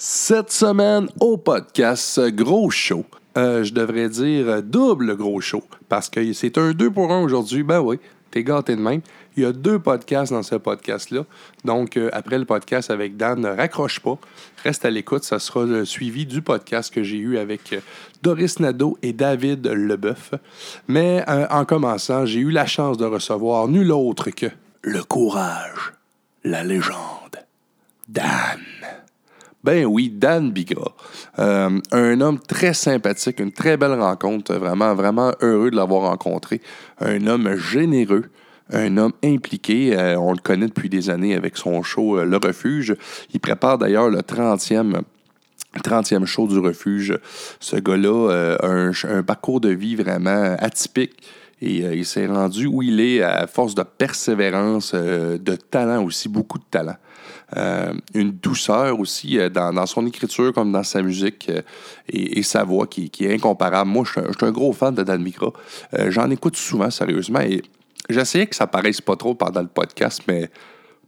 [0.00, 3.04] Cette semaine au podcast, gros show.
[3.36, 7.64] Euh, je devrais dire double gros show parce que c'est un 2 pour 1 aujourd'hui.
[7.64, 7.98] Ben oui,
[8.30, 9.00] t'es gâté de même.
[9.36, 11.24] Il y a deux podcasts dans ce podcast-là.
[11.64, 14.16] Donc, euh, après le podcast avec Dan, ne raccroche pas.
[14.62, 15.24] Reste à l'écoute.
[15.24, 17.80] Ça sera le suivi du podcast que j'ai eu avec euh,
[18.22, 20.32] Doris Nadeau et David Leboeuf.
[20.86, 24.46] Mais euh, en commençant, j'ai eu la chance de recevoir nul autre que
[24.82, 25.92] le courage,
[26.44, 27.36] la légende,
[28.06, 28.60] Dan.
[29.64, 30.94] Ben oui, Dan Bigra.
[31.36, 34.54] un homme très sympathique, une très belle rencontre.
[34.54, 36.60] Vraiment, vraiment heureux de l'avoir rencontré.
[37.00, 38.30] Un homme généreux
[38.70, 39.96] un homme impliqué.
[39.96, 42.94] Euh, on le connaît depuis des années avec son show euh, Le Refuge.
[43.32, 45.00] Il prépare d'ailleurs le 30e
[45.84, 47.18] 30e show du refuge.
[47.60, 51.12] Ce gars-là a euh, un, parcours de vie vraiment atypique.
[51.60, 56.58] Et il s'est rendu où il est à force de persévérance, de talent aussi, beaucoup
[56.58, 56.94] de talent.
[58.14, 61.50] Une douceur aussi dans, son écriture comme dans sa musique
[62.08, 63.90] et, sa voix qui, est incomparable.
[63.90, 65.52] Moi, je suis un, gros fan de Dan Micra.
[66.08, 67.40] J'en écoute souvent, sérieusement.
[67.40, 67.62] Et
[68.08, 70.50] J'essayais que ça paraisse pas trop pendant le podcast, mais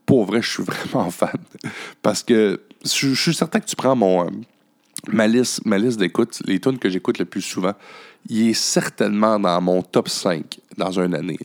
[0.05, 1.39] pour vrai, je suis vraiment fan.
[2.03, 4.31] Parce que je, suis certain que tu prends mon, euh,
[5.09, 7.73] ma liste, ma d'écoute, les tunes que j'écoute le plus souvent,
[8.29, 11.39] il est certainement dans mon top 5 dans une année.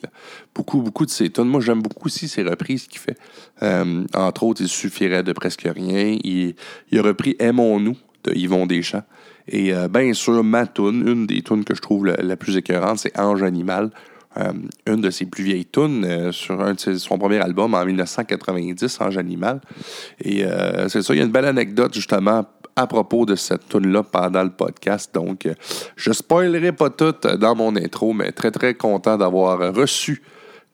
[0.53, 1.45] Beaucoup, beaucoup de ces tunes.
[1.45, 3.17] Moi, j'aime beaucoup aussi ces reprises qu'il fait.
[3.63, 6.17] Euh, entre autres, il suffirait de presque rien.
[6.23, 6.55] Il,
[6.93, 9.03] a repris Aimons-nous de Yvon Deschamps.
[9.47, 12.99] Et euh, bien sûr, ma tune, une des tunes que je trouve la, plus écœurante,
[12.99, 13.91] c'est Ange Animal.
[14.37, 14.51] Euh,
[14.85, 19.61] une de ses plus vieilles tunes sur un son premier album en 1990, Ange Animal.
[20.23, 20.43] Et
[20.89, 24.43] c'est ça, il y a une belle anecdote justement à propos de cette tune-là pendant
[24.43, 25.13] le podcast.
[25.13, 25.47] Donc,
[25.95, 30.21] je spoilerai pas tout dans mon intro, mais très très content d'avoir reçu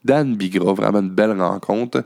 [0.03, 0.73] Dan Bigra.
[0.73, 2.03] Vraiment une belle rencontre.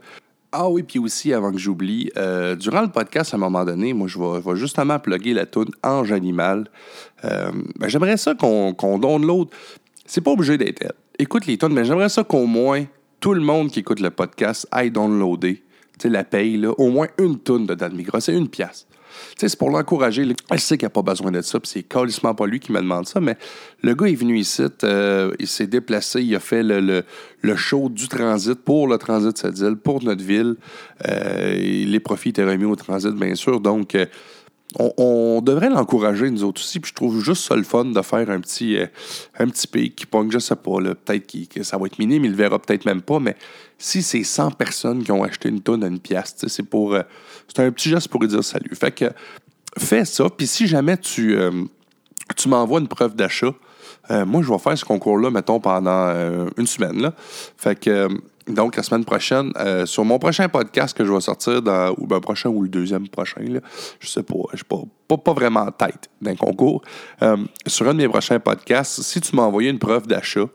[0.52, 2.12] Ah oui, puis aussi, avant que j'oublie,
[2.60, 6.12] durant le podcast, à un moment donné, moi, je vais, justement plugger la tune Ange
[6.12, 6.70] Animal.
[7.24, 9.56] Ben, j'aimerais ça qu'on qu donne l'autre.
[10.06, 12.86] C'est pas obligé d'être écoute les tonnes, mais j'aimerais ça qu'au moins
[13.20, 15.64] tout le monde qui écoute le podcast aille downloader, tu
[16.00, 18.22] sais, la paye, là, au moins une tonne de Dan Migra.
[18.22, 18.88] C'est une pièce.
[19.38, 20.26] C'est pour l'encourager.
[20.52, 22.80] Je sais qu'il n'a pas besoin de ça, puis c'est carrément pas lui qui me
[22.80, 23.38] demande ça, mais
[23.82, 27.04] le gars est venu ici, euh, il s'est déplacé, il a fait le,
[27.42, 30.56] le, show du transit pour le transit Sadil, pour notre ville.
[31.08, 33.60] Euh, les profits étaient remis au transit, bien sûr.
[33.60, 34.06] Donc, euh,
[34.78, 36.80] on, devrait l'encourager, nous autres aussi.
[36.80, 38.88] Puis je trouve juste ça le fun de faire un petit, euh,
[39.40, 42.32] un petit pic qui pogne, je sais pas, peut-être que ça va être minime, il
[42.32, 43.36] le verra peut-être même pas, mais
[43.78, 46.98] si c'est 100 personnes qui ont acheté une tonne à une pièce, c'est pour.
[47.48, 48.76] C'est un petit geste pour lui dire salut.
[48.76, 49.06] Fait que
[49.78, 51.52] fais ça, puis si jamais tu, euh,
[52.36, 53.54] tu m'envoies une preuve d'achat,
[54.10, 56.14] moi, je vais faire ce concours-là, mettons, pendant
[56.58, 57.02] une semaine.
[57.02, 57.16] Là.
[57.58, 58.08] Fait que
[58.48, 62.06] donc, la semaine prochaine, euh, sur mon prochain podcast que je vais sortir, dans, ou
[62.06, 63.60] ben, prochain ou le deuxième prochain, là,
[64.00, 66.84] je sais pas, je suis pas, pas, vraiment en tête d'un concours.
[67.24, 70.46] Euh, sur un de mes prochains podcasts, si tu m'as envoyé une preuve d'achat,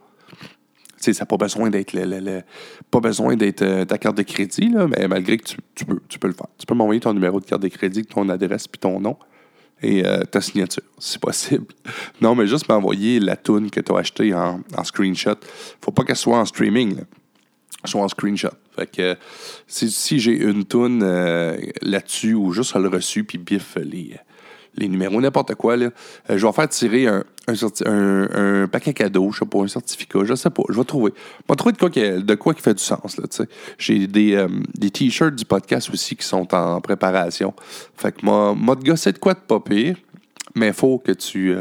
[1.00, 2.42] ça n'a pas besoin d'être le,
[2.90, 6.00] pas besoin d'être euh, ta carte de crédit, là, mais malgré que tu, tu, peux,
[6.08, 6.46] tu peux le faire.
[6.58, 9.16] Tu peux m'envoyer ton numéro de carte de crédit, ton adresse puis ton nom
[9.82, 11.64] et ta signature, si possible.
[12.20, 15.36] Non, mais juste m'envoyer la toune que tu as achetée en, en screenshot.
[15.82, 17.00] Faut pas qu'elle soit en streaming.
[17.86, 18.50] Soit en screenshot.
[18.76, 19.16] Fait que
[19.66, 24.16] si, j'ai une toune euh, là-dessus ou juste le reçu puis bif les,
[24.76, 25.86] les numéros, n'importe quoi, là,
[26.31, 30.34] euh, je vais faire tirer un, un, paquet cadeau, je sais pas, un certificat, je
[30.34, 31.12] sais pas, je vais trouver.
[31.16, 33.20] Je vais trouver de quoi qui, de quoi qui fait du sens,
[33.78, 34.48] J'ai des, euh,
[34.78, 37.54] des t-shirts du podcast aussi qui sont en préparation.
[37.97, 39.97] Fait que moi, moi de gosser de quoi de pas pire,
[40.54, 41.54] mais il faut que tu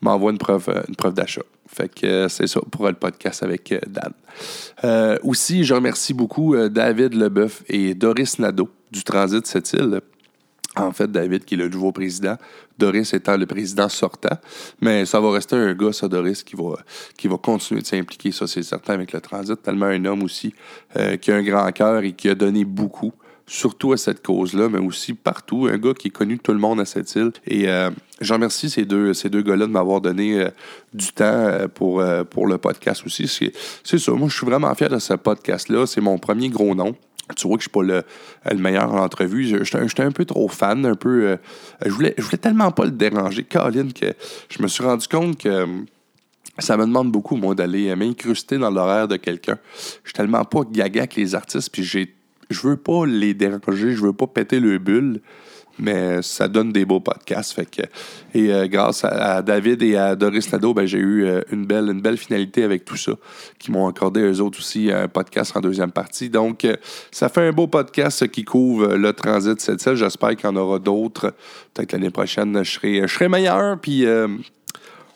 [0.00, 1.42] m'envoies une preuve, une preuve d'achat.
[1.72, 4.12] Fait que euh, c'est ça pour le podcast avec euh, Dan.
[4.82, 10.00] Euh, aussi, je remercie beaucoup David Leboeuf et Doris Nadeau du Transit cette île.
[10.80, 12.36] En fait, David, qui est le nouveau président,
[12.78, 14.36] Doris étant le président sortant.
[14.80, 16.76] Mais ça va rester un gars, ça, Doris, qui va,
[17.16, 19.60] qui va continuer de s'impliquer, ça, c'est certain, avec le transit.
[19.62, 20.54] Tellement un homme aussi
[21.20, 23.12] qui a un grand cœur et qui a donné beaucoup
[23.50, 25.66] surtout à cette cause-là, mais aussi partout.
[25.68, 27.32] Un gars qui est connu de tout le monde à cette île.
[27.48, 30.50] Et euh, j'en remercie ces deux, ces deux gars-là de m'avoir donné euh,
[30.94, 32.00] du temps euh, pour,
[32.30, 33.26] pour le podcast aussi.
[33.82, 35.86] C'est ça, moi je suis vraiment fier de ce podcast-là.
[35.86, 36.94] C'est mon premier gros nom.
[37.36, 39.58] Tu vois que je suis pas le, meilleur en entrevue.
[39.64, 41.36] J'étais un peu trop fan, un peu.
[41.84, 44.14] je, voulais, je voulais tellement pas le déranger, Colin, que
[44.48, 45.66] je me suis rendu compte que
[46.58, 49.58] ça me demande beaucoup, moi, d'aller m'incruster dans l'horaire de quelqu'un.
[50.04, 52.14] Je suis tellement pas gaga avec les artistes, puis j'ai
[52.50, 55.20] je veux pas les déranger, je veux pas péter le bulle.
[55.78, 57.52] mais ça donne des beaux podcasts.
[57.52, 57.82] Fait que,
[58.34, 61.88] et euh, grâce à, David et à Doris Nadeau, ben, j'ai eu euh, une, belle,
[61.88, 63.12] une belle finalité avec tout ça,
[63.58, 66.28] qui m'ont accordé eux autres aussi un podcast en deuxième partie.
[66.28, 66.76] Donc, euh,
[67.10, 70.78] ça fait un beau podcast qui couvre le transit 7 J'espère qu'il y en aura
[70.78, 71.34] d'autres.
[71.72, 73.80] Peut-être l'année prochaine, je serai, je serai meilleur.
[73.80, 74.04] Puis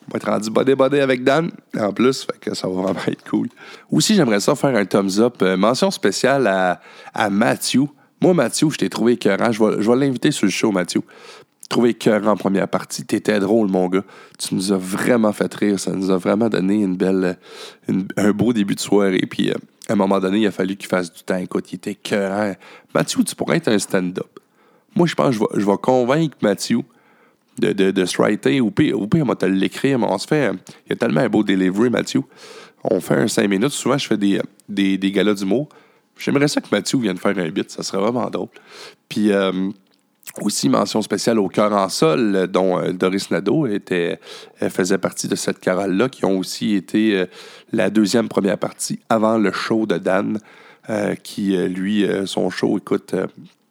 [0.06, 3.29] on va être rendu body-body avec Dan en plus, fait que ça va vraiment être
[3.29, 3.49] cool.
[3.91, 5.43] Aussi, j'aimerais ça faire un thumbs up.
[5.43, 6.81] mention spéciale à,
[7.15, 7.87] à Matthew.
[8.21, 9.53] Moi, Mathieu, je t'ai trouvé écœurant.
[9.53, 11.03] Je vais, je vais l'inviter sur le show, Mathieu.
[11.69, 13.05] Trouvé écœurant en première partie.
[13.05, 14.05] T'étais drôle, mon gars.
[14.39, 15.81] Tu nous as vraiment fait rire.
[15.81, 17.39] Ça nous a vraiment donné une belle,
[18.17, 19.27] un beau début de soirée.
[19.29, 19.55] Puis, euh,
[19.89, 21.37] à un moment donné, il a fallu qu'il fasse du temps.
[21.37, 22.55] Écoute, il était écœurant.
[22.95, 24.39] Mathieu, tu pourrais être un stand-up.
[24.95, 26.81] Moi, je pense que je vais, je vais convaincre Mathieu
[27.59, 28.61] de, de, de.
[28.61, 29.99] Ou pire, ou pire, on va te l'écrire.
[29.99, 30.51] Mais on se fait.
[30.87, 32.23] Il y a tellement un beau delivery, Mathieu.
[32.85, 33.71] On fait un 5 minutes.
[33.71, 35.69] Souvent, je fais des, des, des galas d'humour.
[36.19, 38.49] J'aimerais ça que Mathieu vienne faire un bit, ça serait vraiment drôle.
[39.09, 39.71] Puis euh,
[40.41, 44.21] aussi mention spéciale au cœur en sol, dont euh, Doris Nadeau était,
[44.71, 47.27] faisait partie de cette chorale-là, qui ont aussi été euh,
[47.73, 50.39] la deuxième première partie avant le show de Dan,
[51.23, 53.15] qui lui, son show, écoute,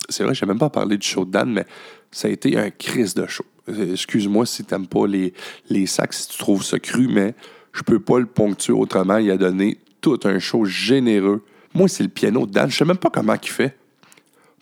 [0.09, 1.68] c'est vrai, je n'ai même pas parlé du show de Dan, mais
[2.09, 3.45] ça a été un crise de show.
[3.68, 5.33] Excuse-moi si tu n'aimes pas les,
[5.69, 7.33] les sacs, si tu trouves ça cru, mais
[7.71, 9.18] je peux pas le ponctuer autrement.
[9.18, 11.44] Il a donné tout un show généreux
[11.74, 12.69] moi, c'est le piano de Dan.
[12.69, 13.75] Je sais même pas comment il fait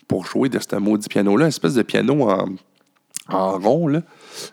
[0.08, 1.44] pour jouer de ce maudit piano-là.
[1.44, 2.48] Une espèce de piano en,
[3.28, 4.02] en rond, là.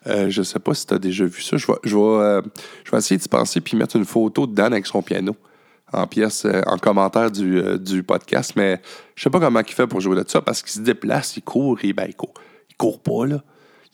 [0.07, 1.57] Euh, je sais pas si tu as déjà vu ça.
[1.57, 2.42] Je vais, je, vais, euh,
[3.30, 5.36] penser puis mettre une photo de Dan avec son piano
[5.92, 8.54] en pièce, euh, en commentaire du, du, podcast.
[8.56, 8.81] Mais
[9.16, 11.44] je sais pas comment il fait pour jouer de ça parce qu'il se déplace, il
[11.44, 12.34] court, et ben, il court.
[12.69, 13.42] Il court pas, là.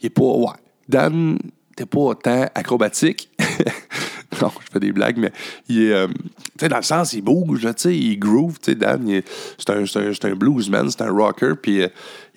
[0.06, 0.24] Est pas.
[0.24, 0.54] Ouais.
[0.88, 1.40] Dan,
[1.76, 3.30] t'es pas autant acrobatique.
[4.42, 5.32] non, je fais des blagues, mais
[5.68, 6.14] il est, euh, tu
[6.60, 9.22] sais, dans le sens, il bouge, tu sais, il groove, tu sais, Dan,
[9.58, 11.88] c'est un, un, bluesman, c'est un rocker, puis euh,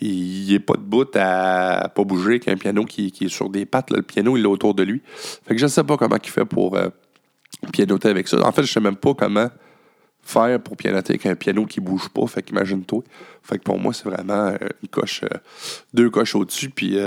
[0.00, 3.66] il, est pas debout à pas bouger avec un piano qui, qui est sur des
[3.66, 5.02] pattes, le piano, il est autour de lui.
[5.46, 6.88] Fait que je sais pas comment il fait pour euh,
[7.72, 8.40] pianoter avec ça.
[8.46, 9.48] En fait, je sais même pas comment
[10.28, 13.02] faire pour pianoter avec un piano qui bouge pas, fait qu'imagine-toi.
[13.42, 14.52] Fait que pour moi, c'est vraiment
[14.82, 15.24] une coche,
[15.94, 16.98] deux coches au-dessus, puis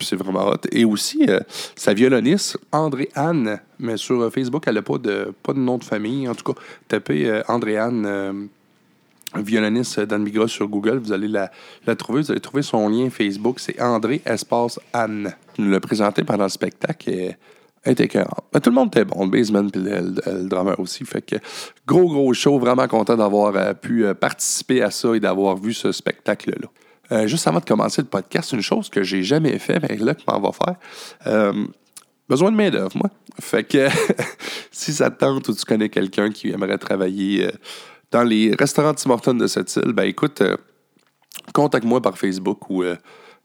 [0.00, 0.60] c'est vraiment hot.
[0.70, 1.40] Et aussi, euh,
[1.76, 5.78] sa violoniste, André Anne, mais sur euh, Facebook, elle n'a pas de, pas de nom
[5.78, 6.28] de famille.
[6.28, 8.48] En tout cas, tapez euh, André Anne,
[9.34, 11.50] violoniste d'Anne Bigra sur Google, vous allez la,
[11.96, 12.22] trouver.
[12.22, 13.58] Vous allez trouver son lien Facebook.
[13.58, 15.34] C'est André Espace Anne.
[15.58, 17.34] nous l'a présenté pendant le spectacle
[17.86, 21.04] était tout le monde était bon, le basement et le, drummer aussi.
[21.04, 21.36] Fait que
[21.86, 22.58] gros, gros show.
[22.58, 26.68] Vraiment content d'avoir pu participer à ça et d'avoir vu ce spectacle-là.
[27.12, 30.14] Euh, juste avant de commencer le podcast, une chose que j'ai jamais fait, mais là,
[30.14, 30.76] qu'on va faire.
[31.26, 31.66] Euh,
[32.28, 33.10] besoin de main-d'œuvre, moi.
[33.40, 33.88] Fait que
[34.70, 37.50] si ça te tente ou tu connais quelqu'un qui aimerait travailler euh,
[38.10, 40.42] dans les restaurants Tim Hortons de cette île, ben écoute,
[41.52, 42.84] contacte-moi par Facebook ou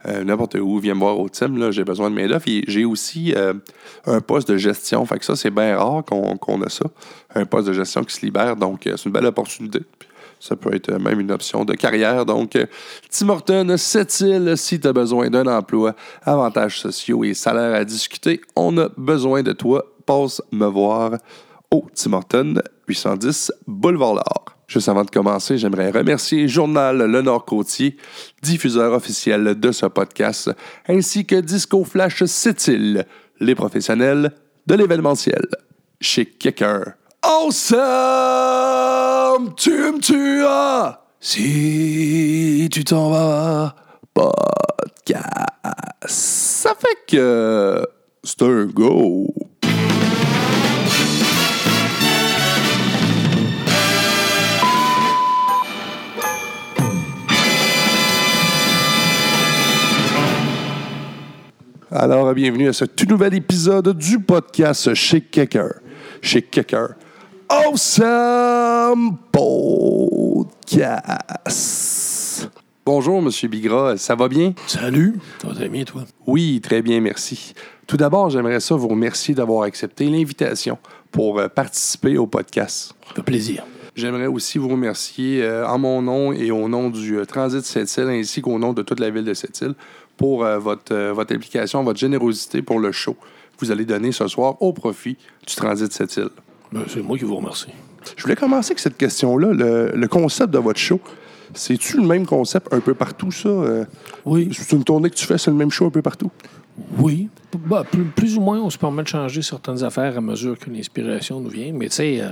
[0.05, 2.45] n'importe où, viens me voir au Tim, j'ai besoin de main-d'œuvre.
[2.45, 3.33] j'ai aussi
[4.05, 5.05] un poste de gestion.
[5.05, 6.85] Fait que ça, c'est bien rare qu'on a ça.
[7.35, 9.79] Un poste de gestion qui se libère, donc c'est une belle opportunité.
[10.39, 12.25] Ça peut être même une option de carrière.
[12.25, 12.57] Donc,
[13.09, 17.83] Tim Horton, cette île, si tu as besoin d'un emploi, avantages sociaux et salaires à
[17.83, 19.85] discuter, on a besoin de toi.
[20.05, 21.17] Passe me voir
[21.71, 22.55] au Tim Horton,
[22.87, 24.58] 810 Boulevard L'Or.
[24.69, 27.97] Juste avant de commencer, j'aimerais remercier Journal Le Nord-Côtier,
[28.43, 30.51] diffuseur officiel de ce podcast,
[30.87, 33.03] ainsi que Disco Flash Sept-Îles,
[33.39, 34.31] les professionnels
[34.67, 35.43] de l'événementiel.
[35.99, 36.93] Chez Kicker.
[37.23, 37.79] Awesome!
[39.55, 39.99] Tu me
[41.19, 43.75] si tu t'en vas.
[44.13, 45.25] Podcast.
[46.05, 47.83] Ça fait que
[48.23, 49.33] c'est un go.
[61.91, 65.73] Alors, bienvenue à ce tout nouvel épisode du podcast chez Kicker.
[66.21, 66.89] Chez Kicker
[67.49, 70.91] Awesome Podcast.
[72.85, 74.53] Bonjour, Monsieur Bigra, ça va bien?
[74.67, 76.03] Salut, ça va très bien, toi?
[76.27, 77.55] Oui, très bien, merci.
[77.87, 80.77] Tout d'abord, j'aimerais ça vous remercier d'avoir accepté l'invitation
[81.11, 82.93] pour euh, participer au podcast.
[83.07, 83.63] Ça fait plaisir.
[83.95, 88.09] J'aimerais aussi vous remercier euh, en mon nom et au nom du euh, Transit Sept-Îles
[88.09, 89.73] ainsi qu'au nom de toute la ville de Sept-Îles
[90.19, 94.61] pour votre, votre implication, votre générosité pour le show que vous allez donner ce soir
[94.61, 96.29] au profit du Transit Sept-Îles.
[96.71, 97.69] Ben, c'est moi qui vous remercie.
[98.15, 99.53] Je voulais commencer avec cette question-là.
[99.53, 100.99] Le, concept de votre show,
[101.53, 103.49] c'est-tu le même concept un peu partout, ça?
[103.49, 103.85] Euh?
[104.25, 104.49] oui.
[104.51, 106.31] C'est une tournée que tu fais, c'est le même show un peu partout?
[106.97, 107.29] Oui.
[107.57, 107.83] Bah,
[108.15, 111.49] plus, ou moins, on se permet de changer certaines affaires à mesure que l'inspiration nous
[111.49, 111.71] vient.
[111.73, 112.29] Mais tu sais, euh,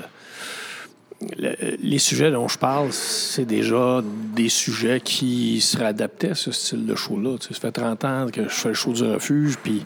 [1.22, 4.02] le- les sujets dont je parle, c'est déjà
[4.36, 7.38] des sujets qui seraient adaptés à ce style de show-là.
[7.40, 9.84] Tu sais, ça fait 30 ans que je fais le show du refuge, puis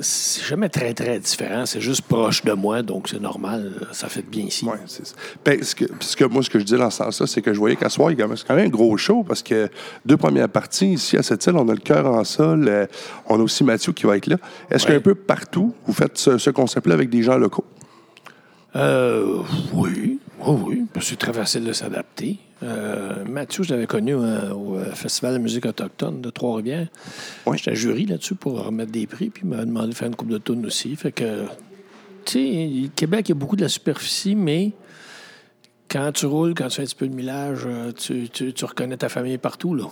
[0.00, 1.66] c'est jamais très, très différent.
[1.66, 3.74] C'est juste proche de moi, donc c'est normal.
[3.92, 4.64] Ça fait bien ici.
[4.64, 5.14] Ouais, c'est ça.
[5.44, 7.52] Ben, ce que, parce que moi, ce que je dis dans ce sens-là, c'est que
[7.52, 9.68] je voyais qu'à soir, il y a- c'est quand même un gros show parce que
[10.06, 12.68] deux premières parties, ici à cette île, on a le cœur en sol.
[12.68, 12.86] euh,
[13.26, 14.36] on a aussi Mathieu qui va être là.
[14.70, 14.94] Est-ce Ouais.
[14.94, 17.64] qu'un peu partout, vous faites ce, ce concept-là avec des gens locaux?
[18.74, 19.42] Euh,
[19.74, 21.00] oui, oui, oui.
[21.00, 22.38] C'est très facile de s'adapter.
[22.62, 26.88] Euh, Mathieu, je l'avais connu euh, au euh, Festival de musique autochtone de Trois-Rivières.
[27.46, 27.58] Oui.
[27.58, 30.28] J'étais jury là-dessus pour remettre des prix, puis il m'a demandé de faire une coupe
[30.28, 30.94] de tunes aussi.
[30.96, 31.44] Fait que,
[32.24, 34.72] tu sais, Québec, il y a beaucoup de la superficie, mais
[35.90, 37.66] quand tu roules, quand tu fais un petit peu de millage,
[37.98, 39.84] tu, tu- tu reconnais ta famille partout, là.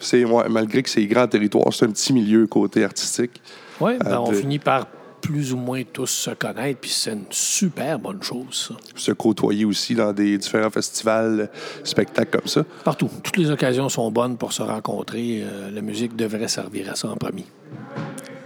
[0.00, 3.40] C'est, ouais, malgré que c'est grand territoire, c'est un petit milieu côté artistique.
[3.80, 4.86] Oui, ben, on finit par
[5.22, 8.74] plus ou moins tous se connaître, puis c'est une super bonne chose, ça.
[8.96, 11.48] Se côtoyer aussi dans des différents festivals,
[11.84, 12.64] spectacles comme ça.
[12.84, 13.08] Partout.
[13.22, 15.42] Toutes les occasions sont bonnes pour se rencontrer.
[15.42, 17.46] Euh, la musique devrait servir à ça en premier.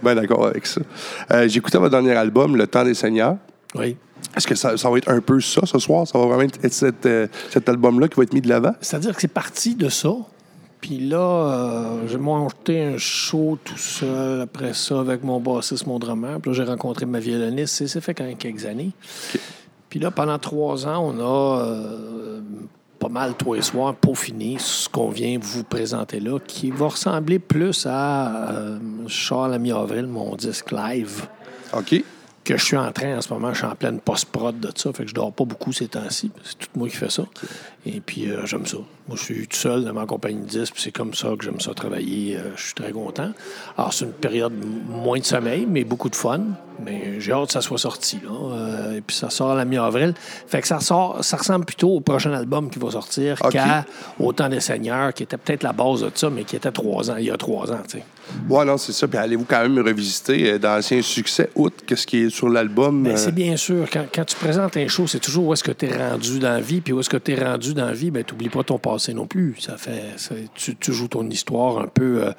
[0.03, 0.81] Ben d'accord avec ça.
[1.31, 3.37] Euh, j'ai écouté votre dernier album, Le Temps des Seigneurs.
[3.75, 3.97] Oui.
[4.35, 6.07] Est-ce que ça, ça va être un peu ça ce soir?
[6.07, 8.73] Ça va vraiment être cet, euh, cet album-là qui va être mis de l'avant?
[8.81, 10.13] C'est-à-dire que c'est parti de ça.
[10.81, 15.97] Puis là, euh, j'ai monté un show tout seul après ça avec mon bassiste, mon
[15.99, 16.39] drummer.
[16.39, 17.87] Puis là, j'ai rencontré ma violoniste.
[17.87, 18.91] C'est- fait quand même quelques années.
[19.89, 22.39] Puis là, pendant trois ans, on a euh,
[22.99, 27.39] pas mal tous les soirs peaufiné ce qu'on vient vous présenter là, qui va ressembler
[27.39, 31.27] plus à euh, Charles à mi-avril, mon disque live.
[31.73, 32.03] OK.
[32.47, 34.93] Que je suis en train en ce moment, je suis en pleine post-prod de ça,
[34.93, 36.31] fait que je dors pas beaucoup ces temps-ci.
[36.43, 37.23] C'est tout moi qui fais ça.
[37.85, 38.77] Et puis euh, j'aime ça.
[39.07, 41.43] Moi, je suis tout seul dans ma compagnie de disques, puis c'est comme ça que
[41.43, 42.37] j'aime ça travailler.
[42.37, 43.31] Euh, je suis très content.
[43.77, 44.53] Alors, c'est une période
[44.89, 46.41] moins de sommeil, mais beaucoup de fun.
[46.83, 48.31] Mais j'ai hâte que ça soit sorti, là.
[48.31, 50.13] Euh, et puis ça sort à la mi-avril.
[50.47, 53.51] Fait que ça sort, ça ressemble plutôt au prochain album qui va sortir OK.
[53.51, 53.85] qu'à
[54.19, 57.11] Au temps des Seigneurs, qui était peut-être la base de ça, mais qui était trois
[57.11, 58.03] ans, il y a trois ans, tu sais.
[58.49, 59.07] Non, c'est ça.
[59.07, 63.03] Puis allez-vous quand même revisiter euh, d'anciens succès, outre qu'est-ce qui est sur l'album?
[63.03, 63.87] Ben, euh, c'est bien sûr.
[63.91, 66.53] Quand, quand tu présentes un show, c'est toujours où est-ce que tu es rendu dans
[66.53, 66.81] la vie.
[66.81, 68.77] Puis où est-ce que tu es rendu dans la vie, ben, tu n'oublies pas ton
[68.77, 69.55] passé non plus.
[69.59, 70.15] Ça fait,
[70.55, 72.31] tu, tu joues ton histoire un peu euh,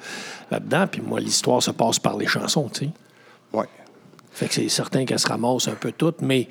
[0.51, 0.87] là-dedans.
[0.87, 2.91] Puis moi, l'histoire se passe par les chansons, tu sais.
[3.53, 3.65] ouais.
[4.31, 6.21] Fait que c'est certain qu'elle se ramasse un peu toutes.
[6.21, 6.47] Mais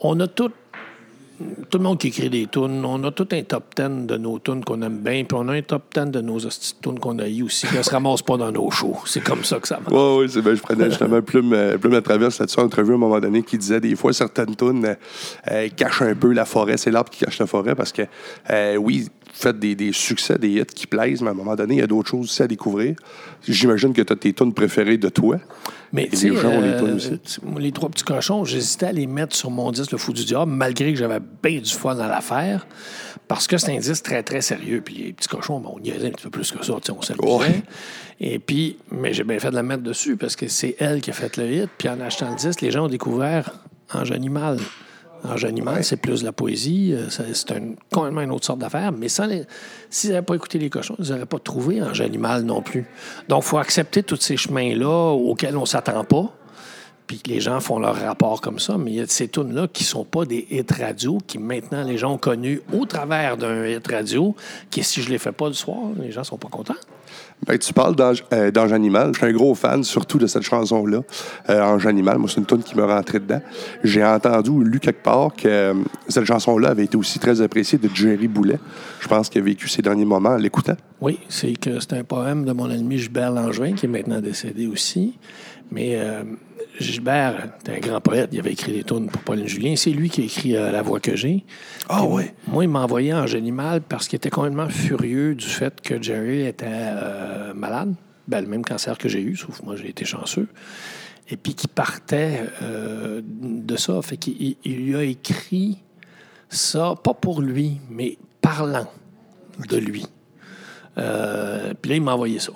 [0.00, 0.50] on a tout.
[1.68, 4.38] Tout le monde qui écrit des tunes, on a tout un top 10 de nos
[4.38, 7.26] tunes qu'on aime bien, puis on a un top 10 de nos tunes qu'on a
[7.26, 8.98] eu aussi, qui ne se ramasse pas dans nos shows.
[9.06, 9.92] C'est comme ça que ça marche.
[9.92, 10.54] Oui, oui, c'est bien.
[10.54, 13.42] Je prenais justement Plume, euh, Plume à Traverse là-dessus en entrevue à un moment donné
[13.42, 14.94] qui disait des fois certaines tunes euh,
[15.50, 16.76] euh, cachent un peu la forêt.
[16.76, 18.02] C'est l'arbre qui cache la forêt parce que,
[18.50, 21.56] euh, oui, vous faites des, des succès, des hits qui plaisent, mais à un moment
[21.56, 22.94] donné, il y a d'autres choses aussi à découvrir.
[23.46, 25.38] J'imagine que tu as tes tunes préférées de toi.
[25.94, 27.20] Mais Et tu sais, les gens ont les euh, aussi.
[27.56, 30.50] les trois petits cochons, j'hésitais à les mettre sur mon disque Le Fou du Diable,
[30.50, 32.66] malgré que j'avais bien du fun à l'affaire,
[33.28, 34.82] parce que c'est un disque très, très sérieux.
[34.84, 37.22] Puis les petits cochons, bon, on niaisait un petit peu plus que ça, on s'amusait.
[37.22, 37.62] Ouais.
[38.18, 41.10] Et puis, mais j'ai bien fait de la mettre dessus, parce que c'est elle qui
[41.10, 41.70] a fait le hit.
[41.78, 43.52] Puis en achetant le disque, les gens ont découvert
[43.92, 44.58] Ange Animal.
[45.24, 48.92] Ange Animal, c'est plus de la poésie, euh, c'est un, complètement une autre sorte d'affaire.
[48.92, 49.44] Mais sans les-
[49.90, 52.86] s'ils n'avaient pas écouté les cochons, ils n'auraient pas trouvé Ange Animal non plus.
[53.28, 56.32] Donc, il faut accepter tous ces chemins-là auxquels on ne s'attend pas.
[57.06, 59.68] Puis que les gens font leur rapport comme ça, mais il y a ces tunes-là
[59.68, 63.66] qui sont pas des hits radio, qui maintenant les gens ont connu au travers d'un
[63.66, 64.34] hit radio,
[64.70, 66.72] qui si je les fais pas le soir, les gens sont pas contents.
[67.46, 69.10] Ben, tu parles d'Ange euh, d'Ange Animal.
[69.12, 71.02] Je suis un gros fan, surtout de cette chanson-là.
[71.50, 73.40] Euh, Ange Animal, moi, c'est une tune qui me rentrait dedans.
[73.82, 75.74] J'ai entendu ou lu quelque part que euh,
[76.08, 78.58] cette chanson-là avait été aussi très appréciée de Jerry Boulet.
[79.00, 80.76] Je pense qu'il a vécu ses derniers moments en l'écoutant.
[81.00, 84.66] Oui, c'est que c'est un poème de mon ami Gilbert Langevin, qui est maintenant décédé
[84.66, 85.18] aussi.
[85.70, 86.22] Mais euh,
[86.78, 89.74] Gilbert, c'est un grand poète, il avait écrit des tunes pour Pauline Julien.
[89.76, 91.44] C'est lui qui a écrit euh, La voix que j'ai.
[91.88, 92.34] Ah ouais.
[92.46, 96.46] Moi, il m'a envoyé en Animal parce qu'il était complètement furieux du fait que Jerry
[96.46, 97.94] était euh, malade.
[98.28, 100.48] Ben, le même cancer que j'ai eu, sauf que moi, j'ai été chanceux.
[101.28, 104.00] Et puis qu'il partait euh, de ça.
[104.02, 105.78] Fait qu'il il- lui a écrit
[106.48, 108.86] ça, pas pour lui, mais parlant
[109.68, 110.06] de lui.
[110.94, 111.02] Puis
[111.90, 112.52] là, il m'a envoyé ça.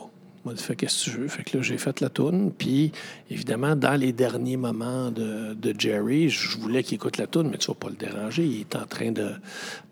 [0.46, 1.28] Dit, fais qu'est-ce que tu veux.
[1.28, 2.50] Fait que là, j'ai fait la toune.
[2.56, 2.90] Puis,
[3.30, 7.58] évidemment, dans les derniers moments de, de Jerry, je voulais qu'il écoute la toune, mais
[7.58, 8.44] tu vas pas le déranger.
[8.46, 9.28] Il est en train de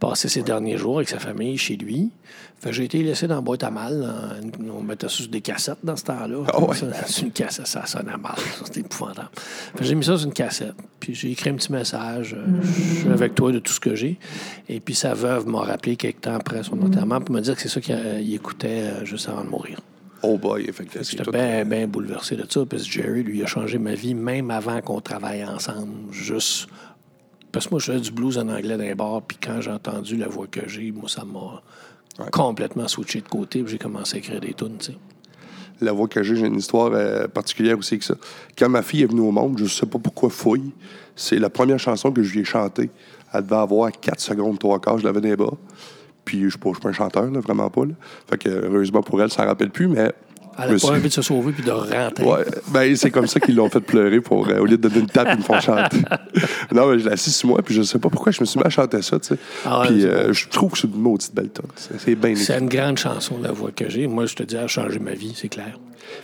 [0.01, 2.11] passer ses derniers jours avec sa famille chez lui.
[2.59, 4.01] Fait j'ai été laissé dans la boîte à mal.
[4.01, 6.45] dans- On mettait ça sur des cassettes dans ce temps-là.
[6.49, 6.75] Ah ouais.
[7.07, 8.35] Sur une cassette, ça sonnait mal.
[8.65, 9.29] C'était épouvantable.
[9.77, 10.73] Fait j'ai mis ça sur une cassette.
[10.99, 12.35] Puis j'ai écrit un petit message.
[12.35, 14.19] euh, Je suis avec toi de tout ce que j'ai.
[14.71, 17.61] Et puis sa veuve m'a rappelé quelques temps après son enterrement pour me dire que
[17.61, 19.79] c'est ça qu'il euh, écoutait euh, juste avant de mourir.
[20.23, 21.07] Oh boy, effectivement.
[21.09, 24.51] J'étais bien bien bouleversé de ça, parce que Jerry, lui, a changé ma vie, même
[24.51, 26.69] avant qu'on travaille ensemble, juste
[27.53, 29.71] parce que moi, je faisais du blues en anglais dans les bars, puis quand j'ai
[29.71, 31.63] entendu la voix que j'ai, moi, ça m'a
[32.31, 34.99] complètement switché de côté, puis j'ai commencé à écrire des tunes, tu sais.
[35.81, 38.15] La voix que j'ai, j'ai une histoire euh, particulière aussi que ça.
[38.59, 40.73] Quand ma fille est venue au monde, je sais pas pourquoi fouille,
[41.15, 42.91] c'est la première chanson que je lui ai chantée.
[43.33, 45.57] Elle devait avoir 4 secondes, 3 quarts, je l'avais dans les bras.
[46.27, 47.87] Puis je suis pas, je suis pas un chanteur, là, vraiment pas.
[47.87, 47.95] Là.
[48.29, 50.13] Fait que heureusement pour elle, ça ne rappelle plus, mais
[50.59, 52.25] Elle n'a pas envie de se sauver puis de rentrer.
[52.25, 55.01] Ouais, ben c'est comme ça qu'ils l'ont fait pleurer pour euh, au lieu de donner
[55.01, 55.99] une tape, ils me font chanter.
[56.73, 58.59] non, mais je l'ai assis sur moi, puis je sais pas pourquoi je me suis
[58.59, 59.39] mis à chanter ça, tu sais.
[59.65, 61.71] Ah ouais, puis euh, je trouve que c'est une maudite belle tonne.
[61.77, 64.07] C'est bien C'est une grande chanson, la voix que j'ai.
[64.07, 65.79] Moi, je te dis, elle a changé ma vie, c'est clair.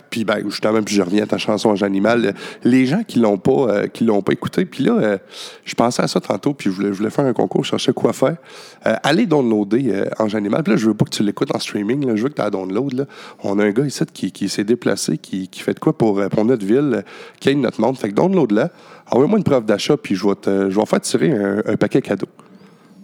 [0.09, 2.25] Puis ben justement, puis je reviens à ta chanson Ange Animal.
[2.25, 2.31] euh,
[2.63, 5.17] Les gens qui l'ont pas, euh, qui l'ont pas écouté, puis là, euh,
[5.65, 8.37] je pensais à ça tantôt, puis je voulais, faire un concours, je cherchais quoi faire.
[8.85, 10.63] Euh, allez downloader euh, Ange Animal.
[10.63, 12.49] Puis là, je veux pas que tu l'écoutes en streaming, je veux que tu la
[12.49, 12.93] download.
[12.93, 13.05] Là.
[13.43, 16.27] On a un gars ici qui, qui s'est déplacé, qui, fait de quoi pour, euh,
[16.29, 17.01] pour notre ville, euh,
[17.39, 17.97] qui aide notre monde.
[17.97, 18.69] Fait que download-la.
[19.11, 22.01] Envoie-moi une preuve d'achat, puis je vais te, je vais faire tirer un, un paquet
[22.01, 22.27] cadeau.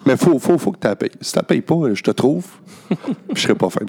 [0.09, 1.11] Mais faut, faut, faut que tu la payes.
[1.21, 2.43] Si tu la payes pas, je te trouve.
[3.35, 3.81] je serai pas fin.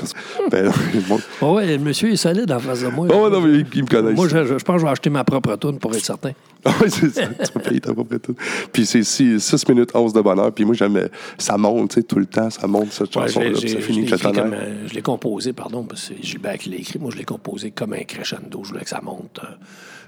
[0.51, 0.71] Ben,
[1.09, 1.19] bon.
[1.41, 3.07] Oh ouais, le monsieur est solide en face de moi.
[3.11, 4.13] Oh, non, mais il, il me connaît.
[4.13, 6.33] Moi, je, je pense que je vais acheter ma propre tune pour être certain.
[6.83, 7.23] Oui, c'est ça.
[7.27, 8.35] Tu vas payer ta propre tout.
[8.71, 10.53] Puis c'est 6 minutes 11 de bonheur.
[10.53, 11.09] Puis moi, j'aime.
[11.39, 12.51] Ça monte, tu sais, tout le temps.
[12.51, 13.55] Ça monte, cette Ouais, chanson-là.
[13.55, 16.99] ça finit comme, euh, je l'ai composé, pardon, parce que c'est Gilbert qui l'a écrit.
[16.99, 18.61] Moi, je l'ai composé comme un crescendo.
[18.63, 19.47] Je voulais que ça monte euh,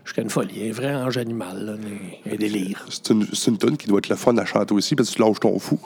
[0.05, 0.69] jusqu'à une folie.
[0.69, 1.73] Un vrai ange animal, là,
[2.31, 2.85] un- délire.
[2.91, 5.23] C'est une, une tune qui doit être le fun à chanter aussi parce que tu
[5.23, 5.79] lâches ton fou.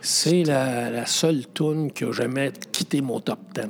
[0.00, 3.62] C'est la, la seule tune qui a jamais quitté mon top 10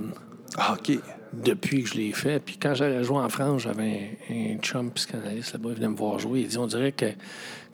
[0.56, 0.98] Ah, OK.
[1.32, 2.40] depuis que je l'ai fait.
[2.40, 5.96] Puis quand j'allais jouer en France, j'avais un, un chum psychanalyste là-bas, il venait me
[5.96, 6.40] voir jouer.
[6.40, 7.06] Il dit On dirait que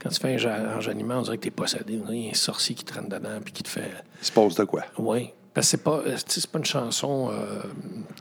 [0.00, 1.98] quand tu fais un ange animal, on dirait que t'es possédé.
[2.06, 3.90] Qu'il y a un sorcier qui traîne dedans puis qui te fait.
[4.20, 4.82] Il se passe de quoi?
[4.98, 5.30] Oui.
[5.54, 6.16] Parce que c'est pas, euh,
[6.52, 7.60] pas une chanson euh,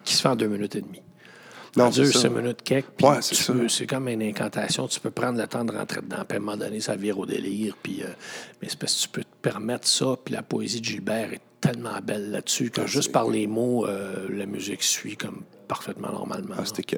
[0.04, 1.02] qui se fait en deux minutes et demie.
[1.76, 2.20] Non, c'est ça.
[2.22, 3.54] cinq minutes puis Ouais, c'est tu ça.
[3.54, 4.88] peux- C'est comme une incantation.
[4.88, 6.24] Tu peux prendre le temps de rentrer dedans.
[6.28, 7.76] Puis à un moment donné, ça vire au délire.
[7.82, 8.08] Puis, euh,
[8.62, 10.16] mais c'est parce que tu peux te permettre ça.
[10.24, 13.86] Puis la poésie de Gilbert est tellement belle là-dessus Ah, que juste par les mots,
[13.86, 16.56] euh, la musique suit comme parfaitement normalement.
[16.58, 16.96] Ah, c'était que.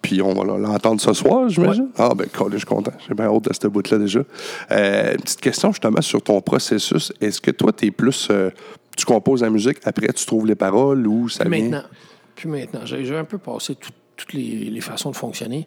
[0.00, 1.90] Puis on va l'entendre ce soir, j'imagine?
[1.98, 2.92] Ah, ben, cool, je suis content.
[3.06, 4.20] J'ai bien hâte de cette bout-là déjà.
[4.70, 7.12] Euh, une petite question justement sur ton processus.
[7.20, 8.28] Est-ce que toi, tu es plus.
[8.30, 8.50] euh,
[8.96, 11.84] tu composes la musique, après tu trouves les paroles ou ça Puis vient?
[12.46, 15.66] Maintenant, j'ai un peu passé tout- toutes les, façons de fonctionner.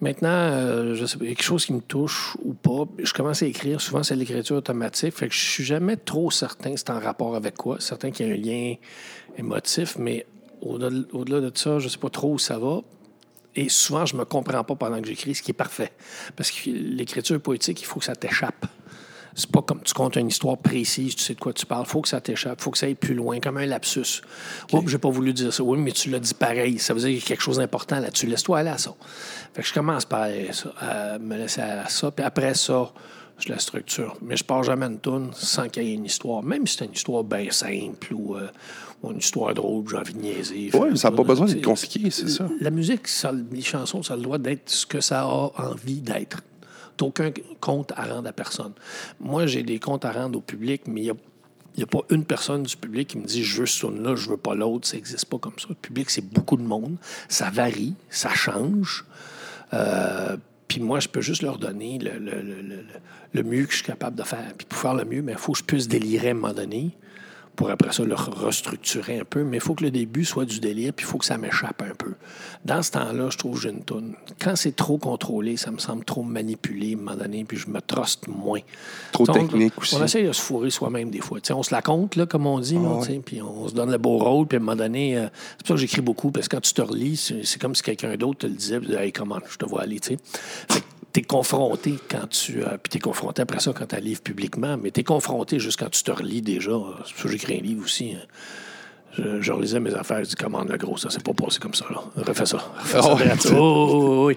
[0.00, 3.46] Maintenant, euh, je sais pas, quelque chose qui me touche ou pas, je commence à
[3.46, 3.80] écrire.
[3.80, 5.14] Souvent, c'est l'écriture automatique.
[5.14, 7.80] Fait que je suis jamais trop certain c'est en rapport avec quoi.
[7.80, 8.74] Certain qu'il y a un lien
[9.38, 10.26] émotif, mais
[10.60, 12.82] au-delà de ça, je sais pas trop où ça va.
[13.54, 15.92] Et souvent, je me comprends pas pendant que j'écris, ce qui est parfait.
[16.36, 18.66] Parce que l'écriture poétique, il faut que ça t'échappe.
[19.38, 21.84] C'est pas comme tu comptes une histoire précise, tu sais de quoi tu parles.
[21.84, 24.22] faut que ça t'échappe, faut que ça aille plus loin, comme un lapsus.
[24.72, 25.62] Oups, j'ai pas voulu dire ça.
[25.62, 26.78] Oui, mais tu l'as dit pareil.
[26.78, 28.26] Ça veut dire qu'il y a quelque chose d'important là-dessus.
[28.26, 28.94] Laisse-toi aller à ça.
[29.52, 32.90] Fait que je commence par ça, à me laisser aller à ça, puis après ça,
[33.38, 34.16] je la structure.
[34.22, 36.42] Mais je pars jamais une tourne sans qu'il y ait une histoire.
[36.42, 38.48] Même si c'est une histoire bien simple ou, euh,
[39.02, 40.70] ou une histoire drôle, j'ai envie de niaiser.
[40.72, 42.48] Oui, ça n'a pas besoin d'être compliqué, c'est ça.
[42.58, 46.00] la musique, ça- les chansons, ça a le droit d'être ce que ça a envie
[46.00, 46.42] d'être.
[47.02, 47.30] Aucun
[47.60, 48.72] compte à rendre à personne.
[49.20, 51.12] Moi, j'ai des comptes à rendre au public, mais il
[51.76, 54.30] n'y a, pas une personne du public qui me dit je veux ce là je
[54.30, 54.88] veux pas l'autre.
[54.88, 55.66] Ça n'existe pas comme ça.
[55.68, 56.96] Le public, c'est beaucoup de monde.
[57.28, 59.04] Ça varie, ça change.
[59.74, 60.36] Euh,
[60.68, 62.84] puis moi, je peux juste leur donner le, le- le-
[63.32, 64.52] le- mieux que je suis capable de faire.
[64.56, 66.96] Puis pour faire le mieux, il faut que je puisse délirer à un moment donné
[67.56, 69.42] pour après ça le restructurer un peu.
[69.42, 71.82] Mais il faut que le début soit du délire, puis il faut que ça m'échappe
[71.82, 72.12] un peu.
[72.64, 74.14] Dans ce temps-là, je trouve que j'ai une toune.
[74.40, 77.68] Quand c'est trop contrôlé, ça me semble trop manipulé à un moment donné, puis je
[77.68, 78.60] me truste moins.
[79.12, 79.94] Trop Donc, technique aussi.
[79.94, 81.40] On essaie de se fourrer soi-même des fois.
[81.40, 83.20] Tu sais, on se la compte, là, comme on dit, Ah ouais.
[83.24, 85.68] puis on se donne le beau rôle, puis à un moment donné, euh, c'est pour
[85.68, 88.40] ça que j'écris beaucoup, parce que quand tu te relis, c'est comme si quelqu'un d'autre
[88.40, 90.16] te le disait, puis hey, comment je te vois aller, tu
[90.68, 90.82] sais.
[91.16, 92.62] T'es confronté quand tu.
[92.62, 95.88] euh, puis t'es confronté après ça quand tu livre publiquement, mais t'es confronté juste quand
[95.88, 96.72] tu te relis déjà.
[97.06, 98.12] C'est pour ça que j'écris un livre aussi.
[98.12, 98.26] hein.
[99.14, 101.72] Je, je relisais mes affaires, je dis, commande le gros, ça s'est pas passé comme
[101.72, 102.02] ça, là.
[102.22, 102.58] Refais ça.
[102.78, 103.10] Refais ça.
[103.14, 104.36] Oh, c'est- Oh, oh, oh, oui.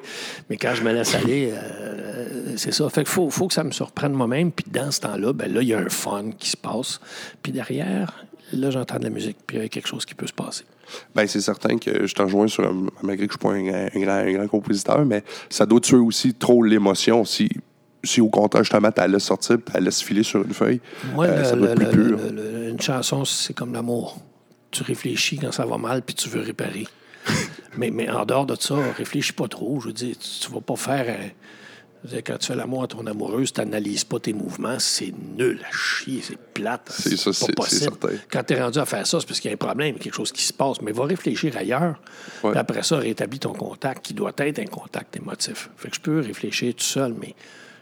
[0.49, 2.87] Mais quand je me laisse aller, euh, c'est ça.
[2.89, 4.53] Fait qu'il faut, faut que ça me surprenne moi-même.
[4.53, 7.01] Puis dans ce temps-là, ben là, il y a un fun qui se passe.
[7.43, 9.35] Puis derrière, là, j'entends de la musique.
[9.45, 10.63] Puis il y a quelque chose qui peut se passer.
[11.15, 12.71] Ben, c'est certain que je te rejoins sur,
[13.03, 15.79] malgré que je ne suis pas un, un grand, un grand compositeur, mais ça doit
[15.81, 17.49] tuer aussi trop l'émotion si,
[18.03, 20.79] si au contraire, justement, tu la laisses sortir tu la laisses filer sur une feuille.
[21.13, 22.19] Moi, euh, le- ça doit être le- plus le- pur.
[22.31, 24.19] le- le- une chanson, c'est comme l'amour.
[24.71, 26.85] Tu réfléchis quand ça va mal, puis tu veux réparer.
[27.77, 29.79] mais, mais en dehors de ça, réfléchis pas trop.
[29.81, 31.07] Je veux dire, tu, tu vas pas faire.
[31.09, 31.29] un-
[32.25, 35.71] quand tu fais l'amour à ton amoureuse, tu n'analyses pas tes mouvements, c'est nul à
[35.75, 36.89] chier, c'est plate.
[36.89, 37.81] C'est ça, c'est- pas c'est possible.
[38.01, 38.15] certain.
[38.31, 40.15] Quand tu es rendu à faire ça, c'est parce qu'il y a un problème, quelque
[40.15, 40.81] chose qui se passe.
[40.81, 42.01] Mais va réfléchir ailleurs.
[42.43, 42.51] Ouais.
[42.51, 45.69] Puis après ça, rétablis ton contact, qui doit être un contact émotif.
[45.77, 47.35] Fait que je peux réfléchir tout seul, mais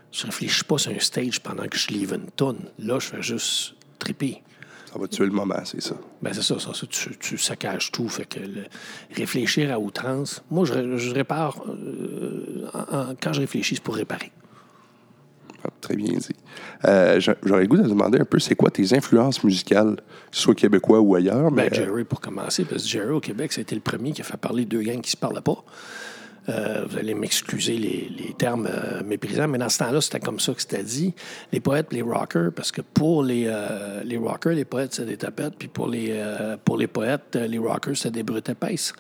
[0.10, 2.60] Je réfléchis pas sur un stage pendant que je livre une tonne.
[2.80, 4.42] Là, je fais juste triper.
[4.92, 5.96] Ça va tuer le moment, c'est ça.
[6.22, 8.08] Ben c'est ça, ça, ça, tu, tu saccages tout.
[8.08, 8.66] Fait que le-
[9.14, 10.42] réfléchir à outrance.
[10.50, 11.62] Moi, je répare.
[12.74, 14.32] En- en- quand je réfléchis, pour réparer.
[15.64, 16.28] Ah, Très bien dit.
[16.86, 19.98] Euh, j'a- J'aurais le goût de te demander un peu, c'est quoi tes influences musicales,
[20.32, 21.52] soit québécois ou ailleurs?
[21.52, 24.24] Mais, Ben, Jerry, pour commencer, parce que Jerry, au Québec, c'était le premier qui a
[24.24, 25.64] fait parler deux gangs qui se parlaient pas.
[26.50, 30.40] Euh, vous allez m'excuser les, les termes euh, méprisants, mais dans ce temps-là, c'était comme
[30.40, 31.14] ça que c'était dit.
[31.52, 35.18] Les poètes, les rockers, parce que pour les, euh, les rockers, les poètes, c'est des
[35.18, 36.24] tapettes, puis pour les,
[36.64, 38.94] pour les poètes, les rockers, c'est des brutes épaisses.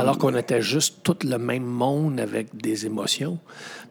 [0.00, 3.38] Alors qu'on était juste tout le même monde avec des émotions.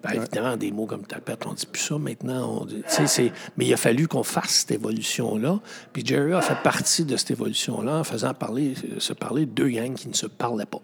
[0.04, 2.62] Ben, Évidemment, des mots comme tapette, on dit plus ça maintenant.
[2.62, 2.84] On dit-
[3.58, 5.60] mais il a fallu qu'on fasse cette évolution-là.
[5.94, 9.70] Puis Jerry a fait partie de cette évolution-là en faisant parler, se parler de deux
[9.70, 10.82] gangs qui ne se parlaient pas.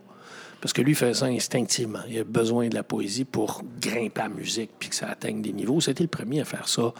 [0.63, 1.99] Parce que lui, faisait ça instinctivement.
[2.07, 5.51] Il a besoin de la poésie pour grimper la musique puis que ça atteigne des
[5.51, 5.81] niveaux.
[5.81, 6.93] C'était le premier à faire ça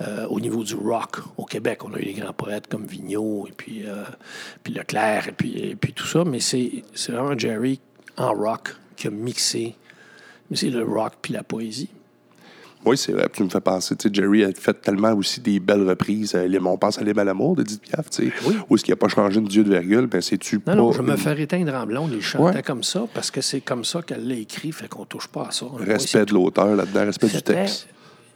[0.00, 1.18] euh, au niveau du rock.
[1.36, 4.02] Au Québec, on a eu des grands poètes comme Vigneault et puis, euh,
[4.66, 6.24] Leclerc et puis, tout ça.
[6.24, 7.78] Mais c'est vraiment Jerry
[8.16, 9.76] en rock qui a mixé
[10.50, 11.90] le rock puis la poésie.
[12.84, 13.24] Oui, c'est vrai.
[13.24, 16.34] Puis tu me fais penser, tu sais, Jerry a fait tellement aussi des belles reprises.
[16.34, 18.32] euh, les- on pense à l'hymne à l'amour de Edith Piaf, tu sais.
[18.46, 18.56] Oui.
[18.68, 20.06] Où est-ce qu'il n'a pas changé une dieu de virgule?
[20.06, 22.12] Ben, c'est-tu Non, non, je me fais éteindre en blonde.
[22.14, 22.62] Il chantait Ouais.
[22.62, 25.50] comme ça parce que c'est comme ça qu'elle l'a écrit, fait qu'on touche pas à
[25.50, 25.66] ça.
[25.78, 27.88] Respect de l'auteur là-dedans, respect du texte.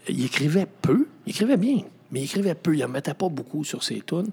[0.08, 2.74] Il écrivait peu, il écrivait bien, mais il écrivait peu.
[2.74, 4.30] Il n'en mettait pas beaucoup sur ses tunes,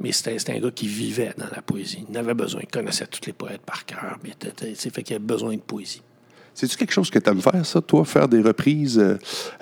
[0.00, 2.06] mais c'était un gars qui vivait dans la poésie.
[2.08, 2.62] Il en avait besoin.
[2.62, 4.30] Il connaissait tous les poètes par cœur, mais
[4.74, 6.00] fait qu'il avait besoin de poésie.
[6.54, 8.98] C'est-tu quelque chose que tu aimes faire, ça, toi, faire des reprises?
[8.98, 9.16] euh,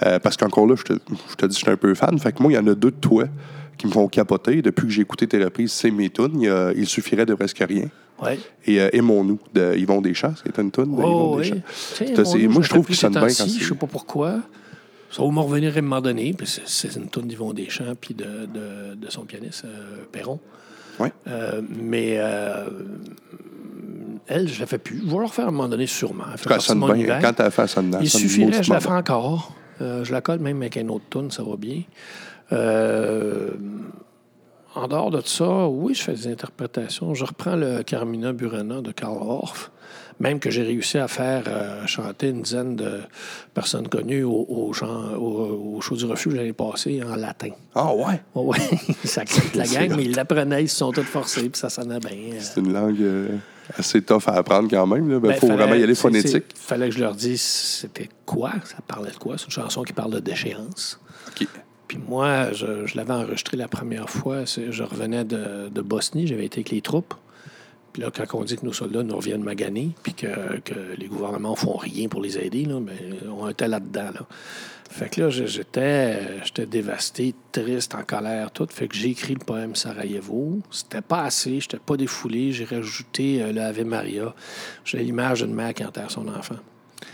[0.04, 0.92] euh, parce qu'encore là, je te,
[1.30, 2.18] je te dis, je suis un peu fan.
[2.18, 3.24] Fait que moi, il y en a deux de toi
[3.76, 4.60] qui me font capoter.
[4.62, 6.40] Depuis que j'ai écouté tes reprises, c'est mes tunes.
[6.40, 7.88] Il, y a- il suffirait de presque rien.
[8.20, 8.38] Ouais.
[8.66, 11.50] Et euh, Aimons-nous de Yvon Deschamps, c'est une tune de Yvon Oh, oui.
[11.50, 12.48] Deschamps.
[12.50, 14.40] Moi, je trouve qu'il sonne bien quand Je sais pas pourquoi.
[15.10, 16.34] Ça va me revenir à un moment donné.
[16.44, 20.40] C'est- une tune d'Yvon Deschamps puis de, de, de son pianiste euh, Perron.
[20.98, 21.12] Ouais.
[21.28, 22.64] Euh, mais euh,
[24.28, 25.00] elle, je la fais plus.
[25.04, 26.24] Je vais la refaire à un moment donné sûrement.
[26.32, 27.18] Elle fait mon bien.
[27.20, 29.52] Quand tu as fait, ça sonne Il suffirait, je la ferai encore.
[29.80, 31.82] Euh, je la colle même avec un autre tune, ça va bien.
[32.52, 33.50] Euh,
[34.74, 37.14] en dehors de ça, oui, je fais des interprétations.
[37.14, 39.70] Je reprends le Carmina Burana de Karl Orff,
[40.20, 43.00] même que j'ai réussi à faire euh, chanter une dizaine de
[43.54, 47.50] personnes connues au, au, chant- au, au show du refuge l'année passée en latin.
[47.74, 48.20] Ah ouais?
[48.34, 48.58] Oui,
[49.04, 52.00] ça quitte la gang, mais ils l'apprenaient, ils se sont tous forcés, puis ça sonnait
[52.00, 52.38] bien.
[52.40, 53.00] C'est une langue
[53.76, 55.10] assez tough à apprendre quand même.
[55.10, 56.44] Il Ben, faut fallait- vraiment y aller phonétique.
[56.54, 59.36] c'est- fallait que je leur dise c'était quoi, ça parlait de quoi.
[59.38, 61.00] C'est une chanson qui parle de déchéance.
[61.86, 64.44] Puis moi, je, je l'avais enregistré la première fois.
[64.44, 67.14] Je revenais de, de Bosnie, j'avais été avec les troupes.
[67.92, 71.06] Puis là, quand on dit que nos soldats nous reviennent maganer, puis que, que les
[71.06, 72.94] gouvernements font rien pour les aider, là, ben,
[73.30, 74.10] on était là-dedans.
[74.14, 74.26] Là.
[74.90, 78.66] Fait que là, j'étais, j'étais dévasté, triste, en colère, tout.
[78.70, 80.60] Fait que j'ai écrit le poème Sarajevo.
[80.70, 82.52] C'était pas assez, j'étais pas défoulé.
[82.52, 84.34] J'ai rajouté euh, le Ave Maria.
[84.84, 86.56] J'ai l'image d'une mère qui enterre son enfant.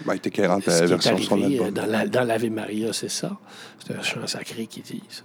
[0.06, 1.74] Ben, t'es 40 Ce qui est son album.
[1.76, 3.36] euh, la, dans l'Ave Maria, c'est ça.
[3.84, 5.22] C'est un chant sacré qui dit ça.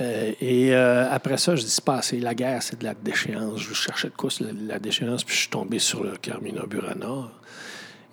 [0.00, 2.18] Euh, et euh, après ça, je dis c'est pas assez.
[2.18, 3.60] La guerre, c'est de la déchéance.
[3.60, 6.62] Je cherchais de quoi c'est la, la déchéance, puis je suis tombé sur le Carmina
[6.66, 7.28] Burana.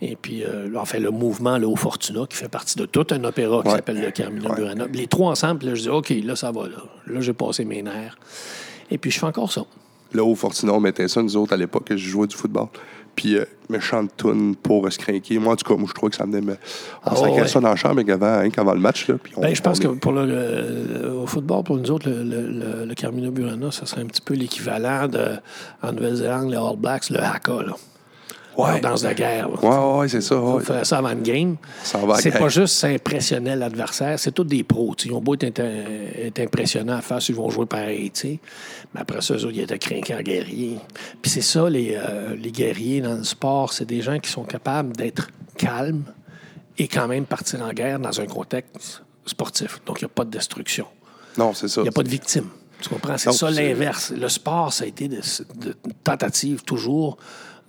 [0.02, 3.24] Et puis, euh, enfin, le mouvement, le Haut Fortuna, qui fait partie de tout un
[3.24, 3.76] opéra qui Ouais.
[3.76, 4.56] s'appelle le Carmina Ouais.
[4.56, 4.86] Burana.
[4.92, 6.68] Les trois ensemble, là, je dis OK, là, ça va.
[6.68, 6.76] Là,
[7.08, 8.18] là j'ai passé mes nerfs.
[8.92, 9.64] Et puis, je fais encore ça.
[10.14, 12.68] Là, au Fortuna, on mettait ça, nous autres, à l'époque, je jouais du football.
[13.16, 15.38] Puis, euh, méchante toune pour se craquer.
[15.40, 16.42] Moi, en tout cas, moi, je trouvais que ça venait.
[16.42, 16.54] Me...
[16.54, 17.48] On Ah, ouais.
[17.48, 19.08] ça dans la chambre avant, hein, avant le match.
[19.08, 21.92] Là, puis on, Ben, je pense on que pour le, le- au football, pour nous
[21.92, 25.38] autres, le, le, le- le Carmina Burana, ça serait un petit peu l'équivalent de,
[25.82, 27.74] en Nouvelle-Zélande, les All Blacks, le Haka, là.
[28.58, 28.80] Ouais.
[28.82, 29.50] Dans la guerre.
[29.50, 29.98] là.
[29.98, 30.36] Ouais, c'est ça.
[30.36, 30.64] On ouais.
[30.64, 31.56] fait ça avant le game.
[31.84, 34.94] Ça va à C'est pas juste ça impressionnait l'adversaire, c'est tous des pros.
[34.96, 35.10] tu sais.
[35.10, 35.62] Ils ont beau être,
[36.40, 38.12] impressionnants à faire s'ils vont jouer pareil.
[38.12, 38.40] tu sais.
[38.94, 40.78] Mais après ça, eux autres, ils étaient craquants guerriers.
[41.22, 44.44] Puis c'est ça, les, euh, les guerriers dans le sport, c'est des gens qui sont
[44.44, 46.04] capables d'être calmes
[46.78, 49.82] et quand même partir en guerre dans un contexte sportif.
[49.86, 50.86] Donc, il n'y a pas de destruction.
[51.38, 51.82] Non, c'est ça.
[51.82, 52.50] Il n'y a pas de victime.
[52.82, 53.18] Tu comprends?
[53.18, 54.12] C'est ça l'inverse.
[54.12, 55.22] Le sport, ça a été de,
[55.56, 57.18] de tentative toujours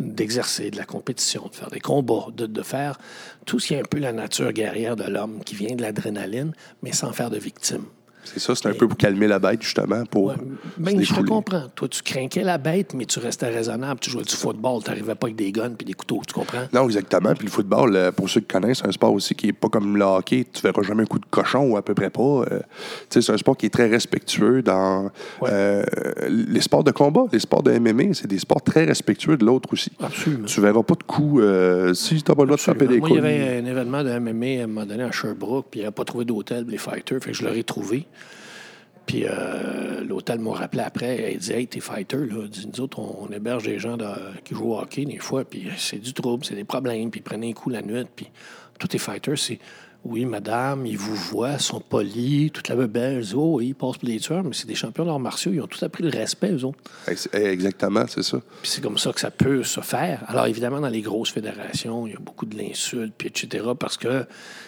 [0.00, 2.98] d'exercer de la compétition, de faire des combats, de, faire
[3.46, 6.52] tout ce qui est un peu la nature guerrière de l'homme qui vient de l'adrénaline,
[6.82, 7.84] mais sans faire de victime.
[8.24, 10.26] C'est ça, c'est un peu pour calmer la bête, justement, pour.
[10.28, 10.34] Ouais,
[10.78, 11.64] ben, je te comprends.
[11.74, 14.00] Toi, tu craquais la bête, mais tu restais raisonnable.
[14.00, 14.82] Tu jouais du football.
[14.82, 16.20] Tu n'arrivais pas avec des guns puis des couteaux.
[16.26, 16.64] Tu comprends?
[16.72, 17.34] Non, exactement.
[17.34, 19.68] Puis le football, euh, pour ceux qui connaissent, c'est un sport aussi qui est pas
[19.68, 20.46] comme le hockey.
[20.52, 22.20] Tu verras jamais un coup de cochon ou à peu près pas.
[22.22, 22.60] Euh,
[23.10, 25.04] c'est un sport qui est très respectueux dans
[25.40, 25.50] Ouais.
[25.52, 25.84] euh,
[26.28, 27.24] les sports de combat.
[27.32, 29.90] Les sports de MMA, c'est des sports très respectueux de l'autre aussi.
[30.00, 30.46] Absolument.
[30.46, 32.98] Tu verras pas de coups euh, si tu n'as pas le droit de taper des
[32.98, 33.24] Moi, il y coups.
[33.26, 35.94] avait un événement de MMA à un moment donné à Sherbrooke, puis il n'y avait
[35.94, 38.06] pas trouvé d'hôtel pour les fighters, fait que je l'aurais trouvé.
[39.06, 42.46] Puis euh, l'hôtel m'a rappelé après, il dit Hey, t'es fighter, là.
[42.48, 44.06] Dit, Nous autres, on, on héberge des gens de-
[44.44, 47.22] qui jouent au hockey des fois, puis c'est du trouble, c'est des problèmes, puis ils
[47.22, 48.28] prenaient un coup la nuit, puis
[48.78, 49.58] tous les fighters, c'est
[50.06, 53.22] Oui, madame, ils vous voient, ils sont polis, toute la bebelle.
[53.34, 55.66] Oh, oui, ils passent pour des tueurs, mais c'est des champions d'arts martiaux, ils ont
[55.66, 56.78] tout appris le respect, eux autres.
[57.34, 58.38] Exactement, c'est ça.
[58.62, 60.22] Puis c'est comme ça que ça peut se faire.
[60.28, 63.96] Alors, évidemment, dans les grosses fédérations, il y a beaucoup de l'insulte, puis etc., parce
[63.98, 64.24] que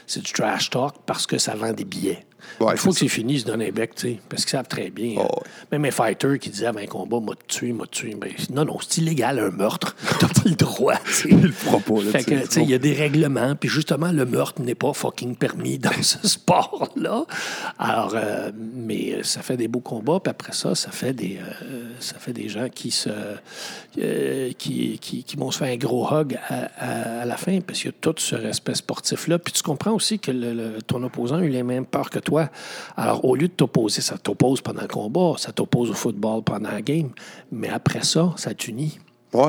[0.07, 2.25] c'est du trash talk, parce que ça vend des billets.
[2.61, 4.43] Ouais, Une fois que c'est c'est fini, ils se donnent un bec, tu sais, parce
[4.45, 5.15] qu'ils savent très bien.
[5.19, 5.29] Oh, hein.
[5.37, 5.43] ouais.
[5.73, 8.15] Même un fighter qui disait avant un combat, m'a tué, m'a tué.
[8.21, 9.95] Ben, non, non, c'est illégal, un meurtre.
[10.19, 11.29] T'as pas le droit, tu.
[11.31, 11.95] Il le fera pas,
[12.63, 16.19] il y a des règlements, puis justement, le meurtre n'est pas fucking permis dans ce
[16.29, 17.25] sport-là.
[17.79, 21.39] Alors, euh, mais euh, ça fait des beaux combats, puis après ça, ça fait des,
[21.39, 23.11] euh, ça fait des gens qui se,
[23.99, 27.61] euh, qui, qui, qui vont se faire un gros hug à, à- à la fin,
[27.61, 29.39] parce qu'il y a tout ce respect sportif-là.
[29.39, 32.19] Puis tu comprends aussi que le- le- ton opposant a eu les mêmes peurs que
[32.19, 32.36] toi.
[32.97, 36.71] Alors, au lieu de t'opposer, ça t'oppose pendant le combat, ça t'oppose au football pendant
[36.71, 37.11] la game,
[37.51, 38.99] mais après ça, ça t'unit.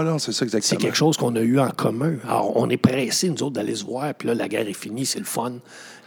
[0.03, 0.79] Non, c'est ça, C'est exactement.
[0.81, 2.15] quelque chose qu'on a eu en commun.
[2.27, 5.05] Alors, on est pressés, nous autres, d'aller se voir, puis là, la guerre est finie,
[5.05, 5.53] c'est le fun.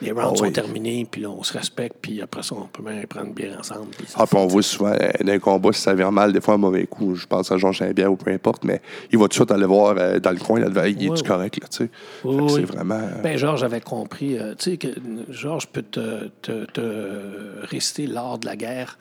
[0.03, 0.53] Les rounds Ah sont oui.
[0.53, 3.89] terminés, puis là, on se respecte, puis après ça, on peut même prendre bière ensemble.
[3.91, 6.33] puis c'est Ah, puis on voit souvent euh, dans un combat, si ça vient mal,
[6.33, 8.81] des fois un mauvais coup, je pense à Jean Saint-Pierre ou peu importe, mais
[9.13, 11.23] il va tout de suite aller voir euh, dans le coin, là, il est ouais.
[11.23, 11.91] correct, là, tu sais.
[12.25, 12.53] Oui, oui.
[12.57, 12.95] C'est vraiment.
[12.95, 14.39] euh, Ben, Georges avait compris.
[14.39, 14.89] euh, tu sais, que
[15.29, 18.97] Georges peut te, te, te réciter l'art de la guerre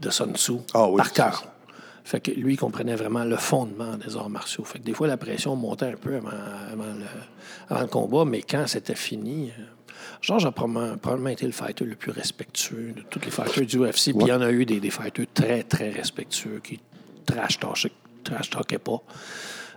[0.00, 1.44] de Sun Tzu Ah oui, par c'est cœur.
[2.04, 4.64] Fait que lui, il comprenait vraiment le fondement des arts martiaux.
[4.64, 6.30] Fait que des fois, la pression montait un peu avant,
[6.72, 7.04] avant le,
[7.68, 9.62] avant le combat, mais quand c'était fini, euh,
[10.20, 13.78] Georges a probablement, probablement été le fighter le plus respectueux de tous les fighters du
[13.78, 14.12] UFC.
[14.12, 16.80] Puis il y en a eu des, des fighters très, très respectueux qui
[17.24, 17.90] trash talkaient
[18.24, 19.02] trash pas.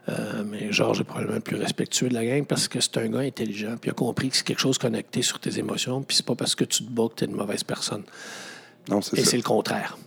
[0.08, 3.08] Euh, mais Georges est probablement le plus respectueux de la gang parce que c'est un
[3.08, 3.76] gars intelligent.
[3.80, 6.04] Puis il a compris que c'est quelque chose connecté sur tes émotions.
[6.04, 8.04] Puis c'est pas parce que tu te bats que tu es une mauvaise personne.
[8.88, 9.98] Non, c'est Et c'est le contraire.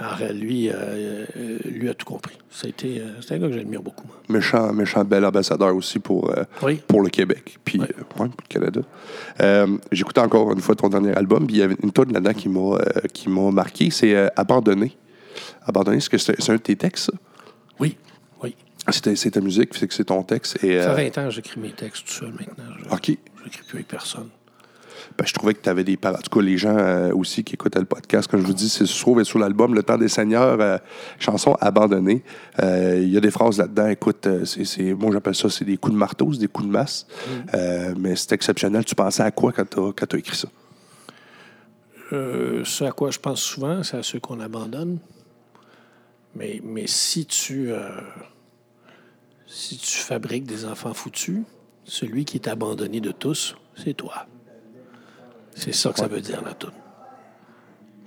[0.00, 2.36] Alors, lui, euh, euh, lui a tout compris.
[2.64, 4.06] Été, euh, c'est un gars que j'admire beaucoup.
[4.28, 6.80] Méchant, méchant bel ambassadeur aussi pour, euh, Oui.
[6.86, 8.80] pour le Québec, puis euh, ouais, pour le Canada.
[9.92, 12.48] J'écoutais encore une fois ton dernier album, puis il y avait une tonne là-dedans qui
[12.48, 12.78] m'a
[13.12, 14.96] qui m'a marqué, c'est Abandonné.
[15.66, 17.12] Abandonné, est-ce que c'est un de tes textes, ça?
[17.78, 17.96] Oui,
[18.42, 18.54] oui.
[18.90, 20.62] C'est c'est ta musique, c'est que c'est ton texte.
[20.64, 22.64] Et, Ça fait 20 ans que j'écris mes textes tout seul maintenant.
[22.78, 23.08] Je OK.
[23.44, 24.28] n'écris plus avec personne.
[25.18, 26.18] Ben, je trouvais que tu avais des paroles.
[26.18, 28.68] En tout cas, les gens euh, aussi qui écoutaient le podcast, comme je vous dis,
[28.68, 30.78] c'est se trouve sur l'album Le Temps des Seigneurs, euh,
[31.18, 32.22] chanson abandonnée.
[32.62, 33.88] Euh, Il y a des phrases là-dedans.
[33.88, 37.06] Écoute, c'est, moi j'appelle ça c'est des coups de marteau, c'est des coups de masse.
[37.54, 38.84] Euh, mais c'est exceptionnel.
[38.84, 40.48] Tu pensais à quoi quand tu as, écrit ça?
[42.12, 44.98] Euh, ce à quoi je pense souvent, c'est à ceux qu'on abandonne.
[46.34, 48.00] Mais, mais si tu euh,
[49.46, 51.42] si tu fabriques des enfants foutus,
[51.84, 54.26] celui qui est abandonné de tous, c'est toi.
[55.60, 56.72] C'est ça que ça veut dire, la toute.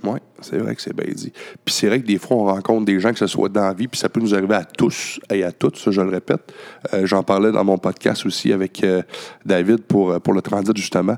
[0.03, 1.31] Oui, c'est vrai que c'est bien dit.
[1.63, 3.73] Puis c'est vrai que des fois, on rencontre des gens, que ce soit dans la
[3.73, 6.53] vie, puis ça peut nous arriver à tous et à toutes, ça je le répète.
[6.93, 9.01] Euh, J'en parlais dans mon podcast aussi avec euh,
[9.45, 11.15] David pour, euh, pour le transit, justement.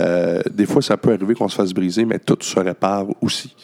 [0.00, 3.54] Euh, des fois, ça peut arriver qu'on se fasse briser, mais tout se répare aussi.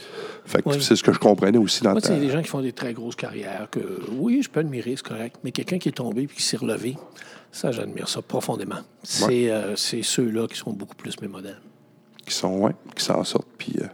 [0.45, 0.77] Fait que Oui.
[0.81, 2.15] c'est ce que je comprenais aussi dans Moi, ta...
[2.17, 3.81] des gens qui font des très grosses carrières que,
[4.13, 6.97] oui, je peux admirer, c'est correct, mais quelqu'un qui est tombé puis qui s'est relevé,
[7.51, 8.79] ça, j'admire ça profondément.
[9.03, 11.61] C'est c'est ceux-là qui sont beaucoup plus mes modèles.
[12.31, 13.47] Qui sont ouais, qui s'en sortent.
[13.59, 13.87] Puis, euh,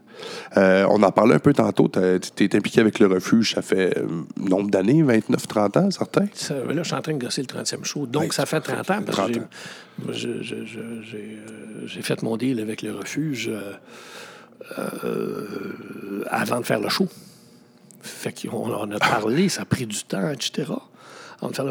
[0.56, 1.88] euh, on en parlait un peu tantôt.
[1.88, 4.06] Tu es impliqué avec le refuge, ça fait euh,
[4.38, 6.26] nombre d'années, 29, 30 ans, certains?
[6.34, 8.06] Ça, là, je suis en train de gosser le 30e show.
[8.06, 9.02] Donc, Ouais, ça fait 30 ans.
[9.04, 9.40] Parce 30 que
[10.12, 13.50] j'ai- euh, j'ai fait mon deal avec le refuge
[14.78, 17.08] euh, avant de faire le show.
[18.02, 20.72] Fait qu'on en a parlé, ça a pris du temps, etc.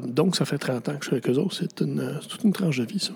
[0.08, 1.56] Donc, ça fait 30 ans que je suis avec eux autres.
[1.56, 3.14] C'est une, c'est toute une tranche de vie, ça.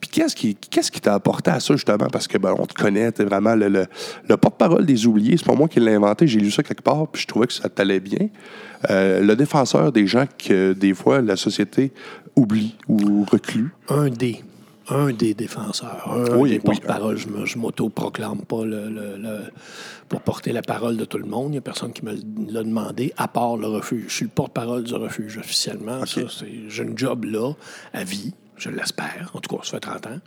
[0.00, 2.06] Puis qu'est-ce qui qu'est-ce qui t'a apporté à ça, justement?
[2.10, 3.86] Parce que ben, on te connaît, t'es vraiment le, le,
[4.28, 5.36] le porte-parole des oubliés.
[5.36, 7.52] C'est pas moi qui l'ai inventé, j'ai lu ça quelque part, puis je trouvais que
[7.52, 8.28] ça t'allait bien.
[8.90, 11.92] Euh, le défenseur des gens que des fois la société
[12.36, 13.70] oublie ou reclue.
[13.88, 14.40] un des,
[14.88, 16.60] un des défenseurs, un Oui, des oui.
[16.64, 17.16] porte-parole.
[17.16, 19.40] Je Je m'auto-proclame pas le, le- le-
[20.08, 21.48] pour porter la parole de tout le monde.
[21.48, 22.12] Il n'y a personne qui me
[22.50, 24.04] l'a demandé, à part le refuge.
[24.08, 26.04] Je suis le porte-parole du refuge officiellement.
[26.04, 27.52] Ça, c'est- J'ai une job là,
[27.94, 28.34] à vie.
[28.62, 29.30] Je l'espère.
[29.34, 30.20] En tout cas, ça fait 30 ans.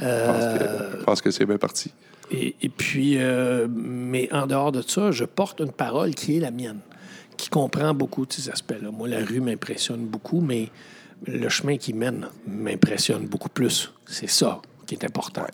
[0.00, 1.92] Je pense que, c'est bien parti.
[2.32, 6.40] Et, et puis, euh, mais en dehors de ça, je porte une parole qui est
[6.40, 6.80] la mienne,
[7.36, 8.90] qui comprend beaucoup de ces aspects-là.
[8.90, 10.68] Moi, la rue m'impressionne beaucoup, mais
[11.26, 13.92] le chemin qui mène m'impressionne beaucoup plus.
[14.06, 15.46] C'est ça qui est important.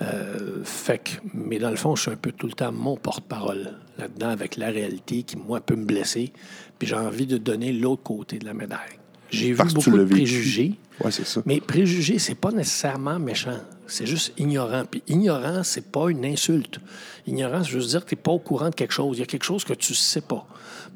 [0.00, 2.96] Euh, fait que, mais dans le fond, je suis un peu tout le temps mon
[2.96, 6.32] porte-parole là-dedans avec la réalité qui, moi, peut me blesser.
[6.78, 8.98] Puis j'ai envie de donner l'autre côté de la médaille.
[9.30, 10.14] J'ai vu beaucoup de vécu.
[10.14, 10.74] préjugés.
[11.04, 11.42] Oui, c'est ça.
[11.46, 13.58] Mais préjugé, c'est pas nécessairement méchant.
[13.86, 14.84] C'est juste ignorant.
[14.90, 16.78] Puis ignorant, c'est pas une insulte.
[17.26, 19.18] Ignorant, c'est juste dire que tu n'es pas au courant de quelque chose.
[19.18, 20.46] Il y a quelque chose que tu sais pas.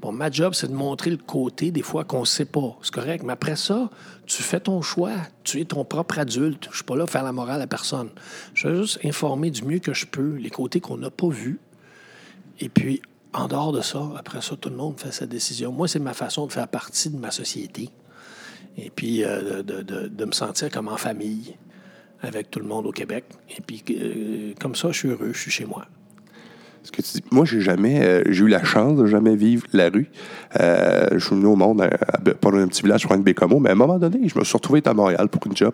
[0.01, 2.77] Bon, ma job, c'est de montrer le côté des fois qu'on sait pas.
[2.83, 3.25] C'est correct.
[3.25, 3.91] Mais après ça,
[4.27, 5.13] tu fais ton choix.
[5.45, 6.69] Tu es ton propre adulte.
[6.71, 8.11] Je suis pas là pour faire la morale à personne.
[8.55, 11.59] Je vais juste informer du mieux que je peux les côtés qu'on n'a pas vus.
[12.61, 15.73] Et puis, en dehors de ça, après ça, tout le monde fait sa décision.
[15.73, 17.91] Moi, c'est ma façon de faire partie de ma société.
[18.77, 21.57] Et puis, euh, de, de- de me sentir comme en famille
[22.21, 23.25] avec tout le monde au Québec.
[23.57, 25.87] Et puis, euh, comme ça, je suis heureux, je suis chez moi.
[26.91, 29.89] Que tu dis, moi, j'ai jamais, euh, j'ai eu la chance de jamais vivre la
[29.89, 30.09] rue.
[30.61, 33.17] Euh, je suis venu au monde à, à- pas dans un petit village, je crois,
[33.17, 35.57] de Bécomo, mais à un moment donné, je me suis retrouvé à Montréal pour une
[35.57, 35.73] job.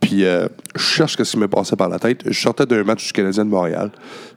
[0.00, 2.22] Puis, euh, je cherche ce qui me passait par la tête.
[2.26, 3.90] Je sortais d'un match du Canadien de Montréal.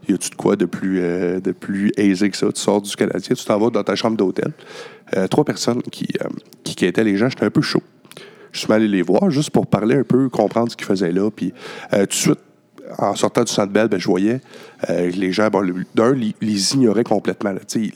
[0.07, 2.51] Y a-tu de quoi de plus, euh, de plus aisé que ça?
[2.51, 4.51] Tu sors du Canadien, tu t'en vas dans ta chambre d'hôtel.
[5.15, 6.27] Euh, trois personnes qui, euh,
[6.63, 7.83] qui, les gens, j'étais un peu chaud.
[8.51, 11.29] Je suis allé les voir juste pour parler un peu, comprendre ce qu'ils faisaient là.
[11.31, 11.53] Puis,
[11.93, 12.39] euh, tout de suite,
[12.97, 14.41] en sortant du centre Bell, ben, je voyais
[14.89, 15.63] euh, les gens, bon,
[15.95, 17.51] d'un, les, les ignoraient complètement.
[17.51, 17.59] là.
[17.75, 17.91] Les-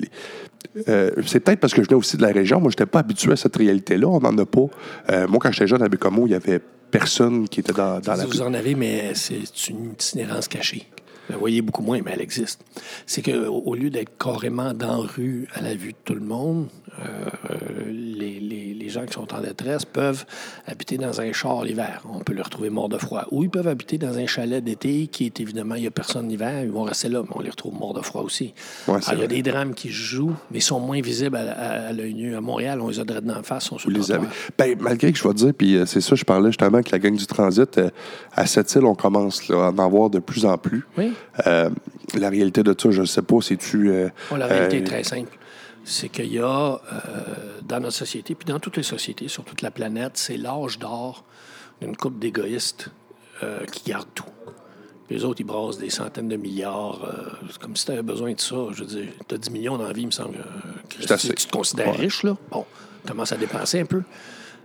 [0.90, 2.60] euh, c'est peut-être parce que je venais aussi de la région.
[2.60, 4.08] Moi, je n'étais pas habitué à cette réalité-là.
[4.08, 4.66] On n'en a pas.
[5.12, 6.60] Euh, moi, quand j'étais jeune à Bécomo, il y avait
[6.92, 10.88] personne qui était dans, dans la Vous en avez, mais c'est une itinérance cachée.
[11.30, 12.62] Vous voyez beaucoup moins, mais elle existe.
[13.06, 13.32] C'est qu'au
[13.66, 16.68] au lieu d'être carrément dans la rue à la vue de tout le monde,
[17.00, 20.26] euh, les, les- les gens qui sont en détresse peuvent
[20.68, 22.04] habiter dans un char l'hiver.
[22.12, 23.26] On peut les retrouver morts de froid.
[23.32, 26.30] Ou ils peuvent habiter dans un chalet d'été qui est évidemment, il n'y a personne
[26.30, 28.54] l'hiver, ils vont rester là, mais on les retrouve morts de froid aussi.
[28.88, 31.88] Ouais, Alors, il y a des drames qui jouent, mais sont moins visibles à, à-
[31.88, 32.36] à l'œil nu.
[32.36, 34.00] À Montréal, on les a dans la face, on se les.
[34.58, 36.92] Ben, malgré que je vais te dire, puis euh, c'est ça, je parlais justement avec
[36.92, 37.90] la gang du transit, euh,
[38.34, 40.86] à cette île, on commence là, à en avoir de plus en plus.
[40.98, 41.14] Oui.
[41.48, 41.70] Euh,
[42.18, 43.90] la réalité de ça, je ne sais pas, c'est-tu.
[43.90, 45.38] euh, Bon, la réalité euh, est très simple.
[45.84, 46.80] C'est qu'il y a, euh,
[47.64, 51.24] dans notre société, puis dans toutes les sociétés, sur toute la planète, c'est l'âge d'or
[51.82, 52.88] d'une couple d'égoïstes
[53.44, 54.24] euh, qui gardent tout.
[55.10, 57.04] Les autres, ils brassent des centaines de milliards.
[57.04, 58.56] euh, c'est comme si tu avais besoin de ça.
[58.72, 60.38] Je veux dire, tu as 10 millions dans la vie, il me semble.
[60.38, 61.30] euh, assez.
[61.36, 61.98] tu te considères Ouais.
[61.98, 62.36] riche, là?
[62.50, 62.66] Bon,
[63.08, 64.02] commence à dépenser un peu.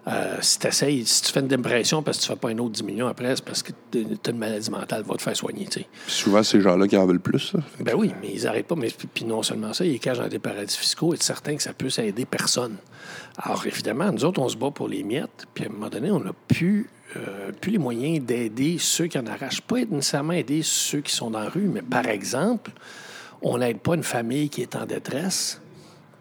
[0.07, 2.59] Euh, si tu si tu fais une dépression parce que tu ne fais pas un
[2.59, 5.37] autre 10 millions après, c'est parce que tu as une maladie mentale, va te faire
[5.37, 5.87] soigner, tu sais.
[6.07, 7.53] Puis souvent, ces gens-là qui en veulent plus.
[7.81, 8.77] Ben oui, mais ils n'arrêtent pas.
[8.77, 11.13] Mais puis, non seulement ça, ils cachent dans des paradis fiscaux.
[11.13, 12.77] Être certain que ça peut aider personne.
[13.37, 15.47] Alors évidemment, nous autres, on se bat pour les miettes.
[15.53, 19.19] Puis à un moment donné, on n'a plus, euh, plus les moyens d'aider ceux qui
[19.19, 19.61] en arrachent.
[19.63, 22.71] Pas nécessairement aider ceux qui sont dans la rue, mais par exemple,
[23.43, 25.61] on n'aide pas une famille qui est en détresse.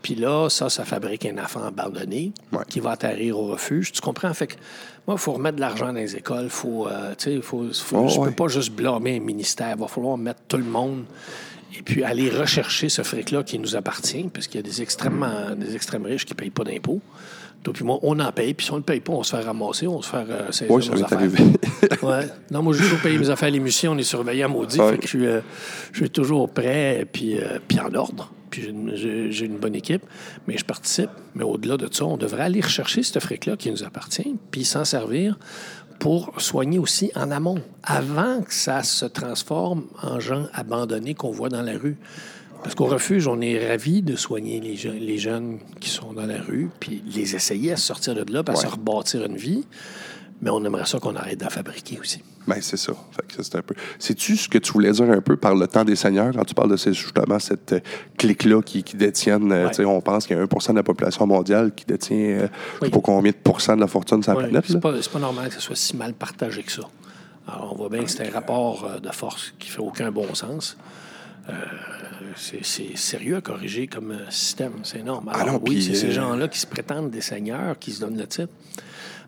[0.02, 2.60] Puis là, ça, ça fabrique un enfant abandonné Ouais.
[2.70, 3.92] qui va atterrir au refuge.
[3.92, 4.34] Tu comprends?
[4.34, 4.54] Fait que
[5.08, 6.50] moi, il faut remettre de l'argent dans les écoles.
[6.50, 8.32] Faut, euh, faut, faut- Oh, je peux ouais.
[8.32, 9.74] pas juste blâmer un ministère.
[9.76, 11.04] Il va falloir mettre tout le monde
[11.78, 15.56] et puis aller rechercher ce fric-là qui nous appartient, parce qu'il y a des extrêmement
[15.56, 17.02] des extrêmes riches qui ne payent pas d'impôts.
[17.62, 19.36] Toi puis moi, on en paye, puis si on ne le paye pas, on se
[19.36, 21.18] fait ramasser, on se fait euh, saisir Oui, ça nos affaires.
[21.18, 21.44] arrivé.
[22.02, 22.26] Ouais.
[22.52, 23.92] Non, moi, j'ai toujours payé mes affaires à l'émission.
[23.94, 24.80] On est surveillé à maudit.
[24.80, 24.92] Ouais.
[24.92, 25.42] Fait que je, suis, euh,
[25.92, 28.32] je suis toujours prêt puis, euh, puis en ordre.
[28.50, 30.04] Puis j'ai une, bonne équipe,
[30.48, 31.10] mais je participe.
[31.36, 34.86] Mais au-delà de ça, on devrait aller rechercher ce fric-là qui nous appartient, puis s'en
[34.86, 35.38] servir
[36.00, 41.50] pour soigner aussi en amont, avant que ça se transforme en gens abandonnés qu'on voit
[41.50, 41.98] dans la rue.
[42.64, 46.26] Parce qu'au refuge, on est ravis de soigner les, je- les jeunes qui sont dans
[46.26, 49.66] la rue, puis les essayer à sortir de là, puis à se rebâtir une vie.
[50.42, 52.24] Mais on aimerait ça qu'on arrête d'en fabriquer aussi.
[52.48, 52.94] Ben, c'est ça.
[53.30, 53.76] C'est un peu.
[54.00, 56.34] Sais-tu ce que tu voulais dire un peu par le temps des seigneurs?
[56.34, 57.80] Quand tu parles de ces, justement cette euh,
[58.18, 59.86] clique-là qui, qui détiennent, euh, Ouais.
[59.86, 62.88] on pense qu'il y a 1% de la population mondiale qui détient, euh, je Oui.
[62.88, 64.64] sais pas combien de pourcents de la fortune de sa Ouais, planète.
[64.68, 66.84] c'est pas, c'est pas normal que ce soit si mal partagé que ça.
[67.48, 70.34] Alors, on voit bien que c'est un rapport euh, de force qui fait aucun bon
[70.34, 70.78] sens.
[71.50, 71.54] Euh,
[72.36, 74.74] c'est, sérieux à corriger comme système.
[74.84, 75.30] C'est énorme.
[75.30, 78.18] Alors, Ah non, oui, c'est ces gens-là qui se prétendent des seigneurs, qui se donnent
[78.18, 78.54] le titre.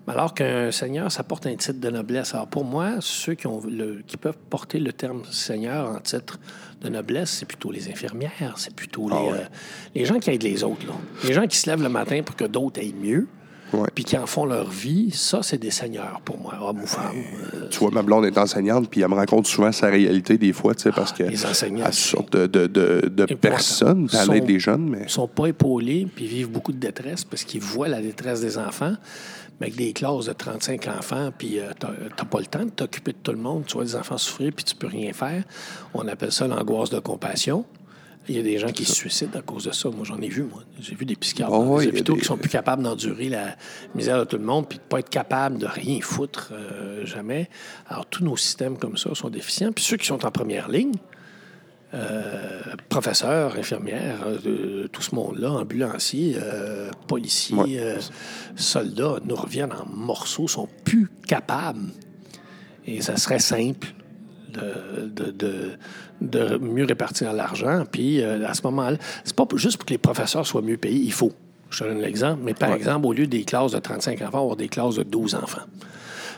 [0.08, 2.34] Alors qu'un seigneur, ça porte un titre de noblesse.
[2.34, 6.40] Alors, pour moi, ceux qui, ont le- qui peuvent porter le terme seigneur en titre
[6.82, 9.32] de noblesse, c'est plutôt les infirmières, c'est plutôt les, Ah ouais.
[9.34, 9.44] euh,
[9.96, 10.86] les gens qui aident les autres.
[10.88, 10.94] Là.
[11.26, 13.28] Les gens qui se lèvent le matin pour que d'autres aillent mieux
[13.96, 17.16] puis qui en font leur vie, ça, c'est des seigneurs pour moi, hommes ou femmes.
[17.54, 20.52] Euh, Tu vois, ma blonde est enseignante, puis elle me raconte souvent sa réalité des
[20.52, 24.36] fois, tu sais, parce que Ah, les enseignants, elle sort de, de, de, personnes, elle
[24.36, 27.62] aide des jeunes, mais Ils sont pas épaulés, puis vivent beaucoup de détresse parce qu'ils
[27.62, 28.96] voient la détresse des enfants.
[29.62, 32.72] Mais avec des classes de 35 enfants, puis euh, t'as t'as pas le temps de
[32.72, 33.64] t'occuper de tout le monde.
[33.68, 35.44] Tu vois des enfants souffrir, puis tu peux rien faire.
[35.94, 37.64] On appelle ça l'angoisse de compassion.
[38.28, 39.90] Il y a des gens qui se suicident à cause de ça.
[39.90, 40.64] Moi, j'en ai vu, moi.
[40.80, 43.56] J'ai vu des psychiatres Oh, dans des hôpitaux des- qui sont plus capables d'endurer la
[43.96, 47.50] misère de tout le monde, puis de pas être capables de rien foutre euh, jamais.
[47.88, 49.72] Alors, tous nos systèmes comme ça sont déficients.
[49.72, 51.21] Puis ceux qui sont en première ligne, euh,
[52.90, 57.78] professeurs, infirmières, euh, tout ce monde-là, ambulanciers, euh, policiers, Ouais.
[57.80, 58.00] euh,
[58.56, 61.90] soldats, nous reviennent en morceaux, sont plus capables.
[62.86, 63.88] Et ça serait simple
[64.54, 65.72] de, de, de-
[66.22, 67.84] de mieux répartir l'argent.
[67.92, 71.00] Puis euh, à ce moment-là, c'est pas juste pour que les professeurs soient mieux payés,
[71.04, 71.32] il faut.
[71.70, 72.76] Je te donne l'exemple, mais par Ouais.
[72.78, 75.62] exemple, au lieu des classes de 35 enfants, avoir des classes de 12 enfants.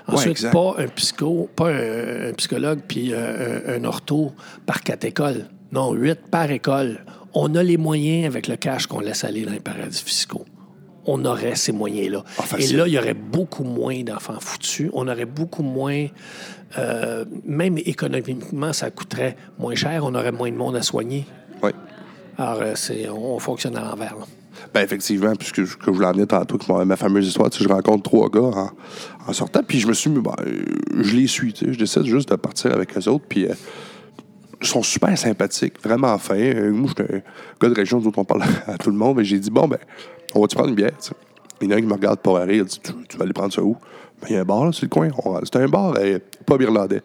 [0.08, 4.32] Ensuite, pas un psycho, pas un, un psychologue puis euh, un, un ortho
[4.66, 5.45] par quatre écoles.
[5.72, 7.06] Non, huit par école.
[7.34, 10.45] On a les moyens avec le cash qu'on laisse aller dans les paradis fiscaux.
[11.06, 12.24] On aurait ces moyens-là.
[12.38, 14.89] Ah, Et là, il y aurait beaucoup moins d'enfants foutus.
[14.93, 16.08] On aurait beaucoup moins.
[16.78, 20.04] euh, même économiquement, ça coûterait moins cher.
[20.06, 21.26] On aurait moins de monde à soigner.
[21.62, 21.72] Oui.
[22.38, 22.74] Alors, euh,
[23.12, 24.16] on fonctionne à l'envers.
[24.74, 28.30] Ben effectivement, puisque je, que je l'emmenais tantôt avec ma, fameuse histoire, je rencontre trois
[28.30, 28.70] gars en,
[29.28, 30.64] en sortant, puis je me suis mis, ben, euh,
[31.01, 33.53] je les suis, tu sais, je décide juste de partir avec eux autres, puis euh,
[34.61, 36.36] ils sont super sympathiques, vraiment fins.
[36.36, 37.22] Euh, moi, je suis un
[37.61, 39.80] gars de région dont on parle à tout le monde, mais j'ai dit, bon, ben,
[40.36, 41.16] on va-tu prendre une bière, tu sais?
[41.61, 43.34] Il y en a un qui me regarde pas rire, il dit, tu, vas aller
[43.34, 43.78] prendre ça où?
[44.22, 45.09] Ben, il y a un bar, là, c'est le coin.
[45.43, 45.93] C'est un bar,
[46.45, 47.01] pas irlandais.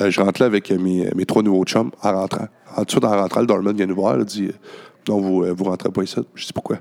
[0.00, 2.48] Je rentre là avec mes, mes trois nouveaux chums en rentrant.
[2.74, 4.50] En tout de suite, en rentrant, le doorman vient nous voir, il dit,
[5.08, 6.16] non, vous, euh, vous rentrez pas ici.
[6.34, 6.78] Je dis, pourquoi?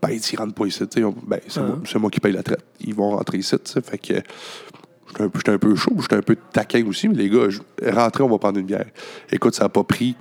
[0.00, 0.84] Ben, ils rentrent pas ici.
[0.90, 1.02] sais.
[1.04, 2.64] On- Ben, c'est moi, c'est moi qui paye la traite.
[2.80, 3.56] Ils vont rentrer ici.
[3.64, 3.80] tu sais.
[3.80, 7.16] Fait que j'étais un, peu- j'étais un peu chaud, j'étais un peu taquin aussi, mais
[7.16, 7.48] les gars,
[7.92, 8.86] rentrez, on va prendre une bière.
[9.32, 10.14] Écoute, ça n'a pas pris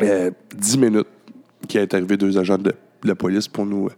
[0.00, 1.06] euh, 10 minutes
[1.68, 3.90] qu'il est arrivé deux agents de, de la police pour nous,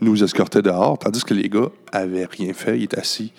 [0.00, 3.32] nous escorter dehors, tandis que les gars avaient rien fait, ils étaient assis.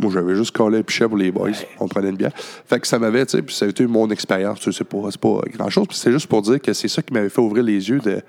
[0.00, 1.50] Moi, j'avais juste collé un pichet pour les boys.
[1.80, 2.32] On prenait une bière.
[2.36, 4.60] Fait que ça m'avait, tu sais, puis ça a été mon expérience.
[4.60, 5.86] Tu sais, C'est pas, c'est pas grand-chose.
[5.88, 8.20] Puis c'est juste pour dire que c'est ça qui m'avait fait ouvrir les yeux de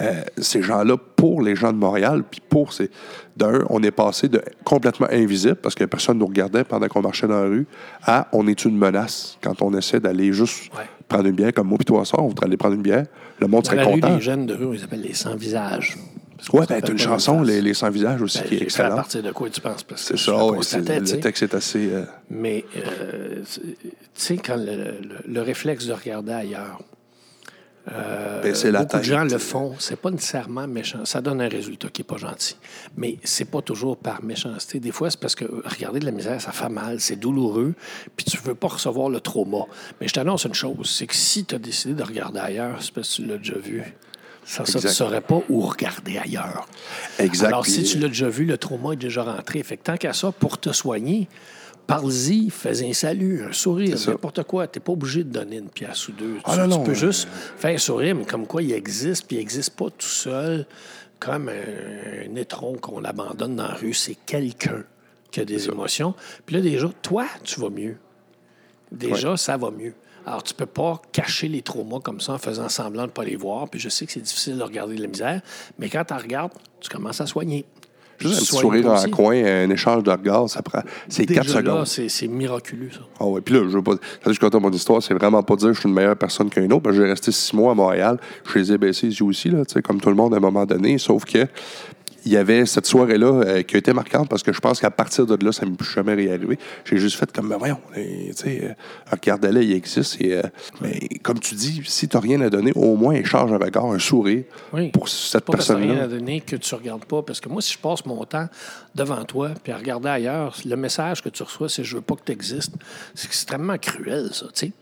[0.00, 2.22] euh, ces gens-là pour les gens de Montréal.
[2.30, 2.90] Puis pour ces.
[3.36, 7.26] D'un, on est passé de complètement invisible parce que personne nous regardait pendant qu'on marchait
[7.26, 7.66] dans la rue
[8.04, 10.84] à on est une menace quand on essaie d'aller juste Ouais.
[11.08, 13.04] prendre une bière comme moi puis toi soir, on voudrait aller prendre une bière.
[13.38, 14.14] Le monde Dans serait la rue, content.
[14.16, 15.96] les jeunes de rue, on les appelle les sans-visages.
[16.52, 18.96] Ouais, ben, t'as une chanson, les, les sans-visage aussi, Ben, qui est fait à excellente.
[18.96, 19.84] partir de quoi tu penses?
[19.96, 20.32] C'est ça,
[20.70, 21.92] tu le texte est assez.
[21.92, 23.76] euh, Mais, euh, tu
[24.14, 24.64] sais, quand le,
[25.00, 26.80] le- le réflexe de regarder ailleurs,
[27.90, 29.08] euh, Baisser la beaucoup de tête.
[29.10, 29.74] gens le font.
[29.80, 31.04] C'est pas nécessairement méchant.
[31.04, 32.56] Ça donne un résultat qui est pas gentil.
[32.96, 34.78] Mais c'est pas toujours par méchanceté.
[34.78, 37.74] Des fois, c'est parce que regarder de la misère, ça fait mal, c'est douloureux,
[38.16, 39.64] puis tu veux pas recevoir le trauma.
[40.00, 42.92] Mais je t'annonce une chose, c'est que si tu as décidé de regarder ailleurs, c'est
[42.92, 43.82] parce que tu l'as déjà vu.
[44.44, 46.66] Ça, ça tu ne saurais pas où regarder ailleurs.
[47.18, 47.46] Exact.
[47.46, 49.62] Alors, si tu l'as déjà vu, le trauma est déjà rentré.
[49.62, 51.28] Fait que tant qu'à ça, pour te soigner,
[51.86, 54.66] parle-y, fais un salut, un sourire, n'importe quoi.
[54.66, 56.38] Tu n'es pas obligé de donner une pièce ou deux.
[56.44, 58.72] Ah tu, non, tu non, peux euh, juste faire un sourire, mais comme quoi il
[58.72, 60.66] existe, puis il n'existe pas tout seul,
[61.20, 63.94] comme un, un étron qu'on abandonne dans la rue.
[63.94, 64.82] C'est quelqu'un
[65.30, 66.14] qui a des émotions.
[66.46, 67.96] Puis là, déjà, toi, tu vas mieux.
[68.92, 69.94] Déjà, ça va mieux.
[70.26, 73.24] Alors, tu peux pas cacher les traumas comme ça en faisant semblant de ne pas
[73.24, 73.68] les voir.
[73.68, 75.40] Puis je sais que c'est difficile de regarder de la misère,
[75.78, 77.64] mais quand tu regardes, tu commences à soigner.
[78.18, 79.10] Juste un petit sourire en aussi.
[79.10, 80.82] coin, un échange de regards, ça prend.
[81.08, 82.08] C'est Déjà 4 là, secondes.
[82.08, 83.00] c'est miraculeux, ça.
[83.18, 83.94] Ah ouais, puis là, je veux pas.
[84.22, 86.48] Quand je compte mon histoire, c'est vraiment pas dire que je suis une meilleure personne
[86.48, 86.82] qu'un autre.
[86.82, 88.18] parce que J'ai resté six mois à Montréal.
[88.52, 90.40] Je les ai baissés yeux aussi, là, tu sais, comme tout le monde à un
[90.40, 90.98] moment donné.
[90.98, 91.48] Sauf que
[92.24, 94.90] il y avait cette soirée-là euh, qui a été marquante parce que je pense qu'à
[94.90, 96.58] partir de là, ça ne m'est plus jamais réarrivé.
[96.84, 98.72] J'ai juste fait comme, ben voyons, tu sais, euh,
[99.10, 100.20] regarde-le, il existe.
[100.20, 100.42] Et, euh,
[100.80, 103.86] mais comme tu dis, si tu n'as rien à donner, au moins échange un regard,
[103.86, 104.90] un sourire Oui.
[104.90, 106.06] pour cette t'as rien à personne-là.
[106.08, 107.22] donner que tu ne regardes pas.
[107.22, 108.48] Parce que moi, si je passe mon temps
[108.94, 112.14] devant toi puis à regarder ailleurs, le message que tu reçois, c'est je veux pas
[112.14, 112.74] que tu existes.
[113.14, 114.72] C'est extrêmement cruel, ça, tu sais.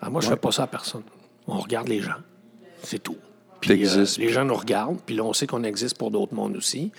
[0.00, 1.02] Alors moi, je fais pas ça à personne.
[1.46, 2.18] On regarde les gens.
[2.82, 3.16] C'est tout.
[3.62, 6.56] Puis euh, les gens nous regardent, puis là, on sait qu'on existe pour d'autres mondes
[6.56, 6.90] aussi.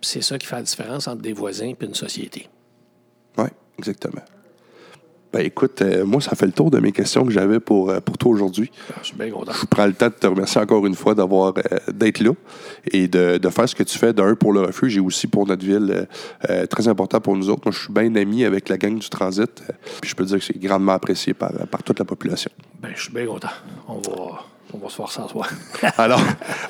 [0.00, 2.48] Puis c'est ça qui fait la différence entre des voisins et une société.
[3.38, 3.48] Oui,
[3.78, 4.22] exactement.
[5.32, 8.00] Ben écoute, euh, moi, ça fait le tour de mes questions que j'avais pour, euh,
[8.00, 8.70] pour toi aujourd'hui.
[9.00, 9.52] Je suis bien content.
[9.52, 12.32] Je prends le temps de te remercier encore une fois d'avoir euh, d'être là
[12.90, 15.46] et de, de faire ce que tu fais d'un pour le refuge et aussi pour
[15.46, 16.08] notre ville.
[16.68, 17.62] très important pour nous autres.
[17.64, 19.62] Moi, je suis bien ami avec la gang du transit.
[20.00, 22.50] puis je peux dire que c'est grandement apprécié par, par toute la population.
[22.80, 23.50] Ben, je suis bien content.
[23.86, 24.44] On va,
[24.74, 25.48] on va se faire ça soir.
[25.98, 26.20] Alors,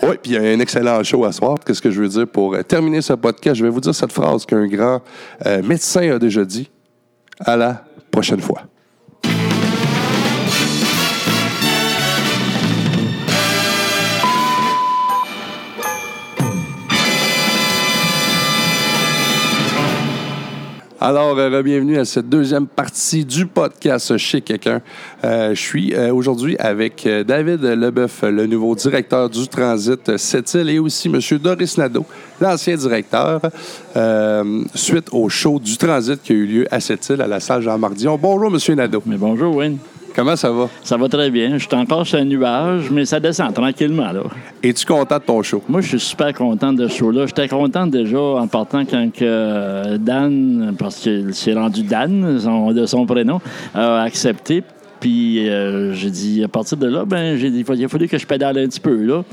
[0.03, 1.57] oui, puis il y a un excellent show à soir.
[1.65, 3.57] Qu'est-ce que je veux dire pour euh, terminer ce podcast?
[3.57, 5.01] Je vais vous dire cette phrase qu'un grand
[5.47, 6.71] euh, médecin a déjà dit.
[7.43, 8.63] À la prochaine fois.
[21.03, 24.83] Alors, euh, bienvenue à cette deuxième partie du podcast Chez quelqu'un.
[25.25, 30.79] Euh, je suis euh, aujourd'hui avec David Leboeuf, le nouveau directeur du Transit Sept-Îles, et
[30.79, 31.19] aussi M.
[31.39, 32.05] Doris Nadeau,
[32.39, 33.41] l'ancien directeur,
[34.75, 38.19] suite au show du Transit qui a eu lieu à Sept-Îles, à la salle Jean-Mardion.
[38.21, 38.77] Bonjour, M.
[38.77, 39.03] Nadeau.
[39.07, 39.79] Mais bonjour, Wayne.
[40.15, 40.69] Comment ça va?
[40.83, 41.57] Ça va très bien.
[41.57, 44.23] Je suis encore sur un nuage, mais ça descend tranquillement, là.
[44.63, 45.63] Es-tu content de ton show?
[45.69, 47.27] Moi, je suis super content de ce show-là.
[47.27, 52.73] J'étais content déjà en partant quand que euh, Dan, parce que c'est rendu Dan, son-
[52.73, 53.41] de son prénom,
[53.75, 54.63] a accepté.
[55.01, 58.19] Puis euh, j'ai dit, à partir de là, ben j'ai dit, il a fallu que
[58.19, 59.25] je pédale un petit peu, là.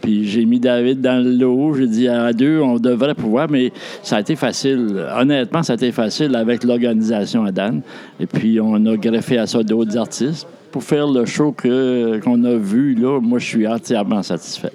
[0.00, 1.74] Puis j'ai mis David dans le lot.
[1.74, 3.72] J'ai dit, à deux, on devrait pouvoir, mais
[4.02, 5.04] ça a été facile.
[5.18, 7.80] Honnêtement, ça a été facile avec l'organisation à Dan.
[8.20, 10.46] Et puis, on a greffé à ça d'autres artistes.
[10.70, 14.72] Pour faire le show que- qu'on a vu, là, moi, je suis entièrement satisfait.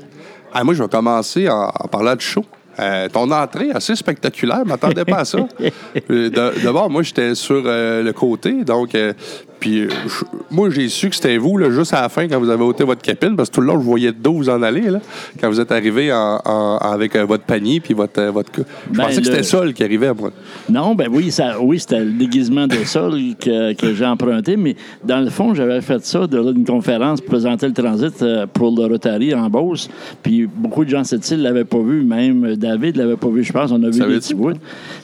[0.54, 2.44] Ah, moi, je vais commencer en, en parlant de show.
[2.80, 5.40] Euh, ton entrée assez spectaculaire, je m'attendais pas à ça.
[6.10, 6.30] Euh,
[6.64, 9.14] D'abord, moi, j'étais sur euh, le côté, donc, euh,
[9.62, 12.38] puis euh, je- moi, j'ai su que c'était vous, là, juste à la fin, quand
[12.40, 14.50] vous avez ôté votre capine, parce que tout le long, je voyais de dos vous
[14.50, 15.00] en aller, là,
[15.40, 18.20] quand vous êtes arrivé en- en- avec euh, votre panier, puis votre.
[18.20, 18.52] euh, votre...
[18.92, 20.32] Je Ben, pensais que le- c'était Sol qui arrivait à moi.
[20.70, 24.76] Non, ben oui, ça, oui, c'était le déguisement de sol que, que j'ai emprunté, mais
[25.04, 28.48] dans le fond, j'avais fait ça de là, d'une conférence pour présenter le transit euh,
[28.52, 29.90] pour le Rotary en Beauce.
[30.24, 33.54] Puis beaucoup de gens cette île l'avaient pas vu, même David l'avait pas vu, je
[33.54, 33.72] pense.
[33.72, 34.54] On a vu des petits bouts.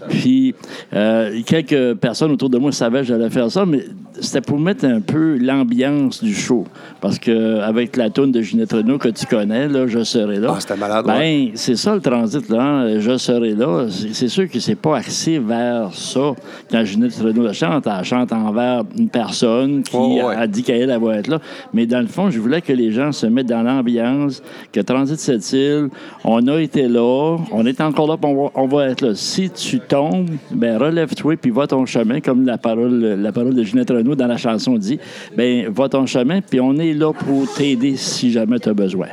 [0.10, 0.55] Puis
[0.93, 3.84] euh, quelques personnes autour de moi savaient que j'allais faire ça, mais
[4.20, 6.64] c'était pour mettre un peu l'ambiance du show.
[7.02, 10.54] Parce que avec la tourne de Ginette Renault que tu connais, là, je serai là.
[10.56, 12.64] Ah, c'était malade, Ben, c'est ça le transit, là.
[12.64, 13.00] hein.
[13.00, 13.88] Je serai là.
[13.89, 16.32] C'est sûr que c'est pas axé vers ça.
[16.72, 20.22] Quand Ginette Renault chante, elle chante envers une personne qui ouais.
[20.36, 21.39] a dit qu'elle elle va être là.
[21.74, 24.41] Mais dans le fond, je voulais que les gens se mettent dans l'ambiance,
[24.72, 25.89] que Transit cette île,
[26.24, 29.12] on a été là, on est encore là, on va, on va être là.
[29.14, 33.64] Si tu tombes, ben relève-toi puis va ton chemin, comme la parole, la parole de
[33.64, 34.99] Ginette Renault dans la chanson dit.
[35.35, 39.07] Ben va ton chemin, puis on est là pour t'aider si jamais tu as besoin.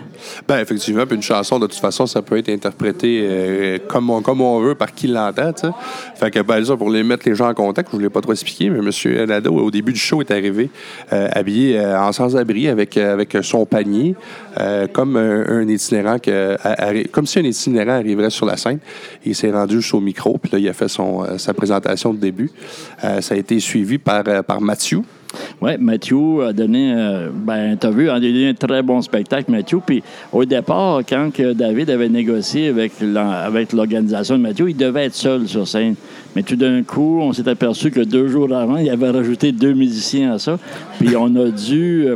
[0.46, 4.22] Ben, effectivement, puis une chanson, de toute façon, ça peut être interprété euh, comme, on,
[4.22, 5.72] comme on veut, par qui l'entend, tu sais.
[6.14, 8.32] Fait que, ben, ça, pour les mettre les gens en contact, je voulais pas trop
[8.32, 9.26] expliquer, mais M.
[9.26, 10.70] Nadeau, au début du show, est arrivé
[11.12, 14.14] euh, habillé euh, en sans-abri avec, avec son panier,
[14.92, 16.56] comme un, itinérant, que,
[17.08, 18.78] comme si un itinérant arriverait sur la scène.
[19.24, 22.50] Il s'est rendu jusqu'au micro, puis là, il a fait son, sa présentation de début.
[23.20, 25.02] Ça a été suivi par, par Mathieu.
[25.61, 29.80] Oui, Mathieu a donné, euh, ben, t'as vu, a donné un très bon spectacle, Mathieu.
[29.85, 32.93] Puis au départ, quand que David avait négocié avec
[33.72, 35.95] l'organisation de Mathieu, il devait être seul sur scène.
[36.37, 39.72] Mais tout d'un coup, on s'est aperçu que deux jours avant, il avait rajouté deux
[39.72, 40.59] musiciens à ça.
[40.99, 42.07] Puis on a dû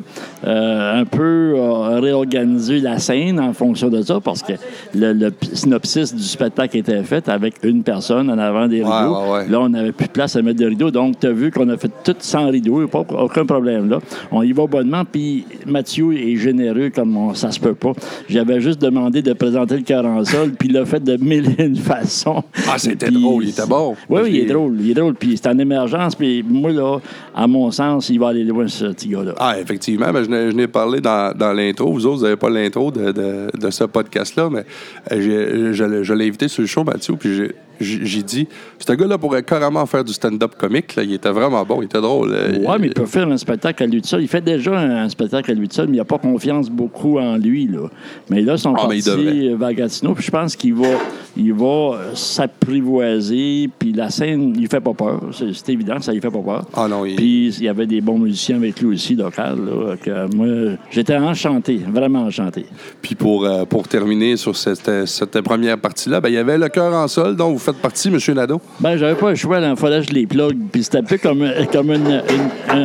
[0.44, 4.54] euh, un peu euh, réorganiser la scène en fonction de ça, parce que
[4.94, 9.16] le, synopsis du spectacle était fait avec une personne en avant des rideaux.
[9.16, 9.48] ouais, ouais.
[9.48, 10.90] Là, on n'avait plus de place à mettre des rideaux.
[10.90, 12.86] Donc, tu as vu qu'on a fait tout sans rideaux.
[12.88, 13.98] Pas, aucun problème là.
[14.30, 15.04] On y va bonnement.
[15.10, 17.92] Puis Mathieu est généreux comme on- ça se peut pas.
[18.28, 21.54] J'avais juste demandé de présenter le cœur en sol, puis il l'a fait de mille
[21.58, 22.42] et une façons.
[22.68, 23.94] Ah, c'était drôle, il était bon.
[24.08, 24.76] Oui, oui, il est drôle.
[24.80, 25.14] Il est drôle.
[25.14, 26.14] Puis c'est en émergence.
[26.14, 26.98] Puis moi, là,
[27.34, 29.34] à mon sens, il va aller loin, ce petit gars-là.
[29.38, 30.10] Ah, effectivement.
[30.12, 31.92] Ben, je n'ai- parlé dans, dans l'intro.
[31.92, 34.64] Vous autres, vous n'avez pas l'intro de, de, de ce podcast-là, mais
[35.12, 37.50] euh, je, l'ai- je l'ai invité sur le show, Mathieu, puis
[37.80, 38.48] j'ai- dit
[38.78, 40.96] ce gars-là pourrait carrément faire du stand-up comique.
[40.96, 41.02] Là.
[41.04, 42.30] Il était vraiment bon, il était drôle.
[42.32, 44.22] Euh, Oui, mais il peut faire un spectacle à lui tout seul.
[44.22, 47.18] Il fait déjà un spectacle à lui tout seul, mais il n'a pas confiance beaucoup
[47.18, 47.66] en lui.
[47.68, 47.88] Là.
[48.30, 50.88] Mais là, sont Ah, vers Gatineau, puis je pense qu'il va,
[51.36, 55.20] il va euh, s'apprivoiser, puis la scène, il fait pas peur.
[55.32, 56.64] C'est évident, ça lui fait pas peur.
[56.74, 59.58] Ah non, il- Puis il y avait des bons musiciens avec lui aussi, local.
[59.64, 62.66] Là, que moi, j'étais enchanté, vraiment enchanté.
[63.02, 66.58] Puis pour, euh, pour terminer sur cette, euh, cette première partie-là, ben, il y avait
[66.58, 68.18] le cœur en sol, dont vous faites partie, M.
[68.34, 68.60] Nadeau?
[68.80, 70.56] Ben, j'avais pas le choix, il fallait que je les plug.
[70.72, 72.84] Puis c'était un peu comme, comme une- une- un,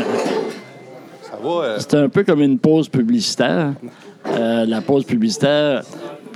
[1.22, 1.50] Ça va?
[1.50, 3.74] euh, C'était un peu comme une pause publicitaire.
[4.28, 5.84] Euh, la pause publicitaire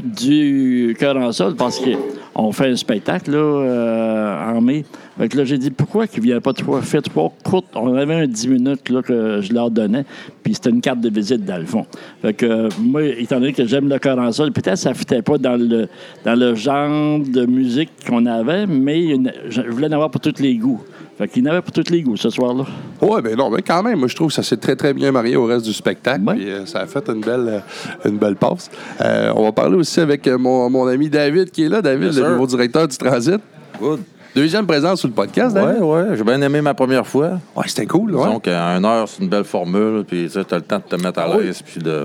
[0.04, 4.86] du Cœur en sol parce qu'on fait un spectacle là, euh, en mai.
[5.18, 7.68] Fait là, j'ai dit pourquoi qu'ils ne viennent pas trois, faire trois courtes?
[7.76, 10.06] On avait un 10 minutes là, que je leur donnais,
[10.44, 11.86] puis c'était une carte de visite dans le fond.
[12.22, 15.22] Fait euh, moi, étant donné que j'aime le cœur en sol, peut-être ça ne fitait
[15.22, 15.88] pas dans le,
[16.24, 19.18] dans le genre de musique qu'on avait, mais
[19.50, 20.82] je voulais en avoir pour tous les goûts.
[21.18, 22.64] Fait qu'il y en avait pour tous les goûts ce soir-là.
[23.02, 25.12] Oui, ben non, mais quand même, moi je trouve que ça s'est très très bien
[25.12, 26.24] marié au reste du spectacle.
[26.28, 26.36] Ouais.
[26.36, 27.64] Puis, euh, ça a fait une belle,
[28.06, 28.70] euh, une belle passe.
[29.02, 31.82] Euh, on va parler aussi avec mon, mon ami David qui est là.
[31.82, 32.32] David, Yes, le sir.
[32.32, 33.40] nouveau directeur du Transit.
[33.80, 34.02] Good.
[34.36, 35.82] Deuxième présence sur le podcast, David.
[35.82, 36.16] Ouais, ouais.
[36.18, 37.40] J'ai bien aimé ma première fois.
[37.56, 38.14] Ouais, c'était cool.
[38.14, 38.24] Ouais.
[38.24, 41.02] Disons qu'à une heure, c'est une belle formule, puis tu as le temps de te
[41.02, 41.46] mettre à Ah oui.
[41.46, 42.04] l'aise, puis de,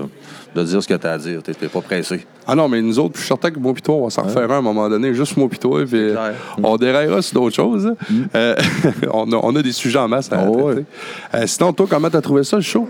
[0.55, 1.41] de dire ce que tu as à dire.
[1.43, 2.25] Tu n'es pas pressé.
[2.47, 4.23] Ah non, mais nous autres, je suis certain que moi pis toi, on va s'en
[4.23, 6.31] refaire un à un moment donné, juste moi pis toi, puis euh,
[6.61, 7.87] on déraillera sur d'autres choses.
[7.87, 7.95] hein.
[8.35, 8.55] Euh,
[9.13, 10.83] on, a, on a des sujets en masse à Oh, ouais.
[11.33, 12.87] Euh, sinon, toi, comment t'as trouvé ça, le show?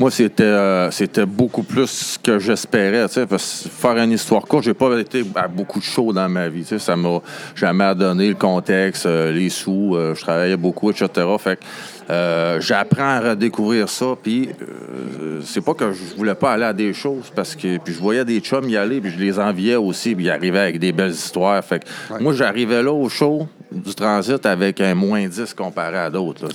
[0.00, 3.06] Moi, c'était euh, c'était beaucoup plus ce que j'espérais.
[3.28, 6.48] Parce que faire une histoire courte, j'ai pas été à beaucoup de shows dans ma
[6.48, 6.64] vie.
[6.78, 7.20] Ça m'a
[7.56, 9.96] jamais donné le contexte, les sous.
[10.14, 11.08] je travaillais beaucoup, etc.
[11.38, 11.64] Fait que
[12.10, 14.06] euh, j'apprends à redécouvrir ça.
[14.22, 17.92] Puis euh, c'est pas que je voulais pas aller à des choses parce que puis
[17.94, 20.78] je voyais des chums y aller, puis je les enviais aussi, puis ils arrivaient avec
[20.78, 21.62] des belles histoires.
[21.64, 21.88] Fait que
[22.22, 26.48] moi, j'arrivais là au show du transit avec un moins 10 comparé à d'autres.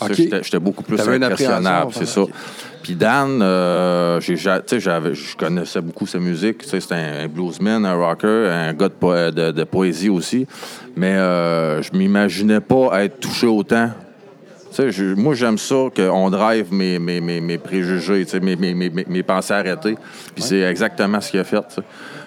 [0.43, 0.97] J'étais beaucoup plus
[1.27, 2.21] impressionnable, c'est ça.
[2.81, 6.59] Puis Dan, euh, je connaissais beaucoup sa musique.
[6.63, 10.09] Tu sais, C'est un, un bluesman, un rocker, un gars de, po- de- de poésie
[10.09, 10.45] aussi.
[10.95, 13.91] Mais euh, je m'imaginais pas être touché autant.
[14.77, 19.95] Je- moi, j'aime ça qu'on drive mes, mes, mes, mes préjugés, mes, pensées arrêtées.
[20.33, 21.79] Puis c'est exactement ce qu'il a fait.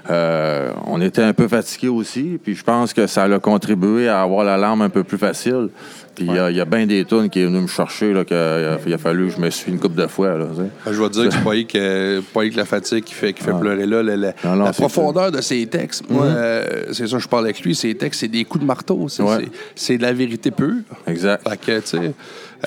[0.08, 4.22] Euh, on était un peu fatigués aussi, puis je pense que ça a contribué à
[4.22, 5.68] avoir la larme un peu plus facile.
[6.16, 8.98] Puis il y a- bien des tunes qui est venu me chercher, là, qu'il a,
[8.98, 10.36] fallu que je me suis une couple de fois.
[10.36, 10.46] Là.
[10.56, 13.32] Ben, Je vais te dire que c'est pas que, pas que la fatigue qui fait,
[13.32, 14.02] qui fait pleurer là.
[14.02, 17.28] La, la- Non, non, la c'est profondeur de ses textes, moi, euh, c'est ça, je
[17.28, 19.08] parle avec lui, ses textes, c'est des coups de marteau.
[19.08, 19.96] C'est Ouais.
[19.98, 20.74] de la vérité pure.
[21.06, 21.48] Exact.
[21.48, 22.12] Fait que, tu sais,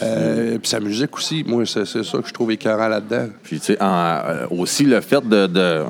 [0.04, 3.28] euh, puis sa musique aussi, moi, c'est ça que je trouve écœurant là-dedans.
[3.44, 5.48] Puis, tu sais, euh, aussi le fait de.
[5.48, 5.84] de-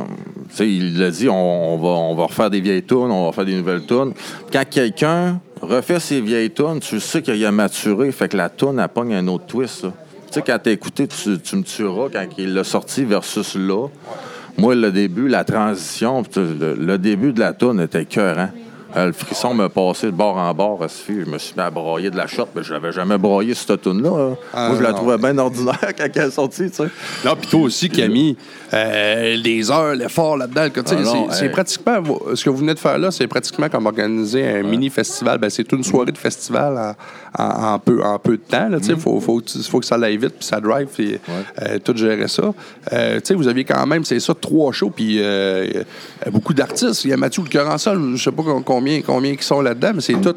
[0.49, 3.25] tu sais, il l'a dit, on, on va, on va refaire des vieilles tunes, on
[3.27, 4.13] va faire des nouvelles tunes.
[4.51, 8.79] Quand quelqu'un refait ses vieilles tunes, tu sais qu'il a maturé, fait que la tune,
[8.79, 9.81] elle pogne un autre twist.
[9.81, 13.87] Tu sais, quand t'as écouté, tu, tu me tueras quand il l'a sorti versus là.
[14.57, 18.49] Moi, le début, la transition, le, début de la tune était écœurant.
[18.95, 20.81] Euh, le frisson me passait de bord en bord.
[20.83, 21.23] à ce fil.
[21.25, 23.81] Je me suis mis à broyer de la shot, mais je l'avais jamais broyé cette
[23.81, 24.09] tune-là.
[24.09, 24.37] hein.
[24.53, 24.97] Ah, Moi, je la non.
[24.97, 26.89] trouvais bien ordinaire quand elle est sortie, tu sais.
[27.25, 28.35] Non, puis toi aussi, qui a mis
[28.73, 30.67] euh, des heures, l'effort là-dedans.
[30.75, 31.51] Ah non, c'est hey.
[31.51, 32.01] pratiquement,
[32.33, 35.37] ce que vous venez de faire là, c'est pratiquement comme organiser un mini-festival.
[35.37, 36.95] Ben, c'est une soirée de festival
[37.37, 38.69] en, en- en peu, en peu de temps.
[38.71, 38.99] Il Mm.
[38.99, 41.19] faut, faut, faut que ça aille vite, puis ça drive, puis
[41.61, 42.53] euh, tout gérer ça.
[42.93, 45.21] Euh, tu sais, vous aviez quand même, c'est ça, trois shows, puis
[46.31, 47.03] beaucoup d'artistes.
[47.05, 48.43] Il y a Mathieu Le Corançol, je sais pas
[48.79, 50.35] combien, combien qui sont là-dedans, mais c'est tout.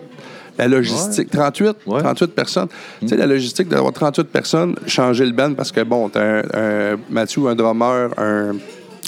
[0.59, 2.01] La logistique, 38, Ouais.
[2.03, 2.69] 38 personnes.
[3.01, 6.43] Tu sais, la logistique d'avoir 38 personnes, changer le band parce que, bon, t'as un,
[6.55, 8.53] un Mathieu, un drummer, un,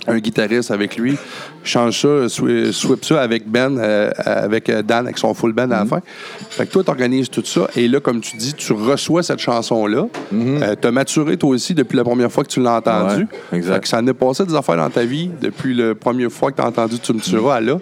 [0.07, 1.17] un guitariste avec lui,
[1.63, 5.65] change ça, swi- swip ça avec Ben, euh, avec euh, Dan, avec son full band
[5.71, 6.01] à la fin.
[6.49, 10.07] Fait que toi, t'organises tout ça, et là, comme tu dis, tu reçois cette chanson-là.
[10.33, 13.27] Euh, t'as maturé, toi aussi, depuis la première fois que tu l'as entendue.
[13.53, 13.75] Ouais, exact.
[13.75, 16.51] Fait que ça en est passé des affaires dans ta vie depuis la première fois
[16.53, 17.77] que t'as entendu Tu me tueras à là.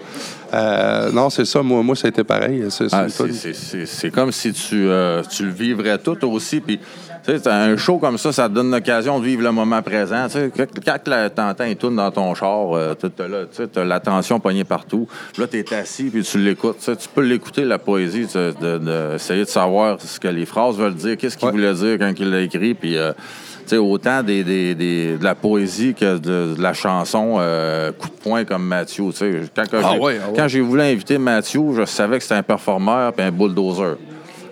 [0.54, 2.64] Euh, non, c'est ça, moi, moi, ça a été pareil.
[2.68, 3.06] C'est Ah,
[4.14, 6.60] comme si tu, euh, tu le vivrais tout aussi.
[6.60, 9.52] Puis, tu sais, t'as un show comme ça, ça te donne l'occasion de vivre le
[9.52, 10.26] moment présent.
[10.26, 10.98] Tu sais, quand
[11.34, 15.08] t'entends et tourne dans ton char, euh, t'as- l'attention pognée partout.
[15.32, 16.78] Puis Là, t'es assis puis tu l'écoutes.
[16.80, 20.76] Tu peux l'écouter, la poésie, sais, de, de- essayer de savoir ce que les phrases
[20.76, 21.52] veulent dire, qu'est-ce qu'il Ouais.
[21.52, 22.74] voulait dire quand il l'a écrit.
[22.74, 23.12] Puis, euh,
[23.70, 28.08] sais, autant des, des- des- de la poésie que de, de la chanson euh, coup
[28.08, 29.04] de poing comme Mathieu.
[29.54, 30.36] Quand, quand Ah j'ai- ouais, ah ouais.
[30.36, 33.96] quand j'ai voulu inviter Mathieu, je savais que c'était un performeur puis un bulldozer.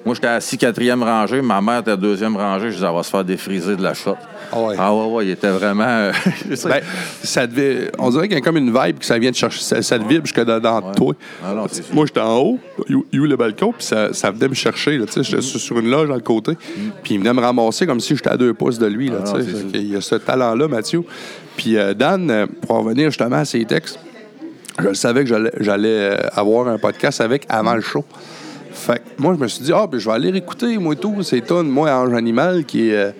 [0.06, 3.10] Moi, j'étais assis quatrième rangée, ma mère était deuxième rangée, je disais, elle va se
[3.10, 4.16] faire défriser de la shot.
[4.52, 4.74] Ah ouais.
[4.78, 5.84] Ah ouais, ouais, il était vraiment.
[5.86, 6.12] euh.
[6.64, 6.80] Ben,
[7.22, 9.60] ça devait, on dirait qu'il y a comme une vibe que ça vient de chercher.
[9.60, 11.14] Ça, ça te vibre jusque dans, dans toi.
[11.44, 11.66] Ah non.
[11.92, 14.54] Moi, j'étais en haut, il y a eu le balcon, puis ça, ça venait me
[14.54, 14.96] chercher.
[14.98, 15.24] là, tu sais, Mm.
[15.24, 16.52] J'étais sur- une loge dans le côté,
[17.02, 19.08] puis il venait me ramasser comme si j'étais à deux pouces de lui.
[19.10, 21.02] Là, Ah non, qu'il y a ce talent-là, Mathieu.
[21.56, 23.98] Puis euh, Dan, euh, pour en revenir justement à ses textes,
[24.82, 25.30] je savais que
[25.60, 28.04] j'allais- avoir un podcast avec avant le show.
[28.80, 31.22] Fait que moi, je me suis dit, ah, ben, je vais aller écouter, moi, tout.
[31.22, 32.94] C'est tonne, moi, Ange Animal, qui est.
[32.96, 33.10] euh,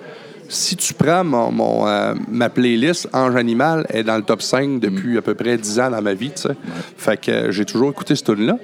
[0.49, 4.81] si tu prends mon, mon, euh, ma playlist, Ange Animal est dans le top 5
[4.81, 6.57] depuis à peu près 10 ans dans ma vie, tu sais.
[6.97, 8.57] Fait que euh, j'ai toujours écouté ce tune là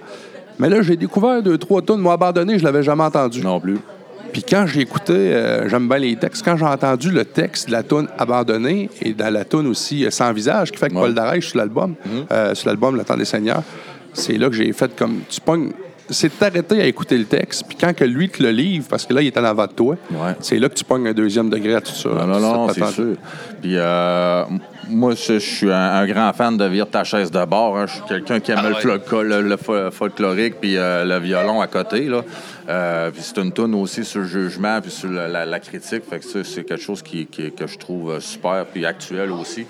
[0.59, 1.99] Mais là, j'ai découvert deux, trois tunes.
[1.99, 3.41] Moi, abandonné, je l'avais jamais entendu.
[3.43, 3.79] Non plus.
[4.33, 5.15] Puis quand j'ai écouté,
[5.69, 9.33] j'aime bien les textes, quand j'ai entendu le texte de la tune Abandonnée et dans
[9.33, 11.03] la tune aussi Sans visage, qui fait que Ouais.
[11.03, 12.55] Paul Darèche sur l'album, Mhm.
[12.55, 13.63] sur l'album Le temps des seigneurs,
[14.13, 15.21] c'est là que j'ai fait comme.
[15.31, 15.71] Tu pognes.
[16.09, 19.05] C'est de t'arrêter à écouter le texte, puis quand que lui te le livre, parce
[19.05, 20.35] que là, il est en avant de toi, Ouais.
[20.41, 22.09] c'est là que tu pognes un deuxième degré à tout ça.
[22.09, 23.17] Non, non, c'est sûr.
[23.61, 24.45] Puis, euh,
[24.89, 27.77] moi, je, suis un, un grand fan de Vire ta chaise de bord.
[27.77, 27.87] hein.
[27.87, 29.25] Je suis quelqu'un qui aime Ah le, ouais.
[29.25, 32.03] le- le fol- folklorique puis euh, le violon à côté.
[32.05, 32.23] Là.
[32.69, 36.03] Euh, puis c'est une tune aussi sur le jugement puis sur la, la- la critique.
[36.09, 39.33] Fait que ça, c'est quelque chose qui, qui- que je trouve euh, super puis actuel
[39.33, 39.67] aussi.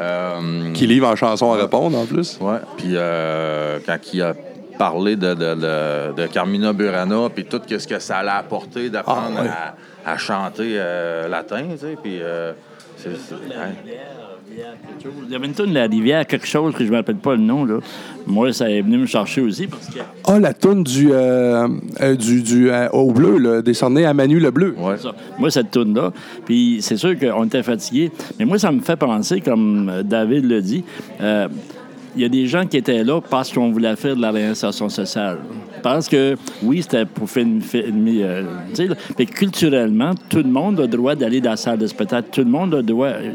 [0.00, 2.36] Euh, Qui livre en chanson à répondre, en plus.
[2.40, 2.58] Ouais.
[2.76, 4.34] Puis euh, quand il a
[4.78, 9.40] parlé de, de, de- de Carmina Burana, puis tout ce que ça allait apporter d'apprendre
[9.48, 9.74] Ah,
[10.04, 12.18] à, à chanter euh, latin, tu sais, puis...
[12.20, 12.52] euh,
[12.96, 13.96] C'est- c'est- ouais.
[15.28, 17.32] Il y avait une tourne La Rivière, quelque chose que je ne me rappelle pas
[17.34, 17.66] le nom.
[17.66, 17.78] Là.
[18.26, 19.98] Moi, ça est venu me chercher aussi parce que.
[20.26, 21.68] Ah, la toune du, euh,
[22.00, 24.74] euh, du, du euh, au bleu, là, décerné à Manu le bleu.
[24.78, 24.96] Ouais.
[24.96, 25.12] Ça.
[25.38, 26.10] Moi, cette tourne-là.
[26.46, 28.10] Puis c'est sûr qu'on était fatigués.
[28.38, 30.84] Mais moi, ça me fait penser, comme David le dit,
[31.20, 31.48] euh,
[32.16, 34.88] il y a des gens qui étaient là parce qu'on voulait faire de la réinsertion
[34.88, 35.38] sociale.
[35.82, 37.62] Parce que, oui, c'était pour faire une...
[38.08, 38.42] euh,
[39.18, 42.28] mais culturellement, tout le monde a le droit d'aller dans la salle de spectacle.
[42.32, 43.30] Tout le monde a le droit, euh,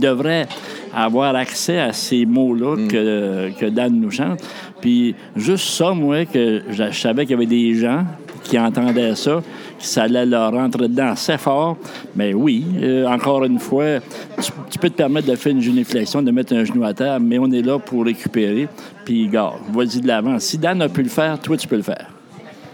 [0.00, 0.48] devrait
[0.92, 4.40] avoir accès à ces mots-là que, que Dan nous chante.
[4.80, 8.04] Puis juste ça, moi, que je, savais qu'il y avait des gens
[8.42, 9.42] qui entendaient ça,
[9.86, 11.76] ça allait leur rentrer dedans assez fort.
[12.16, 14.00] Mais oui, euh, encore une fois,
[14.70, 17.38] tu, peux te permettre de faire une génuflexion, de mettre un genou à terre, mais
[17.38, 18.68] on est là pour récupérer.
[19.04, 20.38] Puis, gars, vas-y de l'avant.
[20.38, 22.08] Si Dan a pu le faire, toi, tu peux le faire.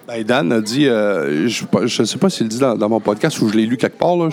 [0.06, 1.64] Ben, Dan a dit, euh, je
[2.02, 4.16] ne sais pas s'il le dit dans, mon podcast ou je l'ai lu quelque part,
[4.16, 4.28] là,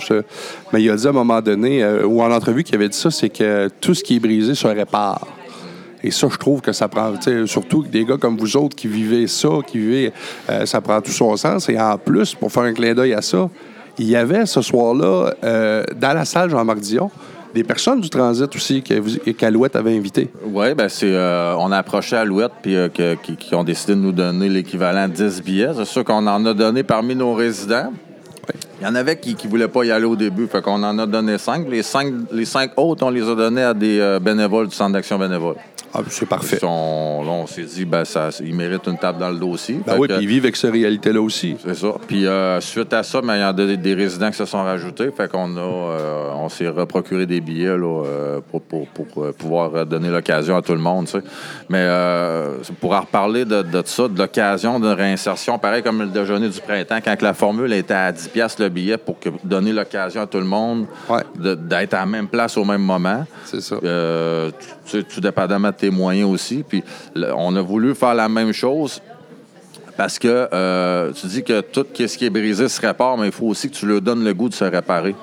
[0.72, 2.98] mais il a dit à un moment donné, euh, ou en entrevue qu'il avait dit
[2.98, 5.37] ça, c'est que tout ce qui est brisé se répare.
[6.02, 7.14] Et ça, je trouve que ça prend,
[7.46, 10.12] surtout des gars comme vous autres qui vivez ça, qui vivez,
[10.48, 11.68] euh, ça prend tout son sens.
[11.68, 13.48] Et en plus, pour faire un clin d'œil à ça,
[13.98, 17.10] il y avait ce soir-là, euh, dans la salle Jean-Marc Dion,
[17.54, 20.30] des personnes du transit aussi qu'Alouette avait invité.
[20.44, 24.00] Oui, ben c'est, euh, on a approché Alouette puis euh, qui, qui ont décidé de
[24.00, 25.70] nous donner l'équivalent de 10 billets.
[25.76, 27.92] C'est sûr qu'on en a donné parmi nos résidents.
[28.80, 30.98] Il y en avait qui ne voulaient pas y aller au début, fait qu'on en
[30.98, 31.68] a donné cinq.
[31.68, 35.18] Les cinq, les cinq autres, on les a donnés à des bénévoles du Centre d'action
[35.18, 35.56] bénévole.
[35.94, 36.58] Ah, c'est parfait.
[36.58, 39.80] Sont- là, on s'est dit, ben, ça, ils méritent une table dans le dos aussi.
[39.86, 41.56] Ben oui, puis ils vivent avec cette réalité-là aussi.
[41.64, 41.88] c'est ça.
[42.06, 44.62] Puis euh, suite à ça, ben, il y a des, des résidents qui se sont
[44.62, 45.10] rajoutés.
[45.16, 49.86] Fait qu'on a, euh, on s'est reprocuré des billets là, euh, pour, pour- pour, pouvoir
[49.86, 51.06] donner l'occasion à tout le monde.
[51.06, 51.22] tu sais.
[51.68, 56.08] Mais euh, pour en reparler de, de ça, de l'occasion de réinsertion, pareil comme le
[56.08, 59.72] déjeuner du printemps, quand la formule était à 10 piastres le billet pour que, donner
[59.72, 61.22] l'occasion à tout le monde Ouais.
[61.38, 63.24] d'être à la même place au même moment.
[63.44, 63.76] C'est ça.
[63.80, 66.64] Tu, tu, tout dépendamment tes moyens aussi.
[66.66, 66.82] Puis
[67.36, 69.00] on a voulu faire la même chose
[69.96, 73.32] parce que euh, tu dis que tout ce qui est brisé se répare, mais il
[73.32, 75.14] faut aussi que tu leur donnes le goût de se réparer.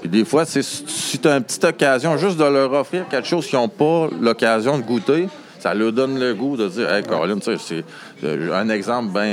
[0.00, 3.46] Puis des fois, si tu as une petite occasion juste de leur offrir quelque chose
[3.46, 5.28] qu'ils n'ont pas l'occasion de goûter,
[5.58, 7.84] ça leur donne le goût de dire Hey, Caroline, tu sais,
[8.20, 9.28] c'est euh, un exemple bien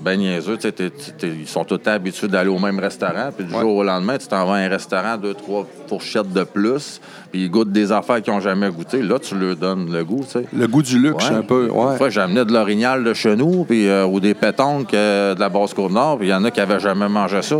[0.00, 0.56] ben niaiseux.
[0.56, 3.60] tu sais, ils sont tout le temps habitués d'aller au même restaurant, puis du Ouais.
[3.60, 7.00] jour au lendemain, tu t'en vas à un restaurant, deux, trois fourchettes de plus,
[7.32, 9.02] puis ils goûtent des affaires qu'ils n'ont jamais goûté.
[9.02, 10.44] Là, tu leur donnes le goût, tu sais.
[10.52, 11.36] Le goût du luxe, Ouais.
[11.36, 11.68] un peu.
[11.68, 11.92] Ouais.
[11.92, 15.40] Une fois, j'amenais de l'orignal de chez nous, puis, euh, ou des pétanques euh, de
[15.40, 17.56] la Basse-Côte-Nord, puis il y en a qui n'avaient jamais mangé ça.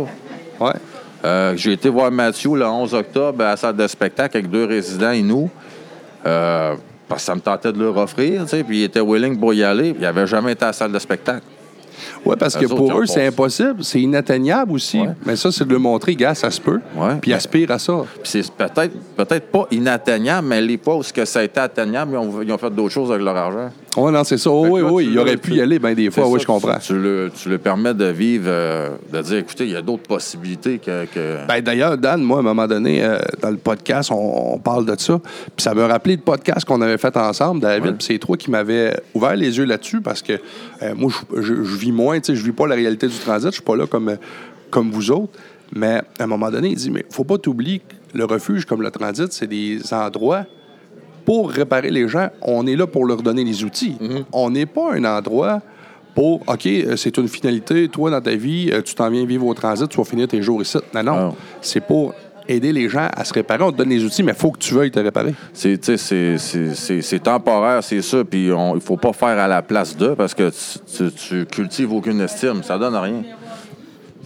[0.59, 0.71] Ouais.
[1.25, 4.65] Euh, J'ai été voir Mathieu le 11 octobre à la salle de spectacle avec deux
[4.65, 5.49] résidents et nous.
[6.25, 6.75] Euh,
[7.07, 9.53] parce que ça me tentait de leur offrir, tu sais, puis ils étaient willing pour
[9.53, 11.43] y aller, puis ils n'avaient jamais été à la salle de spectacle.
[12.25, 14.99] Oui, parce que pour eux, c'est pas- impossible, c'est inatteignable aussi.
[14.99, 15.09] Ouais.
[15.25, 16.79] Mais ça, c'est de le montrer, gars, ça se peut.
[17.21, 18.03] Puis aspire à ça.
[18.21, 22.11] Puis c'est peut-être peut-être pas inatteignable, mais les fois où que ça a été atteignable,
[22.13, 23.69] ils ont, ils ont fait d'autres choses avec leur argent.
[23.97, 24.49] Oui, non, c'est ça.
[24.51, 26.27] Oh, oui, là, oui, il aurait pu y aller bien des fois.
[26.27, 26.77] Oui, je comprends.
[26.77, 29.81] Tu, tu le, tu le permets de vivre, euh, de dire, écoutez, il y a
[29.81, 31.05] d'autres possibilités que...
[31.05, 34.59] que- Ben, D'ailleurs, Dan, moi, à un moment donné, euh, dans le podcast, on, on
[34.59, 35.19] parle de ça.
[35.55, 37.85] Puis ça me rappelait le podcast qu'on avait fait ensemble, David.
[37.85, 37.91] Ouais.
[37.97, 40.33] Puis c'est toi qui m'avais ouvert les yeux là-dessus parce que
[40.83, 43.17] euh, moi, je, je- je vis moins, tu sais, je vis pas la réalité du
[43.17, 43.47] transit.
[43.49, 44.15] Je suis pas là comme,
[44.69, 45.33] comme vous autres.
[45.75, 48.81] Mais à un moment donné, il dit, mais faut pas t'oublier que le refuge comme
[48.81, 50.45] le transit, c'est des endroits
[51.27, 52.29] pour réparer les gens.
[52.41, 53.97] On est là pour leur donner les outils.
[54.31, 55.59] On n'est pas un endroit
[56.15, 59.45] pour, OK, euh, c'est une finalité, toi, dans ta vie, euh, tu t'en viens vivre
[59.45, 60.77] au transit, tu vas finir tes jours ici.
[60.95, 61.13] Non, non.
[61.13, 61.33] Ah.
[61.61, 62.15] C'est pour
[62.47, 63.61] aider les gens à se réparer.
[63.61, 65.35] On te donne les outils, mais il faut que tu veuilles te réparer.
[65.53, 65.77] C'est,
[67.21, 68.23] temporaire, c'est ça.
[68.23, 71.91] Puis il faut pas faire à la place d'eux parce que tu, tu, tu cultives
[71.91, 72.63] aucune estime.
[72.63, 73.21] Ça donne rien.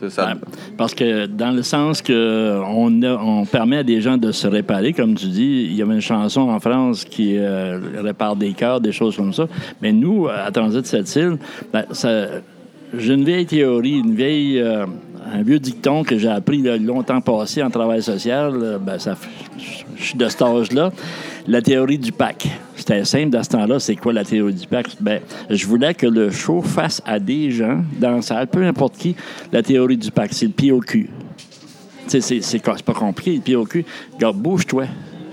[0.10, 0.34] Ça-
[0.78, 4.48] parce que dans le sens que on, a- on permet à des gens de se
[4.48, 8.54] réparer, comme tu dis, il y avait une chanson en France qui euh, répare des
[8.54, 9.48] cœurs, des choses comme ça.
[9.82, 11.38] Mais nous, à Transit cette île,
[11.72, 11.86] ben,
[12.98, 14.86] j'ai une vieille théorie, une vieille, euh,
[15.34, 18.54] un vieux dicton que j'ai appris longtemps passé en travail social.
[18.56, 19.16] euh, Ben, ça,
[19.98, 20.92] je suis de cet âge-là.
[21.48, 22.48] La théorie du pack.
[22.76, 23.80] C'était simple dans ce temps-là.
[23.80, 24.88] C'est quoi la théorie du pack?
[25.00, 28.98] Ben, je voulais que le show fasse à des gens dans la salle, peu importe
[28.98, 29.16] qui,
[29.52, 30.34] la théorie du pack.
[30.34, 31.10] C'est le pied au cul.
[32.08, 33.86] C'est- pas compliqué, le pied au cul.
[34.16, 34.86] Regarde, bouge-toi.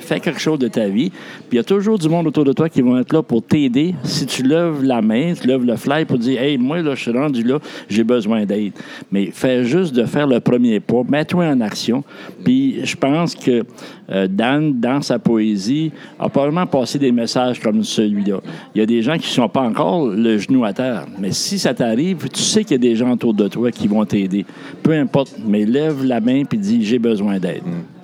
[0.08, 1.10] Fais quelque chose de ta vie.
[1.10, 3.42] Puis il y a toujours du monde autour de toi qui vont être là pour
[3.42, 3.94] t'aider.
[4.04, 7.02] Si tu lèves la main, tu lèves le fly pour dire Hey, moi, là, je
[7.02, 7.58] suis rendu là,
[7.90, 8.72] j'ai besoin d'aide.
[9.12, 11.02] Mais fais juste de faire le premier pas.
[11.06, 12.02] Mets-toi en action.
[12.42, 13.64] Puis je pense que
[14.10, 18.40] euh, Dan, dans sa poésie, a probablement passé des messages comme celui-là.
[18.74, 21.04] Il y a des gens qui ne sont pas encore le genou à terre.
[21.18, 23.86] Mais si ça t'arrive, tu sais qu'il y a des gens autour de toi qui
[23.86, 24.46] vont t'aider.
[24.82, 27.60] Peu importe, mais lève la main puis dis J'ai besoin d'aide.
[27.64, 27.97] Sais,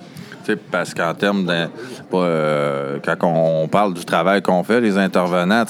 [0.71, 1.67] Parce qu'en termes de.
[2.13, 5.63] euh, quand on parle du travail qu'on fait, les intervenants,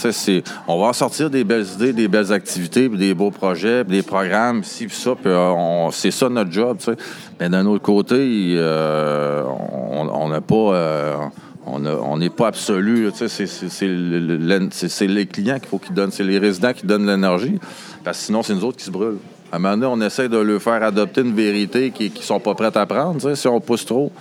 [0.67, 4.63] on va sortir des belles idées, des belles activités, des beaux projets, puis des programmes,
[4.63, 6.78] ci, puis ça, puis euh, on- c'est ça notre job.
[6.80, 6.97] tu sais.
[7.39, 11.30] Mais d'un autre côté, euh, on n'a pas.
[11.67, 13.09] on n'est pas absolu.
[13.15, 16.23] C'est c'est- c'est le- le- le- c'est- c'est les clients qu'il faut qu'ils donnent, c'est
[16.23, 17.57] les résidents qui donnent l'énergie,
[18.03, 19.17] parce que sinon, c'est nous autres qui se brûlent.
[19.51, 22.39] À un moment donné, on essaie de leur faire adopter une vérité qu'ils ne sont
[22.39, 24.11] pas prêts à prendre, si on pousse trop.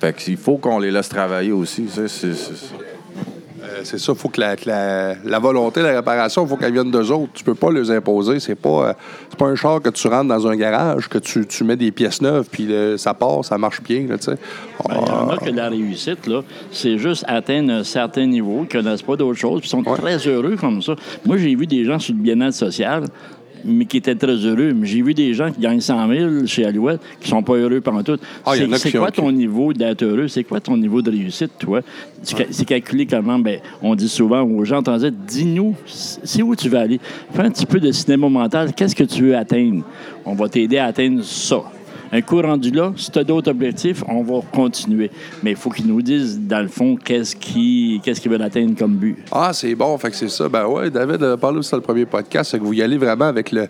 [0.00, 1.86] Fait qu'il faut qu'on les laisse travailler aussi.
[1.88, 2.26] c'est-
[3.60, 6.72] Euh, ça, il faut que, la, que la- la volonté, la réparation, il faut qu'elle
[6.72, 7.32] vienne d'eux autres.
[7.34, 8.40] Tu peux pas les imposer.
[8.40, 8.92] C'est pas, euh,
[9.28, 11.90] c'est pas un char que tu rentres dans un garage, que tu, tu mets des
[11.90, 14.06] pièces neuves, puis euh, ça part, ça marche bien.
[14.08, 14.36] là, tu sais.
[14.88, 16.40] Ben, Il y en Ah, a que la réussite, là,
[16.70, 19.98] c'est juste atteindre un certain niveau, qu'ils ne connaissent pas d'autre chose, puis sont Ouais.
[19.98, 20.94] très heureux comme ça.
[21.26, 23.04] Moi, j'ai vu des gens sur le bien-être social,
[23.64, 24.72] mais qui étaient très heureux.
[24.74, 27.80] Mais j'ai vu des gens qui gagnent 100 000 chez Alouette, qui sont pas heureux
[27.80, 28.18] pendant tout.
[28.44, 30.28] Ah, en c'est quoi ton niveau d'être heureux?
[30.28, 31.80] C'est quoi ton niveau de réussite, toi?
[32.22, 33.38] C'est calculé comment?
[33.38, 37.00] Ben, on dit souvent aux gens, on dit, dis-nous, c'est où tu veux aller?
[37.32, 38.72] Fais un petit peu de cinéma mental.
[38.74, 39.84] Qu'est-ce que tu veux atteindre?
[40.24, 41.62] On va t'aider à atteindre ça.
[42.10, 45.10] Un coup rendu là, si tu as d'autres objectifs, on va continuer.
[45.42, 48.94] Mais il faut qu'ils nous disent, dans le fond, qu'est-ce qu'ils qu'ils veulent atteindre comme
[48.94, 49.18] but.
[49.30, 50.48] Ah, c'est bon, fait que c'est ça.
[50.48, 53.26] Ben ouais, David a parlé aussi le premier podcast, c'est que vous y allez vraiment
[53.26, 53.68] avec le.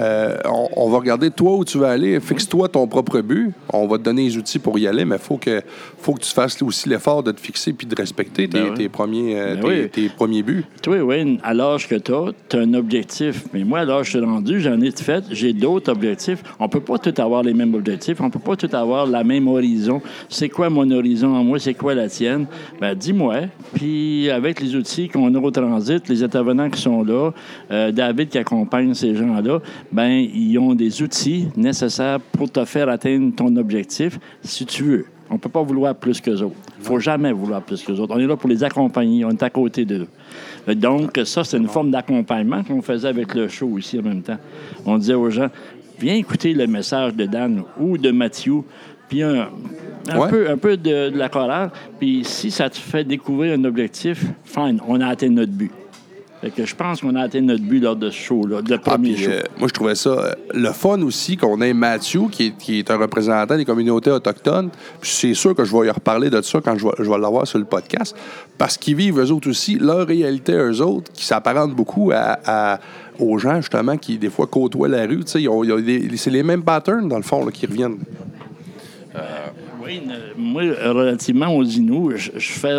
[0.00, 3.52] Euh, on, on va regarder toi où tu veux aller, fixe-toi ton propre but.
[3.72, 5.60] On va te donner les outils pour y aller, mais il faut que,
[5.98, 8.74] faut que tu fasses aussi l'effort de te fixer puis de respecter tes, Ben oui.
[8.76, 9.88] tes premiers, euh, Ben tes, oui.
[9.90, 10.64] tes premiers buts.
[10.82, 13.44] Toi, Wayne, à l'âge que tu as, tu as un objectif.
[13.52, 16.42] Mais moi, à l'âge que je suis rendu, j'en ai fait, j'ai d'autres objectifs.
[16.58, 18.20] On peut pas tout avoir les mêmes objectifs.
[18.20, 20.00] On peut pas tout avoir la même horizon.
[20.28, 21.58] C'est quoi mon horizon à moi?
[21.58, 22.46] C'est quoi la tienne?
[22.80, 23.36] Ben, dis-moi.
[23.74, 27.30] Puis, avec les outils qu'on a au transit, les intervenants qui sont là,
[27.70, 29.60] euh, David qui accompagne ces gens-là,
[29.92, 35.06] ben, ils ont des outils nécessaires pour te faire atteindre ton objectif si tu veux.
[35.28, 36.56] On ne peut pas vouloir plus qu'eux autres.
[36.78, 38.12] Il ne faut jamais vouloir plus qu'eux autres.
[38.16, 39.24] On est là pour les accompagner.
[39.24, 40.08] On est à côté d'eux.
[40.68, 44.22] Euh, Donc, ça, c'est une forme d'accompagnement qu'on faisait avec le show aussi en même
[44.22, 44.38] temps.
[44.84, 45.46] On disait aux gens,
[46.00, 48.62] viens écouter le message de Dan ou de Mathieu,
[49.08, 49.50] puis un,
[50.08, 50.28] un Ouais.
[50.30, 51.70] peu, un peu de, de la chorale.
[52.00, 55.70] Puis si ça te fait découvrir un objectif, fine, on a atteint notre but.
[56.40, 58.78] Fait que je pense qu'on a atteint notre but lors de ce show-là, de Ah,
[58.78, 59.30] premier puis, show.
[59.30, 62.78] euh, moi, je trouvais ça euh, le fun aussi qu'on ait Mathieu, qui est, qui
[62.78, 64.70] est un représentant des communautés autochtones.
[65.02, 67.18] Puis c'est sûr que je vais y reparler de ça quand je vais, je vais
[67.18, 68.16] l'avoir sur le podcast.
[68.56, 72.80] Parce qu'ils vivent, eux autres aussi, leur réalité, eux autres, qui s'apparente beaucoup à, à-
[73.18, 75.20] aux gens, justement, qui, des fois, côtoient la rue.
[75.24, 77.50] Tu sais, ils ont- ils ont des- c'est les mêmes patterns, dans le fond, là,
[77.52, 77.98] qui reviennent.
[79.90, 80.00] Oui,
[80.36, 82.78] moi, relativement aux Inuits, je, fais,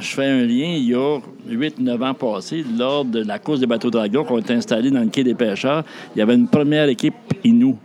[0.00, 1.18] je fais un lien il y a
[1.50, 5.08] 8-9 ans passés, lors de la course des bateaux dragons qu'on était installé dans le
[5.08, 5.82] quai des pêcheurs.
[6.14, 7.76] Il y avait une première équipe Inou.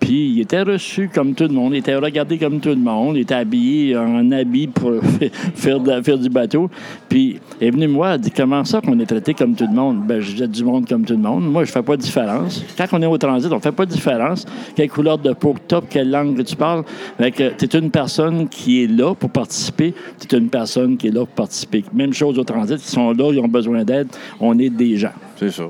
[0.00, 3.16] Puis il était reçu comme tout le monde, il était regardé comme tout le monde,
[3.16, 4.92] il était habillé en habit pour
[5.54, 6.70] faire, faire du bateau.
[7.08, 9.66] Puis il est venu me voir, il dit Comment ça qu'on est traité comme tout
[9.68, 10.06] le monde?
[10.06, 11.50] Ben, je jette du monde comme tout le monde.
[11.50, 12.64] Moi, je fais pas de différence.
[12.76, 14.46] Quand on est au transit, on fait pas de différence.
[14.76, 16.84] Quelle couleur de peau que puis quelle langue que tu parles.
[17.18, 21.12] Tu es une personne qui est là pour participer, tu es une personne qui est
[21.12, 21.84] là pour participer.
[21.92, 24.08] Même chose au transit, ils sont là, ils ont besoin d'aide,
[24.40, 25.12] on est des gens.
[25.36, 25.64] C'est ça.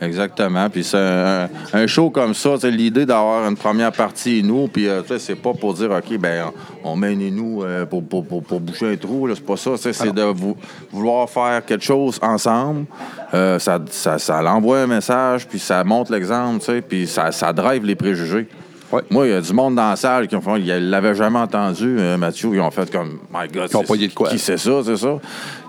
[0.00, 0.68] Exactement.
[0.70, 4.88] Puis c'est un, un show comme ça, c'est l'idée d'avoir une première partie nous, puis
[4.88, 6.46] euh, tu sais, c'est pas pour dire OK, ben
[6.84, 9.72] on on met une nous pour, pour, pour, pour boucher un trou, c'est pas ça.
[9.76, 10.56] C'est de vou-
[10.92, 12.86] vouloir faire quelque chose ensemble.
[13.34, 17.32] Euh, ça, ça, ça l'envoie un message, puis ça montre l'exemple, tu sais, puis ça,
[17.32, 18.46] ça drive les préjugés.
[18.92, 19.02] Ouais.
[19.10, 21.40] Moi, il y a du monde dans la salle qui ont fait, ils l'avaient jamais
[21.40, 24.28] entendu, euh, Mathieu, ils ont fait comme My God, c'est- quoi.
[24.28, 25.18] Qui c'est ça, c'est ça.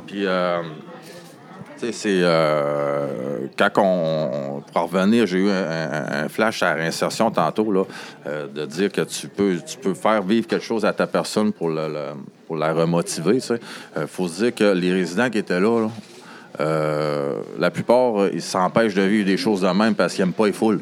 [0.05, 0.61] Puis euh,
[1.79, 2.21] c'est.
[2.23, 4.61] euh, quand on.
[4.73, 7.83] Pour revenir, j'ai eu un, flash à réinsertion tantôt, là,
[8.27, 11.51] euh, de dire que tu peux, tu peux faire vivre quelque chose à ta personne
[11.51, 13.39] pour, la remotiver.
[13.95, 15.89] Il faut se dire que les résidents qui étaient là, là,
[16.59, 20.33] euh, la plupart, euh, ils s'empêchent de vivre des choses de même parce qu'ils n'aiment
[20.33, 20.81] pas les foules.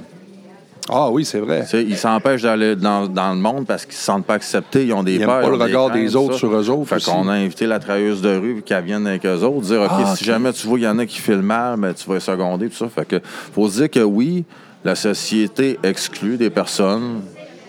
[0.87, 1.65] Ah oui, c'est vrai.
[1.73, 4.93] Ils s'empêchent d'aller dans, dans le monde parce qu'ils ne se sentent pas acceptés, ils
[4.93, 5.41] ont des Ils peurs.
[5.41, 6.39] pas le des regard des autres ça.
[6.39, 9.41] sur eux autres Fait qu'on a invité la travailleuse de rue qu'elle vienne avec eux
[9.43, 11.79] autres, dire OK, Ah, si jamais tu vois qu'il y en a qui filment mal,
[11.79, 12.87] ben, tu vas les seconder, tout ça.
[12.87, 14.43] Fait que faut se dire que oui,
[14.83, 17.21] la société exclut des personnes.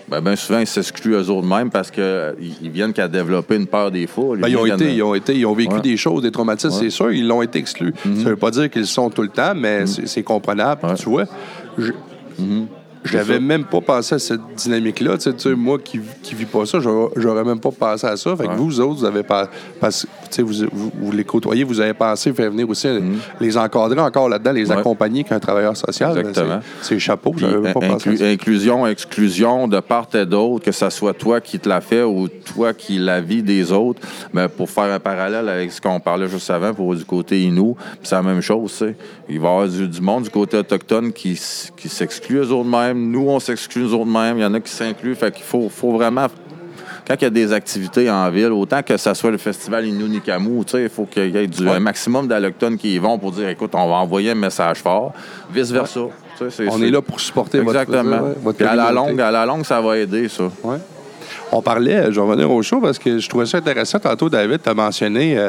[0.09, 3.67] Ben, ben souvent, ils s'excluent eux autres mêmes parce qu'ils ils viennent qu'à développer une
[3.67, 4.41] peur des foules.
[4.41, 5.81] Ben, ils, ont été, ils ont été, ils ont vécu Ouais.
[5.81, 7.95] des choses, des traumatismes, c'est sûr, ils l'ont été exclus.
[8.05, 10.85] Ça veut pas dire qu'ils le sont tout le temps, mais c'est- c'est comprenable.
[10.87, 10.95] Ouais.
[10.95, 11.25] Tu vois,
[11.79, 11.91] je,
[13.07, 15.19] J'avais même pas pensé à cette dynamique-là.
[15.19, 18.37] Tu sais, moi qui, qui vis pas ça, j'aurais même pas pensé à ça.
[18.37, 18.57] Fait que Ouais.
[18.57, 19.49] vous, vous autres, vous avez pas.
[19.81, 20.07] Parce,
[20.39, 22.89] vous, vous, vous les côtoyez, vous avez pensé faire venir aussi
[23.41, 24.67] les encadrer encore là-dedans, les.
[24.71, 24.77] Ouais.
[24.77, 26.17] accompagner qu'un travailleur social.
[26.19, 26.61] Exactement.
[26.83, 28.27] C'est chapeau, j'avais même pas pensé à ça.
[28.27, 32.29] inclusion, exclusion de part et d'autre, que ce soit toi qui te la fait ou
[32.29, 34.01] toi qui la vis des autres.
[34.33, 37.75] Mais pour faire un parallèle avec ce qu'on parlait juste avant pour du côté Inou,
[37.77, 38.73] puis c'est la même chose.
[38.73, 38.97] tu sais.
[39.29, 41.41] Il va y avoir du, du monde du côté autochtone qui,
[41.77, 42.96] qui s'exclut eux autres mêmes.
[42.97, 44.39] Nous, on s'exclut nous autres mêmes.
[44.39, 45.15] Il y en a qui s'incluent.
[45.15, 46.27] Fait qu'il faut, faut vraiment
[47.07, 50.09] quand il y a des activités en ville, autant que ce soit le festival Innu
[50.09, 53.17] Nikamu, tu sais, il faut qu'il y ait du, un maximum d'allochtones qui y vont
[53.17, 55.13] pour dire écoute, on va envoyer un message fort.
[55.53, 56.01] Vice-versa.
[56.69, 58.27] On est là pour supporter votre- Exactement.
[58.27, 60.51] ouais, votre Puis à la longue, à la longue, ça va aider, ça.
[61.53, 63.99] On parlait, je vais revenir au show parce que je trouvais ça intéressant.
[63.99, 65.49] Tantôt, David, tu as mentionné,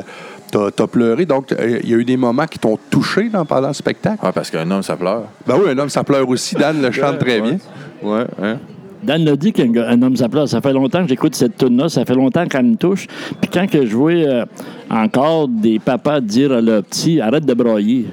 [0.52, 1.26] tu as, pleuré.
[1.26, 4.24] Donc, euh, il y a eu des moments qui t'ont touché dans, pendant le spectacle?
[4.24, 5.24] Ouais, parce qu'un homme, ça pleure.
[5.45, 6.56] Ben oui, un homme, ça pleure aussi.
[6.56, 7.58] Dan le chante très bien.
[8.02, 8.58] Ouais, hein?
[9.04, 10.48] Dan l'a dit qu'un homme ça pleure.
[10.48, 11.89] Ça fait longtemps que j'écoute cette tune-là.
[11.89, 13.08] Ça fait longtemps qu'elle me touche.
[13.39, 14.45] Puis quand que je vois euh,
[14.89, 18.08] encore des papas dire à leurs petits arrête de broyer.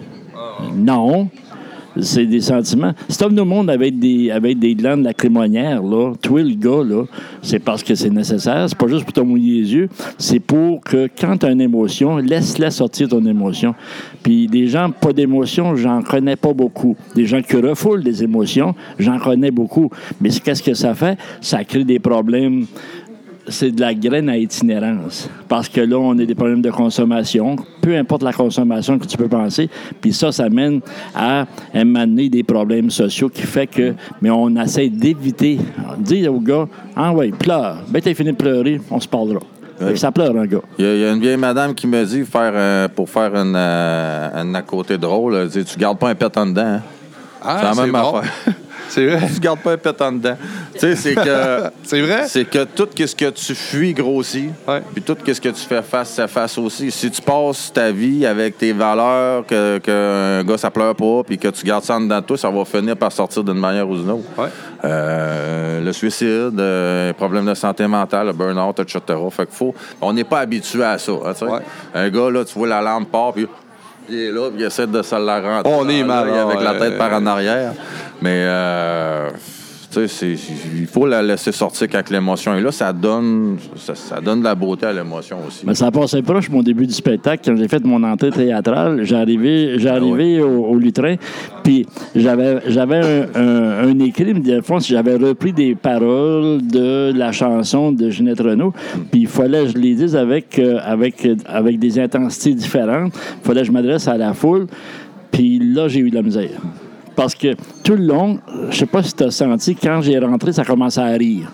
[0.75, 1.29] Non.
[2.01, 2.93] C'est des sentiments.
[3.09, 7.05] Si t'offres au monde avec des, avec des glandes lacrymonières, là, toi, le gars, là,
[7.43, 8.67] c'est parce que c'est nécessaire.
[8.69, 9.89] C'est pas juste pour te mouiller les yeux.
[10.19, 13.75] C'est pour que quand tu as une émotion, laisse-la sortir ton émotion.
[14.23, 16.97] Puis des gens pas d'émotion, j'en connais pas beaucoup.
[17.15, 19.91] Des gens qui refoulent des émotions, j'en connais beaucoup.
[20.21, 21.19] Mais qu'est-ce que ça fait?
[21.41, 22.67] Ça crée des problèmes
[23.49, 25.29] c'est de la graine à itinérance.
[25.49, 29.17] Parce que là, on a des problèmes de consommation, peu importe la consommation que tu
[29.17, 29.69] peux penser.
[30.01, 30.81] Puis ça, ça mène
[31.15, 35.59] à amener des problèmes sociaux qui fait que, mais on essaie d'éviter.
[35.99, 36.67] Dire au gars,
[36.97, 37.79] ah ouais, pleure.
[37.89, 39.41] Ben, t'as fini de pleurer, on se parlera.
[39.79, 40.61] Que ça pleure, un gars.
[40.79, 43.11] Il y, a, il y a une vieille madame qui me dit faire, euh, pour
[43.11, 46.47] faire une, euh, une à côté drôle, elle dit Tu gardes pas un pet en
[46.47, 46.63] dedans.
[46.63, 46.83] hein?
[47.43, 48.17] Ah, c'est la même bon.
[48.17, 48.33] affaire.
[48.95, 49.29] C'est vrai.
[49.35, 50.37] tu gardes pas un pet en dedans.
[50.75, 51.65] tu sais, c'est que.
[51.83, 52.25] C'est vrai?
[52.29, 54.51] C'est que tout ce que tu fuis grossit,
[54.95, 56.91] puis tout ce que tu fais face, ça face aussi.
[56.91, 61.23] Si tu passes ta vie avec tes valeurs, que, que un gars, ça pleure pas,
[61.27, 63.59] puis que tu gardes ça en dedans de toi, ça va finir par sortir d'une
[63.59, 64.25] manière ou d'une autre.
[64.39, 64.49] Ouais.
[64.85, 69.01] Euh, le suicide, euh, problème de santé mentale, le burn-out, etc.
[69.31, 69.75] Fait qu'il faut...
[70.01, 71.13] On n'est pas habitué à ça.
[71.13, 71.47] hein.
[71.47, 71.61] Ouais.
[71.95, 73.47] Un gars, là, tu vois la lampe part, puis
[74.09, 75.73] il est là, puis il essaie de se la rentrer.
[75.73, 77.73] On est mal, Avec la tête par en arrière.
[78.21, 78.45] Mais...
[78.47, 79.31] Euh,
[80.03, 82.73] il faut la laisser sortir quand l'émotion est là.
[82.73, 85.65] Ça donne, ça, ça donne de la beauté à l'émotion aussi.
[85.67, 89.03] Mais ça passait proche mon début du spectacle quand j'ai fait mon entrée théâtrale.
[89.05, 91.17] J'arrivais, j'arrivais Ah au, au lutrin,
[91.63, 97.33] puis j'avais, j'avais un, un- un écrit, mais fond, j'avais repris des paroles de la
[97.33, 98.73] chanson de Ginette Renault,
[99.11, 103.13] puis il fallait que je les dise avec, euh, avec, avec des intensités différentes.
[103.43, 104.67] Il fallait que je m'adresse à la foule,
[105.31, 106.51] puis là, j'ai eu de la misère.
[107.17, 108.39] Parce que tout le long,
[108.71, 111.53] je sais pas si tu as senti, quand j'ai rentré, ça commençait à rire.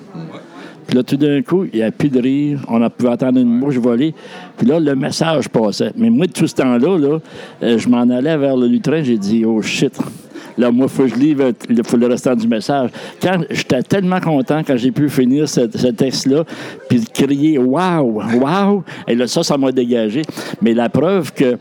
[0.86, 2.60] Puis là, tout d'un coup, il n'y a plus de rire.
[2.66, 4.12] On a pu entendre une mouche voler.
[4.56, 5.92] Puis là, le message passait.
[5.96, 7.18] Mais moi, tout ce temps-là, là,
[7.62, 9.00] euh, je m'en allais vers le lutrin.
[9.02, 9.96] J'ai dit, oh shit.
[10.58, 12.90] Là, moi, il faut que je livre le restant du message.
[13.22, 16.44] Quand j'étais tellement content quand j'ai pu finir ce, ce texte-là,
[16.88, 18.82] puis crier Waouh, waouh!
[19.06, 20.22] Et là, ça, ça m'a dégagé.
[20.60, 21.56] Mais la preuve que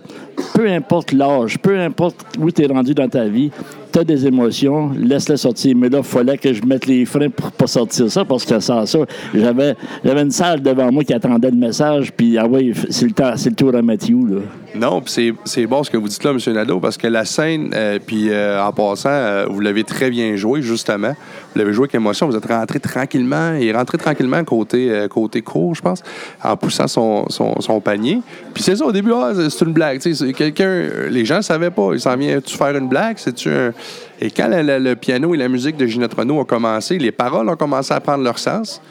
[0.53, 3.51] peu importe l'âge, peu importe où tu es rendu dans ta vie,
[3.91, 5.75] tu as des émotions, laisse-les sortir.
[5.75, 8.59] Mais là, il fallait que je mette les freins pour pas sortir ça, parce que
[8.59, 8.99] sans ça,
[9.33, 13.55] j'avais, une salle devant moi qui attendait le message, puis ah oui, c'est le, le
[13.55, 14.17] tour à Mathieu.
[14.29, 14.41] Là?
[14.75, 16.53] Non, puis c'est, bon ce que vous dites là, M.
[16.53, 20.35] Nadeau, parce que la scène, euh, puis euh, en passant, euh, vous l'avez très bien
[20.35, 21.15] joué, justement.
[21.53, 22.27] Vous l'avez joué avec émotion.
[22.27, 23.55] Vous êtes rentré tranquillement.
[23.59, 26.03] Il est rentré tranquillement côté, côté court, je pense,
[26.43, 28.21] en poussant son, son, son panier.
[28.53, 29.99] Puis c'est ça, au début, ah, c'est une blague.
[29.99, 31.91] Tu sais, quelqu'un, les gens ne savaient pas.
[31.93, 33.17] Ils s'en viennent-tu faire une blague?
[33.17, 33.73] C'est-tu un...
[34.21, 37.55] Et quand le piano et la musique de Ginette Renault ont commencé, les paroles ont
[37.55, 38.81] commencé à prendre leur sens.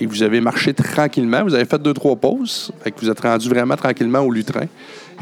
[0.00, 1.42] Et vous avez marché tranquillement.
[1.42, 2.70] Vous avez fait deux, trois pauses.
[2.84, 4.66] Que vous êtes rendu vraiment tranquillement au lutrin.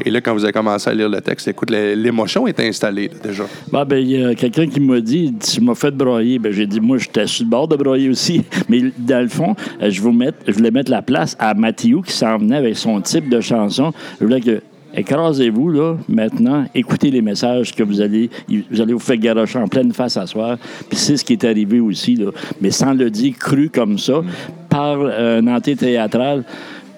[0.05, 3.09] Et là, quand vous avez commencé à lire le texte, écoute, l'é- l'émotion est installée
[3.23, 3.45] déjà.
[3.71, 6.37] Bon, ben, il y a quelqu'un qui m'a dit, tu m'as fait broyer.
[6.37, 8.43] Ben, j'ai dit, moi, j'étais sur le bord de broyer aussi.
[8.69, 10.01] Mais dans le fond, euh, je,
[10.47, 13.91] je voulais mettre la place à Mathieu qui s'en venait avec son type de chanson.
[14.19, 14.61] Je voulais que.
[14.97, 16.65] Écrasez-vous, là, maintenant.
[16.73, 18.29] Écoutez les messages que vous allez...
[18.71, 20.57] Vous allez vous faire garocher en pleine face à soir.
[20.89, 22.31] Puis c'est ce qui est arrivé aussi, là.
[22.59, 24.23] Mais sans le dire cru comme ça,
[24.69, 26.43] par euh, un entrée théâtrale.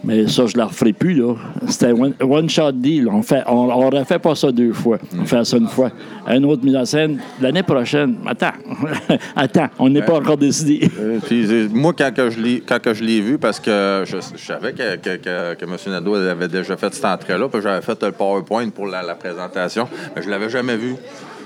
[0.03, 1.35] Mais ça, je ne la referai plus, là.
[1.67, 3.09] C'était one, one shot deal.
[3.09, 4.97] On fait, on, on refait pas ça deux fois.
[5.19, 5.91] On fait ça une fois.
[6.25, 8.15] Un autre mise en scène, l'année prochaine.
[8.25, 8.53] Attends.
[9.35, 10.89] Attends, on n'est pas encore décidé.
[10.99, 14.03] Euh, puis, euh, moi, quand, que je l'ai, quand que je l'ai vu, parce que
[14.05, 15.75] je, je savais que, que, que, que M.
[15.87, 19.87] Nadeau avait déjà fait cette entrée-là, puis j'avais fait le PowerPoint pour la, la présentation,
[20.15, 20.95] mais je l'avais jamais vu.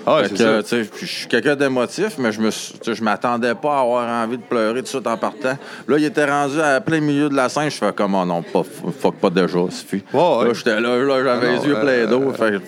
[0.05, 0.61] Ah ouais, ça.
[0.61, 4.79] je suis quelqu'un d'émotif, mais je me je m'attendais pas à avoir envie de pleurer
[4.79, 5.57] tout de suite en partant.
[5.87, 7.69] Là, il était rendu à plein milieu de la scène.
[7.69, 8.63] Je fais comme, oh non, pas,
[8.99, 10.03] fuck pas déjà, suffit.
[10.13, 10.47] Ouais.
[10.47, 12.31] Là, j'étais là, là, j'avais les yeux euh, pleins d'eau.
[12.33, 12.59] Fallait,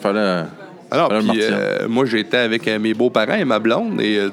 [0.00, 0.44] fallait,
[0.90, 4.00] Alors, euh, moi, j'étais avec euh, mes beaux-parents et ma blonde.
[4.00, 4.30] Et, euh,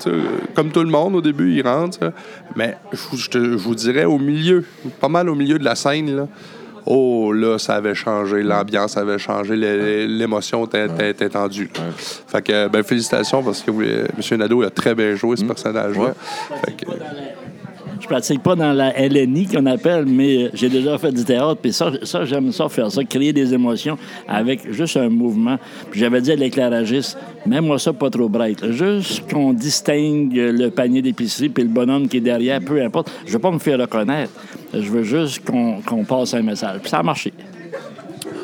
[0.55, 1.97] comme tout le monde, au début, ils rentrent.
[1.97, 2.14] ça.
[2.55, 4.64] Mais je vous dirais, au milieu,
[4.99, 6.28] pas mal au milieu de la scène, là,
[6.86, 8.43] oh, là, ça avait changé.
[8.43, 9.55] L'ambiance avait changé.
[9.55, 11.69] L'émotion était, était tendue.
[12.27, 14.38] Fait que, ben, félicitations parce que euh, M.
[14.38, 16.13] Nadeau a très bien joué ce personnage-là.
[16.51, 16.75] Ouais.
[18.02, 21.58] Je pratique pas dans la LNI qu'on appelle, mais j'ai déjà fait du théâtre.
[21.62, 23.97] Puis ça, ça j'aime ça faire ça, créer des émotions
[24.28, 25.58] avec juste un mouvement.
[25.91, 28.72] Puis j'avais dit à l'éclairagiste, mets-moi ça pas trop bright.
[28.72, 33.12] Juste qu'on distingue le panier d'épicerie puis le bonhomme qui est derrière, peu importe.
[33.26, 34.32] Je veux pas me faire reconnaître.
[34.74, 36.80] Je veux juste qu'on qu'on passe un message.
[36.82, 37.32] Puis ça a marché.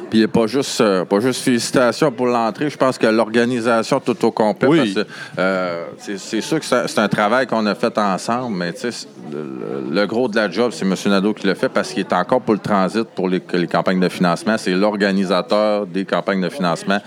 [0.09, 2.69] Puis pas juste, euh, pas juste félicitations pour l'entrée.
[2.69, 4.67] Je pense que l'organisation tout au complet.
[4.69, 4.95] Oui.
[5.37, 9.07] euh, c'est sûr que c'est un travail qu'on a fait ensemble, mais tu sais, c'est-
[9.31, 10.95] le, le- gros de la job, c'est M.
[11.07, 13.99] Nadeau qui le fait parce qu'il est encore pour le transit pour les, les campagnes
[13.99, 14.55] de financement.
[14.57, 16.99] C'est l'organisateur des campagnes de financement.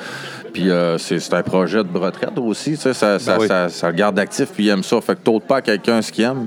[0.53, 2.73] Puis euh, c'est un projet de retraite aussi.
[2.73, 3.49] tu sais, Ça, ça, Ben oui.
[3.49, 5.01] ça- ça le garde actif, puis il aime ça.
[5.01, 6.47] Fait que t'ôtes pas à quelqu'un ce qu'il aime.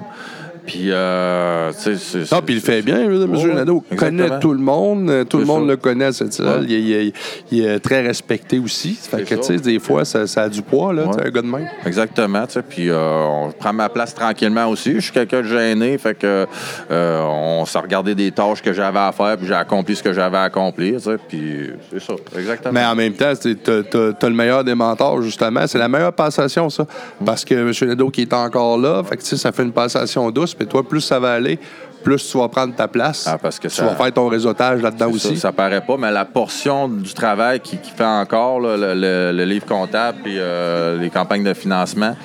[0.66, 3.32] Puis, euh, tu sais, Non, puis il le fait bien, M.
[3.36, 5.72] Ouais, Nadeau connaît tout le monde, euh, tout le monde ça.
[5.72, 6.46] le connaît à cette île.
[6.46, 6.60] Ouais.
[6.64, 7.14] Il, est- il est-
[7.52, 8.94] il est très respecté aussi.
[9.00, 11.28] Fait que, tu sais, des fois, ça, ça a du poids, là, Ouais.
[11.28, 11.68] un gars de même.
[11.86, 14.94] Exactement, tu sais, puis euh, on- je prends ma place tranquillement aussi.
[14.96, 16.46] Je suis quelqu'un de gêné, fait que
[16.92, 20.14] euh, on s'est regardé des tâches que j'avais à faire, puis j'ai accompli ce que
[20.14, 22.74] j'avais à accomplir, tu sais, puis c'est ça, exactement.
[22.74, 25.68] Mais en même temps, tu as, le meilleur des mentors, justement.
[25.68, 26.86] C'est la meilleure passation, ça.
[27.26, 27.72] Parce que M.
[27.90, 30.68] Nadeau qui est encore là, fait que, tu sais, ça fait une passation douce, puis
[30.68, 31.60] toi, plus ça va aller,
[32.04, 33.26] plus tu vas prendre ta place.
[33.28, 35.38] Ah, parce que tu ça- vas faire ton réseautage là-dedans aussi.
[35.38, 39.32] ça paraît pas, mais la portion du travail qui, qui fait encore, là, le, le-
[39.38, 42.16] le livre comptable puis euh, les campagnes de financement,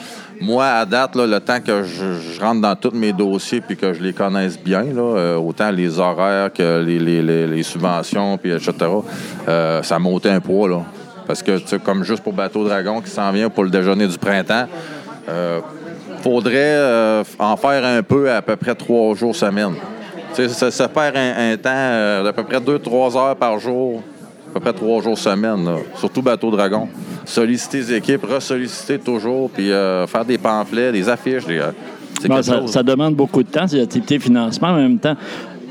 [0.40, 3.76] moi, à date, là, le temps que je, je rentre dans tous mes dossiers puis
[3.76, 7.62] que je les connaisse bien, là, euh, autant les horaires que les, les- les- les
[7.64, 8.72] subventions, puis etc.,
[9.48, 10.68] euh, ça ôté un poids.
[10.68, 10.82] Là.
[11.26, 14.66] Parce que, comme juste pour Bateau Dragon qui s'en vient pour le déjeuner du printemps,
[15.28, 15.60] euh,
[16.28, 19.74] faudrait euh, en faire un peu à peu près trois jours semaine.
[20.34, 24.02] Ça, ça perd un, un temps euh, d'à peu près deux, trois heures par jour,
[24.50, 25.76] à peu près trois jours semaine, là.
[25.96, 26.86] surtout Bateau Dragon.
[27.24, 31.46] Solliciter les équipes, ressolliciter toujours, puis euh, faire des pamphlets, des affiches.
[31.46, 31.60] des,
[32.26, 35.16] Bon, ça, demande beaucoup de temps, c'est l'activité financement, mais en même temps,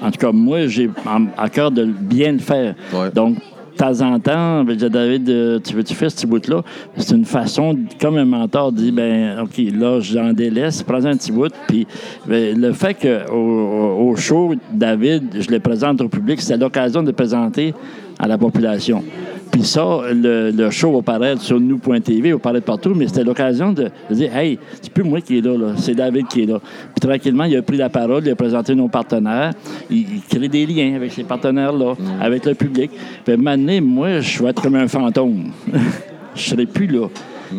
[0.02, 0.90] en tout cas, moi, j'ai
[1.38, 2.74] à cœur de bien le faire.
[2.94, 3.12] Ouais.
[3.14, 3.42] Donc, de
[3.78, 6.62] temps en temps, je vais dire, David, euh, tu veux-tu faire ce petit bout-là?
[6.98, 11.16] C'est une façon, de- comme un mentor dit, ben OK, là, j'en délaisse, prends un
[11.16, 11.52] petit bout.
[11.68, 11.88] Puis
[12.26, 17.02] ben, le fait qu'au au, au show, David, je le présente au public, c'est l'occasion
[17.02, 17.74] de le présenter
[18.20, 19.04] à la population.
[19.52, 23.74] Puis ça, le, le show va paraître sur nous.tv, va paraître partout, mais c'était l'occasion
[23.74, 26.46] de, de dire Hey, c'est plus moi qui est là, là, c'est David qui est
[26.46, 26.60] là.
[26.60, 29.54] Puis tranquillement, il a pris la parole, il a présenté nos partenaires,
[29.90, 32.92] il, il crée des liens avec ces partenaires-là, avec le public.
[33.26, 33.36] Puis
[33.68, 35.52] donné, moi, je vais être comme un fantôme.
[36.36, 37.08] je serai plus là.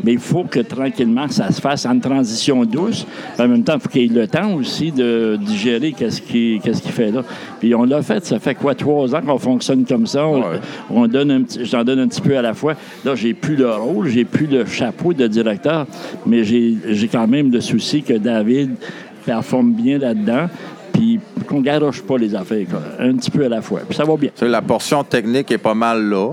[0.05, 3.07] Mais il faut que tranquillement, ça se fasse en transition douce.
[3.39, 6.83] En même temps, il faut qu'il ait le temps aussi de digérer qu'est-ce qu'il qu'est-ce
[6.83, 7.23] qu'il fait là.
[7.61, 10.27] Puis on l'a fait, ça fait quoi, trois ans qu'on fonctionne comme ça?
[10.27, 10.61] On, Ouais.
[10.91, 12.75] on donne un petit, j'en donne un petit peu à la fois.
[13.05, 15.87] Là, j'ai plus le rôle, j'ai plus le chapeau de directeur,
[16.27, 18.71] mais j'ai quand même le souci que David
[19.27, 20.49] performe bien là-dedans.
[20.93, 22.81] Puis qu'on garoche pas les affaires, quoi.
[22.99, 23.81] un petit peu à la fois.
[23.89, 24.31] Puis ça va bien.
[24.43, 26.33] La portion technique est pas mal là.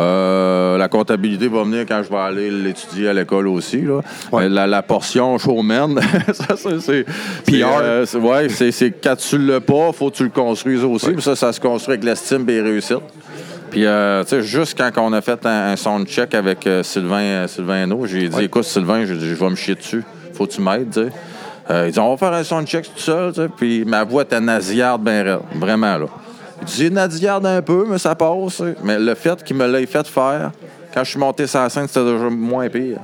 [0.00, 3.82] Euh, la comptabilité va venir quand je vais aller l'étudier à l'école aussi.
[3.82, 4.00] Là.
[4.32, 4.44] Ouais.
[4.44, 6.00] Mais La, la portion showman,
[6.32, 7.04] ça, c'est- c'est,
[7.62, 11.10] euh, c'est- ouais, c'est, c'est quand tu l'as pas, faut que tu le construises aussi.
[11.12, 12.98] Puis ça, ça se construit avec l'estime et les réussites.
[13.70, 16.82] Puis, euh, tu sais, juste quand on a fait un, un sound check avec euh,
[16.82, 20.04] Sylvain, euh, Sylvain j'ai dit, écoute, Sylvain, je vais me chier dessus.
[20.34, 21.08] Faut que tu m'aides, tu sais.
[21.70, 23.48] Euh, il dit, on va faire un sound check tout seul, tu sais.
[23.56, 26.06] Puis ma voix était nasillarde ben vraiment, là.
[26.66, 28.62] J'ai nasillarde un peu, mais ça passe.
[28.82, 30.52] Mais le fait qu'il me l'ait fait faire,
[30.94, 32.98] quand je suis monté sur la scène, c'était déjà moins pire.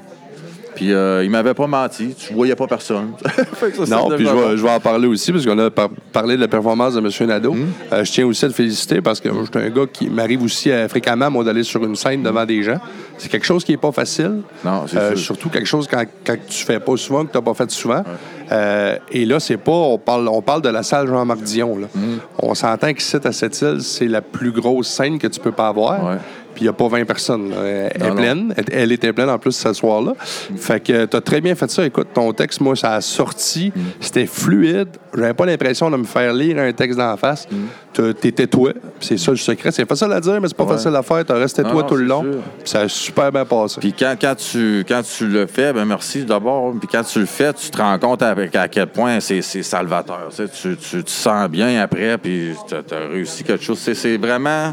[0.75, 3.11] Puis euh, il m'avait pas menti, tu voyais pas personne.
[3.85, 6.37] Ça, Non, puis je vais, je vais en parler aussi, parce qu'on a par- parlé
[6.37, 7.27] de la performance de M.
[7.29, 7.53] Nadeau.
[7.55, 7.67] Hmm.
[7.93, 10.09] Euh, je tiens aussi à te féliciter parce que moi, je suis un gars qui
[10.09, 12.79] m'arrive aussi fréquemment, moi, d'aller sur une scène devant des gens.
[13.17, 14.43] C'est quelque chose qui n'est pas facile.
[14.65, 15.25] Non, c'est Euh, sûr.
[15.25, 18.05] Surtout quelque chose quand, quand tu fais pas souvent, que tu n'as pas fait souvent.
[18.51, 19.72] Euh, et là, c'est pas.
[19.72, 21.78] On parle, on parle de la salle Jean-Marc Dion.
[21.78, 21.86] là.
[21.94, 22.18] Hmm.
[22.42, 25.68] On s'entend qu'ici, à cette île, c'est la plus grosse scène que tu peux pas
[25.68, 26.05] avoir.
[26.05, 26.16] Ouais.
[26.59, 27.51] Puis il n'y a pas 20 personnes.
[27.51, 27.57] là.
[27.63, 28.55] Elle, Non, est pleine.
[28.57, 30.15] Elle, elle était pleine en plus ce soir-là.
[30.57, 31.87] Fait que tu as très bien fait ça.
[31.87, 33.73] Écoute, ton texte, moi, ça a sorti.
[33.75, 33.81] Mm.
[34.01, 34.89] C'était fluide.
[35.17, 37.47] J'avais pas l'impression de me faire lire un texte d'en face.
[37.49, 37.57] Mm.
[37.95, 38.73] Tu étais toi.
[38.99, 39.71] C'est ça le secret.
[39.71, 40.72] C'est facile à dire, mais c'est pas Ouais.
[40.75, 41.25] facile à faire.
[41.25, 42.26] Tu resté toi non, tout le long.
[42.64, 43.79] Ça a super bien passé.
[43.80, 46.75] Puis quand, quand, tu, quand tu le fais, ben merci d'abord.
[46.79, 50.29] Puis quand tu le fais, tu te rends compte avec à quel point c'est salvateur.
[50.30, 53.79] Tu, sais, tu, tu te sens bien après, puis tu as, réussi quelque chose.
[53.79, 54.72] C'est vraiment.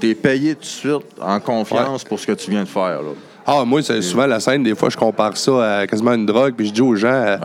[0.00, 3.02] Tu es payé tout de suite en confiance pour ce que tu viens de faire.
[3.02, 3.10] Là.
[3.46, 6.54] Ah, moi, c'est souvent la scène, des fois, je compare ça à quasiment une drogue,
[6.56, 7.36] puis je dis aux gens, euh,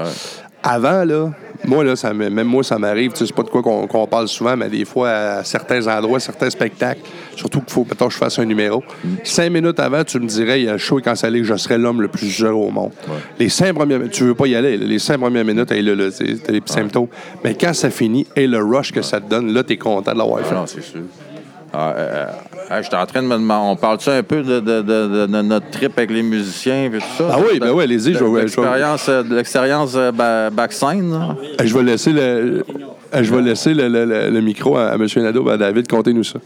[0.61, 1.31] avant, là,
[1.63, 4.27] moi, là, ça même moi, ça m'arrive, tu sais, c'est pas de quoi qu'on parle
[4.27, 7.01] souvent, mais des fois, à certains endroits, certains spectacles,
[7.35, 8.83] surtout qu'il faut, peut-être que je fasse un numéro.
[9.23, 11.45] Cinq minutes avant, tu me dirais, il y a un show quand ça allait, que
[11.45, 12.91] je serais l'homme le plus heureux au monde.
[13.39, 15.95] Les cinq premières minutes, tu veux pas y aller, les cinq premières minutes, hey, là,
[15.95, 17.07] là, t'as petits symptômes.
[17.43, 20.17] Mais quand ça finit, et le rush que ça te donne, là, t'es content de
[20.19, 20.55] l'avoir Ah fait.
[20.55, 21.01] non, c'est sûr.
[21.77, 22.25] Ah, euh,
[22.71, 25.25] euh, J'étais en train de me demander, on parle-tu un peu de, de- de- de-
[25.27, 27.27] de notre trip avec les musiciens et tout ça?
[27.33, 31.35] Ah oui, ben oui, allez-y, je de- je l'expérience, euh, de l'expérience ba- backscène, là.
[31.59, 32.63] Euh, Je vais laisser le, euh,
[33.21, 35.05] je vais laisser le, le- le- le micro à, à M.
[35.17, 36.39] Nadeau, à David, contez-nous ça.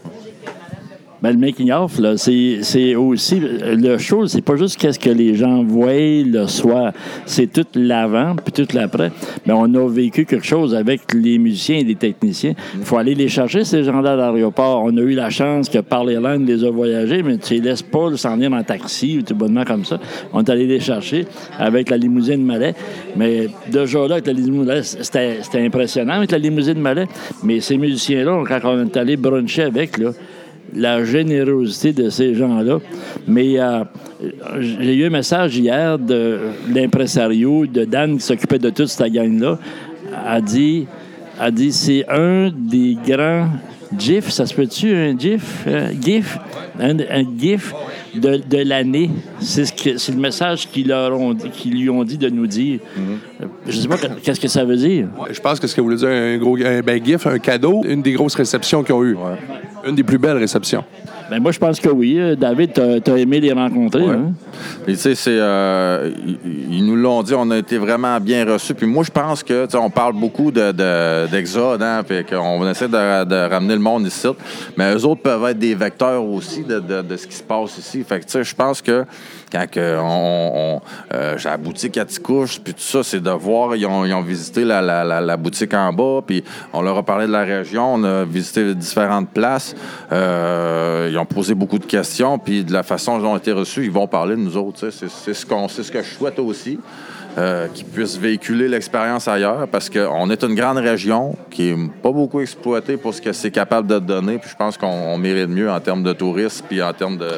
[1.22, 5.34] Ben, le making of, là, c'est aussi le show, c'est pas juste qu'est-ce que les
[5.34, 6.92] gens voient le soir,
[7.26, 9.12] c'est tout l'avant puis tout l'après.
[9.46, 12.54] Mais on a vécu quelque chose avec les musiciens et les techniciens.
[12.74, 14.82] Il faut aller les chercher ces gens-là à l'aéroport.
[14.82, 17.60] On a eu la chance que par les langues les a voyagés, mais tu les
[17.60, 20.00] laisses pas s'en venir en taxi ou tout bonnement comme ça.
[20.32, 21.26] On est allé les chercher
[21.58, 22.74] avec la limousine Malais.
[23.16, 27.06] Mais déjà là, avec la limousine Malais, c'était c'était impressionnant avec la limousine Malais.
[27.42, 30.12] Mais ces musiciens-là, quand on est allé bruncher avec, là,
[30.74, 32.78] la générosité de ces gens-là.
[33.26, 33.84] Mais euh,
[34.58, 36.38] j'ai eu un message hier de
[36.72, 39.58] l'impresario de Dan qui s'occupait de toute cette gang-là.
[40.24, 40.86] A dit,
[41.38, 43.48] a dit c'est un des grands
[43.98, 45.64] GIF, ça se peut-tu un GIF?
[45.66, 46.38] euh, GIF?
[46.78, 47.74] Un, un GIF
[48.14, 49.10] de, de l'année.
[49.40, 52.78] C'est ce le message qu'ils leur ont dit- qu'ils lui ont dit de nous dire.
[52.98, 55.08] Euh, Je ne sais pas qu'est-ce que ça veut dire?
[55.30, 57.82] Je pense que ce que vous voulez dire, un gros un, ben, GIF, un cadeau,
[57.84, 59.16] une des grosses réceptions qu'ils ont eues.
[59.86, 60.84] Une des plus belles réceptions.
[61.30, 62.36] Ben moi, je pense que oui.
[62.36, 62.72] David,
[63.04, 64.02] tu as, aimé les rencontrer.
[64.02, 64.14] Ouais.
[64.14, 64.32] hein?
[64.84, 65.38] Puis, tu sais, c'est.
[65.38, 66.10] euh,
[66.44, 68.74] ils, nous l'ont dit, on a été vraiment bien reçus.
[68.74, 72.24] Puis, moi, je pense que, tu sais, on parle beaucoup de- de- d'Exode, hein, puis
[72.24, 74.26] qu'on essaie de, de ramener le monde ici.
[74.76, 77.78] Mais eux autres peuvent être des vecteurs aussi de, de- de ce qui se passe
[77.78, 78.02] ici.
[78.02, 79.04] Fait que, tu sais, je pense que
[79.52, 80.80] quand que on, on-
[81.14, 84.12] euh, j'ai la boutique à Ticouche, puis tout ça, c'est de voir, ils ont, ils
[84.14, 86.42] ont visité la, la- la- la boutique en bas, puis
[86.72, 89.74] on leur a parlé de la région, on a visité différentes places.
[90.12, 93.52] Euh, ils ont posé beaucoup de questions, puis de la façon dont ils ont été
[93.52, 94.90] reçus, ils vont parler de nous autres.
[94.90, 96.78] C'est ce, ce que je souhaite aussi.
[97.38, 102.12] euh, qu'ils puissent véhiculer l'expérience ailleurs parce qu'on est une grande région qui est pas
[102.12, 104.38] beaucoup exploitée pour ce que c'est capable de donner.
[104.38, 107.30] Puis je pense qu'on on mérite mieux en termes de tourisme puis en termes de.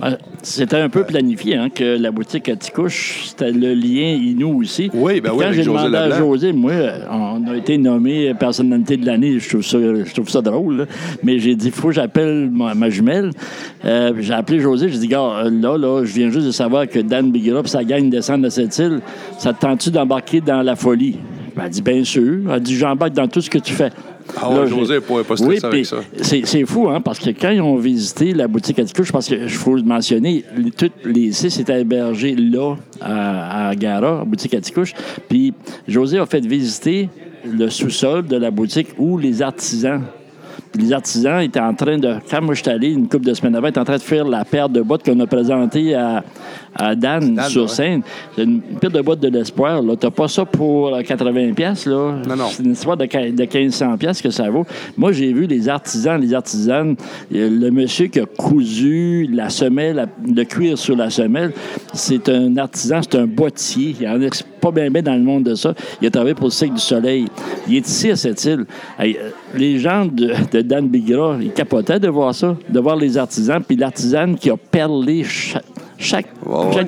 [0.00, 4.60] Ben, C'était un peu planifié hein, que la boutique à Ticouche, c'était le lien Inou
[4.62, 4.90] aussi.
[4.94, 6.10] Oui, ben Puis oui, Quand j'ai demandé à.
[6.18, 9.38] José, moi, euh, on a été nommé personnalité de l'année.
[9.38, 10.78] Je trouve ça, je trouve ça drôle.
[10.78, 10.84] là.
[11.22, 13.30] Mais j'ai dit, il faut que j'appelle ma, ma jumelle.
[13.84, 14.88] Euh, j'ai appelé José.
[14.88, 18.08] J'ai dit, gars, là, là, je viens juste de savoir que Dan et sa gang
[18.08, 19.00] descendent de cette île.
[19.38, 21.18] Ça te tente-tu d'embarquer dans la folie?
[21.56, 22.40] Elle a dit, bien sûr.
[22.46, 23.90] Elle a dit, j'embarque dans tout ce que tu fais.
[24.36, 25.96] Ah ouais, José pourrait pas Oui, avec ça.
[26.22, 29.46] c'est fou, hein, parce que quand ils ont visité la boutique à Ticouche, parce que
[29.46, 30.44] je faut le mentionner,
[30.76, 34.92] toutes les six étaient hébergés là, à, à Gara, à boutique à Ticouche.
[35.28, 35.52] Puis
[35.88, 37.08] José a fait visiter
[37.44, 40.02] le sous-sol de la boutique où les artisans.
[40.78, 43.56] Les artisans étaient en train de, quand moi je suis allé une couple de semaines
[43.56, 46.22] avant, étaient en train de faire la paire de bottes qu'on a présentée à,
[46.74, 48.02] à Dan, Dan, sur scène.
[48.36, 49.82] C'est une paire de bottes de l'espoir.
[49.82, 49.94] là.
[49.98, 52.16] T'as pas ça pour euh, 80 pièces là.
[52.28, 52.46] Non, non.
[52.50, 54.64] C'est une histoire de, quin- de 1500 pièces que ça vaut.
[54.96, 56.96] Moi, j'ai vu les artisans, les artisanes,
[57.34, 61.52] euh, le monsieur qui a cousu la semelle, le cuir sur la semelle,
[61.92, 63.96] c'est un artisan, c'est un boîtier.
[64.00, 64.28] Il en a
[64.60, 65.74] pas bien bien dans le monde de ça.
[66.00, 67.26] Il a travaillé pour le Cirque du Soleil.
[67.68, 68.64] Il est ici à cette île.
[69.00, 69.12] Euh,
[69.54, 73.62] les gens de, de Dan Bigra, ils capotaient de voir ça, de voir les artisans,
[73.66, 75.24] puis l'artisane qui a perlé
[76.00, 76.26] chaque,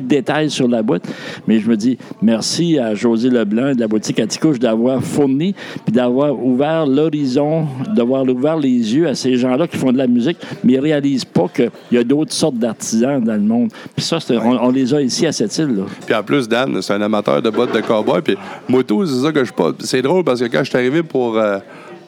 [0.06, 1.06] détail sur la boîte.
[1.46, 5.54] Mais je me dis merci à José Leblanc de la boutique à Ticouche d'avoir fourni
[5.84, 10.06] puis d'avoir ouvert l'horizon, d'avoir ouvert les yeux à ces gens-là qui font de la
[10.06, 13.70] musique, mais ils réalisent pas qu'il y a d'autres sortes d'artisans dans le monde.
[13.94, 15.76] Puis ça, on, on les a ici à cette île.
[15.76, 15.82] Là.
[16.06, 18.22] Puis en plus, Dan, c'est un amateur de bottes de cowboy.
[18.22, 18.36] Puis
[18.68, 19.72] moto, c'est ça que je pas.
[19.80, 21.58] C'est drôle parce que quand je suis arrivé pour, euh,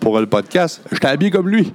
[0.05, 0.83] pour le podcast.
[0.93, 1.73] J'étais habillé comme lui.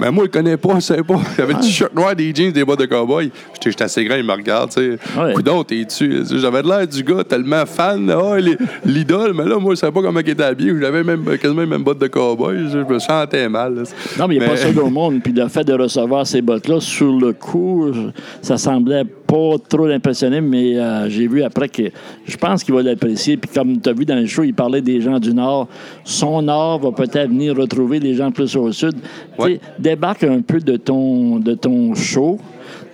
[0.00, 1.20] Mais moi, il connaît pas, je savais pas.
[1.36, 3.30] J'avais le t-shirt noir, des jeans, des bottes de cowboy.
[3.62, 5.20] J'étais assez grand, il me regarde, tu sais.
[5.20, 5.34] Ouais.
[5.34, 6.22] Coudon, t'es-tu?
[6.38, 10.00] J'avais l'air du gars tellement fan, oh, il l'idole, mais là, moi, je savais pas
[10.00, 10.72] comment il était habillé.
[10.80, 12.68] J'avais même, quasiment les mêmes bottes de cowboy.
[12.70, 13.74] Je, me sentais mal.
[13.74, 13.82] là.
[14.18, 15.20] Non, mais il n'y a pas ça au monde.
[15.22, 17.92] Puis le fait de recevoir ces bottes-là, sur le coup,
[18.40, 21.84] ça semblait pas trop l'impressionner, mais euh, j'ai vu après que
[22.26, 23.36] je pense qu'il va l'apprécier.
[23.36, 25.68] Puis comme tu as vu dans le show, il parlait des gens du Nord.
[26.02, 28.96] Son Nord va peut-être venir retrouver les gens plus au Sud.
[29.38, 29.60] Ouais.
[29.78, 32.38] débarque un peu de ton, de ton show.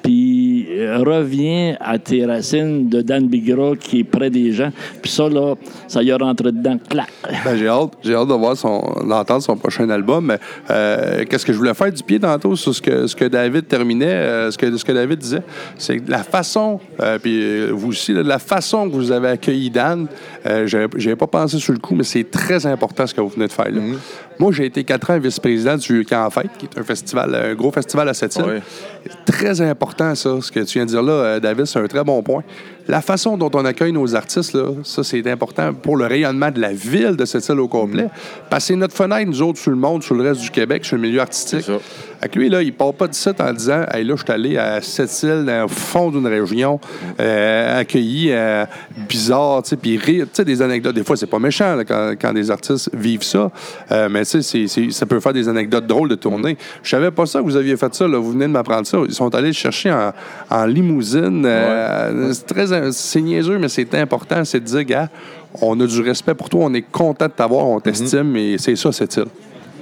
[0.02, 0.35] Puis
[1.04, 4.70] reviens à tes racines de Dan Bigra qui est près des gens.
[5.02, 5.54] Puis ça, là,
[5.88, 6.78] ça y a rentré dedans.
[6.88, 7.08] Clac!
[7.44, 10.26] Ben, j'ai hâte, j'ai hâte de voir son, d'entendre son prochain album.
[10.26, 10.38] Mais
[10.70, 13.66] euh, qu'est-ce que je voulais faire du pied tantôt sur ce que, ce que David
[13.68, 15.42] terminait, euh, ce, que, ce que David disait,
[15.78, 19.28] c'est que la façon, euh, puis euh, vous aussi, là, la façon que vous avez
[19.28, 20.06] accueilli Dan,
[20.46, 23.28] euh, j'avais, j'avais pas pensé sur le coup, mais c'est très important ce que vous
[23.28, 23.80] venez de faire là.
[24.38, 27.72] Moi, j'ai été quatre ans vice-président du Camp Fête, qui est un festival, un gros
[27.72, 28.44] festival à cette île.
[28.44, 28.62] Ouais.
[29.24, 32.04] Très important, ça, ce que tu viens de dire là, euh, David, c'est un très
[32.04, 32.42] bon point.
[32.88, 36.60] La façon dont on accueille nos artistes, là, ça, c'est important pour le rayonnement de
[36.60, 38.06] la ville de cette île au complet.
[38.48, 40.84] Parce que c'est notre fenêtre, nous autres, sur le monde, sur le reste du Québec,
[40.84, 41.66] sur le milieu artistique.
[42.30, 44.56] Que lui, là, il part pas de site en disant Hey, là, je suis allé
[44.56, 46.80] à cette île, dans le fond d'une région,
[47.20, 48.64] euh, accueilli, euh,
[49.08, 50.24] bizarre, tu sais, puis rire.
[50.26, 50.94] Tu sais, des anecdotes.
[50.94, 53.50] Des fois, c'est pas méchant là, quand, quand des artistes vivent ça,
[53.92, 56.56] Euh, mais tu sais, ça peut faire des anecdotes drôles de tournée.
[56.82, 58.18] Je savais pas ça que vous aviez fait ça, là.
[58.18, 58.98] Vous venez de m'apprendre ça.
[59.06, 60.12] Ils sont allés le chercher en,
[60.50, 61.44] en limousine.
[61.46, 64.44] euh, C'est très, c'est niaiseux, mais c'est important.
[64.44, 65.08] C'est de dire, gars,
[65.60, 68.76] on a du respect pour toi, on est content de t'avoir, on t'estime, et c'est
[68.76, 69.26] ça, cette île.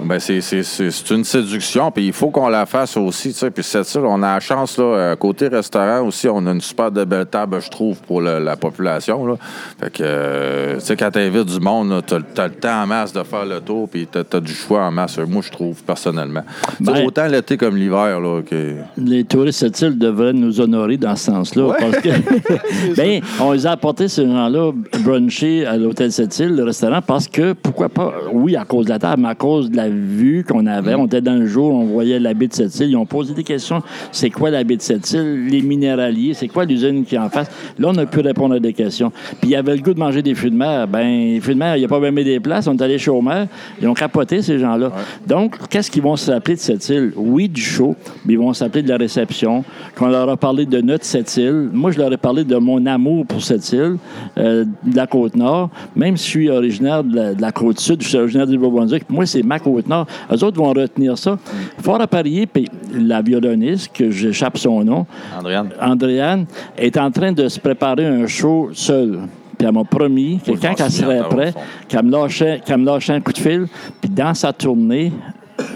[0.03, 3.39] Ben c'est, c'est, c'est, c'est une séduction, puis il faut qu'on la fasse aussi, tu
[3.39, 3.51] sais.
[3.51, 6.61] Puis c'est ça, on a la chance, là, euh, côté restaurant aussi, on a une
[6.61, 9.37] super de belle table, je trouve, pour le- la population, là.
[9.81, 13.13] Fait que, euh, tu sais, quand t'invites du monde, t'as, t'as le temps en masse
[13.13, 16.43] de faire le tour, puis t'as, t'as du choix en masse, moi, je trouve, personnellement.
[16.81, 18.75] Ben- autant l'été comme l'hiver, là, que...
[18.99, 21.75] Les touristes cette devraient nous honorer dans ce sens-là?
[21.79, 22.09] Parce que,
[22.97, 24.73] ben, on les a apportés, ces gens-là,
[25.05, 28.99] bruncher à l'hôtel cette le restaurant, parce que, pourquoi pas, oui, à cause de la
[28.99, 30.95] table, mais à cause de la vue qu'on avait.
[30.95, 32.91] On était dans le jour, on voyait la baie de cette île.
[32.91, 33.83] Ils ont posé des questions.
[34.13, 35.47] C'est quoi la baie de cette île?
[35.49, 37.51] Les minéraliers, c'est quoi l'usine qui est en face?
[37.79, 39.11] Là, on a pu répondre à des questions.
[39.41, 40.87] Puis il y avait le goût de manger des fruits de mer.
[40.89, 42.67] Ben, les fruits de mer, il n'y a pas même des places.
[42.67, 43.45] On est allé chez Homer.
[43.81, 44.93] Ils ont capoté, ces gens-là.
[45.27, 47.13] Donc, qu'est-ce qu'ils vont s'appeler de cette île?
[47.17, 49.65] Oui, du show, mais ils vont s'appeler de la réception.
[49.97, 51.71] Qu'on leur a parlé de notre cette île.
[51.73, 53.97] Moi, je leur ai parlé de mon amour pour cette île,
[54.39, 55.71] euh, de la Côte-Nord.
[55.95, 59.05] Même si je suis originaire de la, de la Côte-Sud, je suis originaire du Nouveau-Brunswick.
[59.09, 60.07] Moi, c'est ma Côte-Nord.
[60.33, 61.39] Eux autres vont retenir ça.
[61.79, 65.07] Fort à parier, puis la violoniste, que j'échappe son nom,
[65.39, 65.71] Andréane?
[65.81, 66.47] Andréane
[66.77, 69.21] est en train de se préparer un show seule.
[69.59, 71.55] Puis elle m'a promis que quand elle serait prête,
[71.89, 73.67] qu'elle me, lâchait, qu'elle me lâchait un coup de fil.
[74.01, 75.13] Puis dans sa tournée,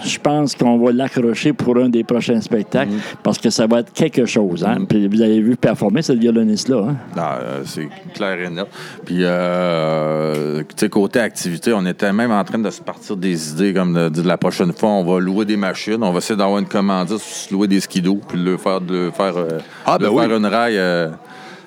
[0.05, 2.93] je pense qu'on va l'accrocher pour un des prochains spectacles
[3.23, 4.65] parce que ça va être quelque chose.
[4.65, 4.85] Hein?
[4.89, 6.89] Puis vous avez vu performer cette violoniste-là.
[6.89, 6.97] Hein?
[7.17, 8.67] Non, euh, c'est clair et net.
[9.05, 13.53] Puis, euh, tu sais, côté activité, on était même en train de se partir des
[13.53, 16.37] idées comme de, de la prochaine fois, on va louer des machines, on va essayer
[16.37, 20.07] d'avoir une commandite, se louer des skidoo, puis le faire, de faire, euh, Ah, de
[20.07, 20.81] ben faire une raille.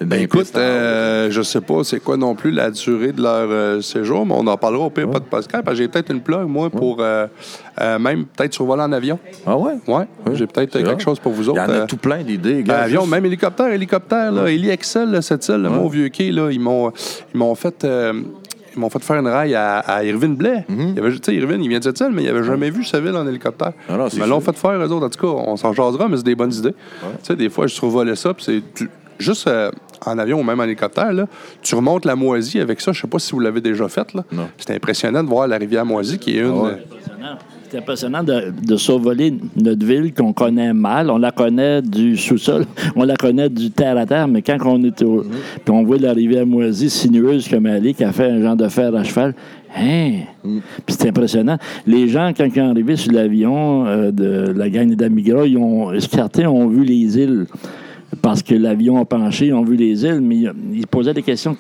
[0.02, 0.60] Euh, Ben écoute, piston.
[0.60, 4.34] euh, je sais pas c'est quoi non plus la durée de leur euh, séjour, mais
[4.38, 6.98] on en parlera au pire pas de parce que J'ai peut-être une plug, moi, pour
[7.00, 7.28] euh,
[7.80, 9.20] euh, même peut-être survoler en avion.
[9.46, 9.74] Ah ouais?
[9.88, 11.00] Ouais, j'ai peut-être quelque vrai.
[11.00, 11.62] chose pour vous Il y autres.
[11.62, 12.82] en a euh, tout plein d'idées, ben, gars.
[12.82, 16.50] avion, juste- même hélicoptère, hélicoptère, là, Heli Excel, là, cette île, le vieux quai, là,
[16.52, 16.92] ils m'ont,
[17.34, 17.84] ils m'ont fait.
[17.84, 18.14] euh,
[18.74, 20.66] ils m'ont fait faire une raille à, à Irvine Blais.
[20.98, 23.02] Avait- Tu sais, Irvine, il vient de cette île, mais il n'avait jamais vu sa
[23.02, 23.74] ville en hélicoptère.
[23.90, 25.06] Ah Ils me l'ont fait faire, eux autres.
[25.08, 26.72] En tout cas, on s'en jasera, mais c'est des bonnes idées.
[27.02, 28.88] Tu sais, des fois, je survolais ça, puis c'est
[29.22, 29.72] juste euh,
[30.06, 31.28] en avion ou même en hélicoptère, là,
[31.62, 32.92] tu remontes la Moisie avec ça.
[32.92, 34.14] Je sais pas si vous l'avez déjà fait.
[34.14, 34.24] Là.
[34.32, 34.50] Non.
[34.58, 36.50] C'est impressionnant de voir la rivière Moisie, qui est une.
[36.52, 36.72] ouais.
[36.72, 37.38] Impressionnant.
[37.70, 41.10] C'est impressionnant de, de survoler notre ville qu'on connaît mal.
[41.10, 42.66] On la connaît du sous-sol,
[42.98, 45.24] on la connaît du terre-à-terre, mais quand on est au.
[45.64, 48.58] Puis on voit la rivière Moisie sinueuse comme elle est, qui a fait un genre
[48.58, 49.34] de fer à cheval.
[49.78, 50.12] Hein?
[50.44, 51.58] Puis c'est impressionnant.
[51.88, 55.98] Les gens, quand ils sont arrivés sur l'avion euh, de la gang d'Amigra, ils ont,
[56.02, 57.46] certains ont vu les îles
[58.22, 60.38] parce que l'avion a penché, ils ont vu les îles, mais
[60.74, 61.56] ils, posaient des questions.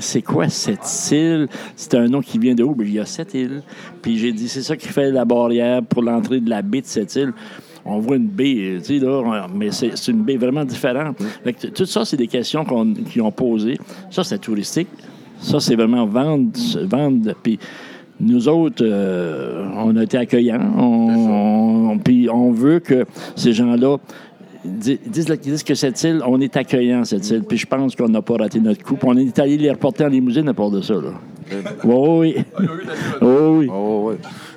[0.00, 1.48] C'est quoi cette île?
[1.74, 2.74] C'est un nom qui vient de où?
[2.74, 3.62] Ben, il y a cette île.
[4.02, 6.86] Puis j'ai dit, c'est ça qui fait la barrière pour l'entrée de la baie de
[6.86, 7.32] cette île.
[7.84, 11.16] On voit une baie, tu sais, là, mais c'est une baie vraiment différente.
[11.44, 13.78] Fait que tout ça, c'est des questions qu'on- qu'ils ont posées.
[14.10, 14.88] Ça, c'est touristique.
[15.40, 16.50] Ça, c'est vraiment vendre,
[16.88, 17.32] vendre.
[17.42, 17.58] Puis
[18.18, 20.60] nous autres, euh, on a été accueillants.
[20.76, 23.04] On, on- puis on veut que
[23.36, 23.98] ces gens-là
[24.66, 27.42] di- disent, disent que cette île, on est accueillant, cette île.
[27.48, 28.96] Puis je pense qu'on n'a pas raté notre coup.
[28.96, 30.94] Puis on est allé les reporter en limousine à part de ça.
[30.94, 31.12] Là.
[31.84, 32.44] Oui, oui.
[33.20, 33.68] Oui, oui.
[33.72, 34.12] Oh.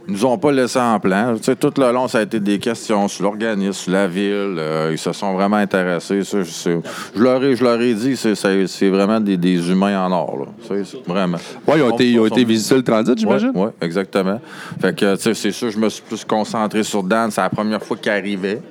[0.08, 1.36] Ils nous ont pas laissé en plan.
[1.38, 4.56] Tu sais, tout le long, ça a été des questions sur l'organisme, sur la ville.
[4.58, 6.24] Euh, ils se sont vraiment intéressés.
[6.24, 6.80] Ça, je, sais-
[7.16, 10.48] je leur ai, je leur ai dit, c'est, vraiment des, des humains en or.
[10.70, 10.76] Là.
[11.06, 11.38] Vraiment.
[11.68, 13.52] Ouais, ils ont été, ils ont sont- été visiter le transit, j'imagine?
[13.54, 14.42] Oui, exactement.
[14.82, 17.30] Fait que, tu sais, c'est sûr, je me suis plus concentré sur Dan.
[17.30, 18.62] C'est la première fois qu'il arrivait.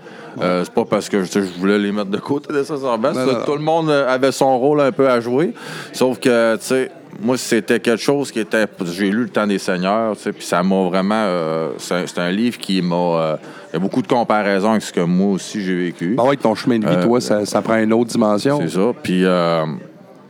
[0.43, 2.70] Euh, c'est pas parce que je voulais les mettre de côté base.
[2.70, 3.44] Non, non, non.
[3.44, 5.52] Tout le monde euh, avait son rôle un peu à jouer.
[5.93, 6.90] Sauf que, tu sais,
[7.20, 8.66] moi, c'était quelque chose qui était.
[8.85, 11.15] J'ai lu Le temps des seigneurs, tu sais, puis ça m'a vraiment.
[11.16, 12.94] euh, c'est un- livre qui m'a.
[12.94, 13.36] euh,
[13.70, 16.15] il y a beaucoup de comparaisons avec ce que moi aussi j'ai vécu.
[16.16, 18.59] Ben ouais, ton chemin de vie, toi, ça, ça prend une autre dimension.
[18.62, 18.93] C'est ça.
[19.02, 19.65] Puis, euh,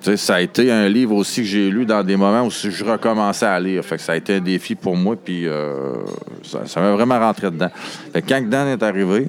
[0.02, 2.50] tu sais, ça a été un livre aussi que j'ai lu dans des moments où
[2.50, 3.84] je recommençais à lire.
[3.84, 5.14] Fait que ça a été un défi pour moi.
[5.22, 5.92] Puis, euh,
[6.42, 7.70] ça ça m'a vraiment rentré dedans.
[8.12, 9.26] Fait que quand Dan est arrivé,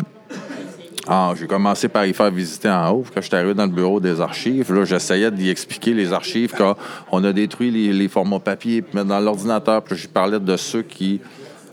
[1.11, 3.03] ah, j'ai commencé par y faire visiter en haut.
[3.11, 6.53] Quand je suis arrivé dans le bureau des archives, là, j'essayais d'y expliquer les archives
[6.55, 9.81] qu'on a détruit les, les formats papier puis dans l'ordinateur.
[9.81, 11.19] Puis je parlais de ceux qui.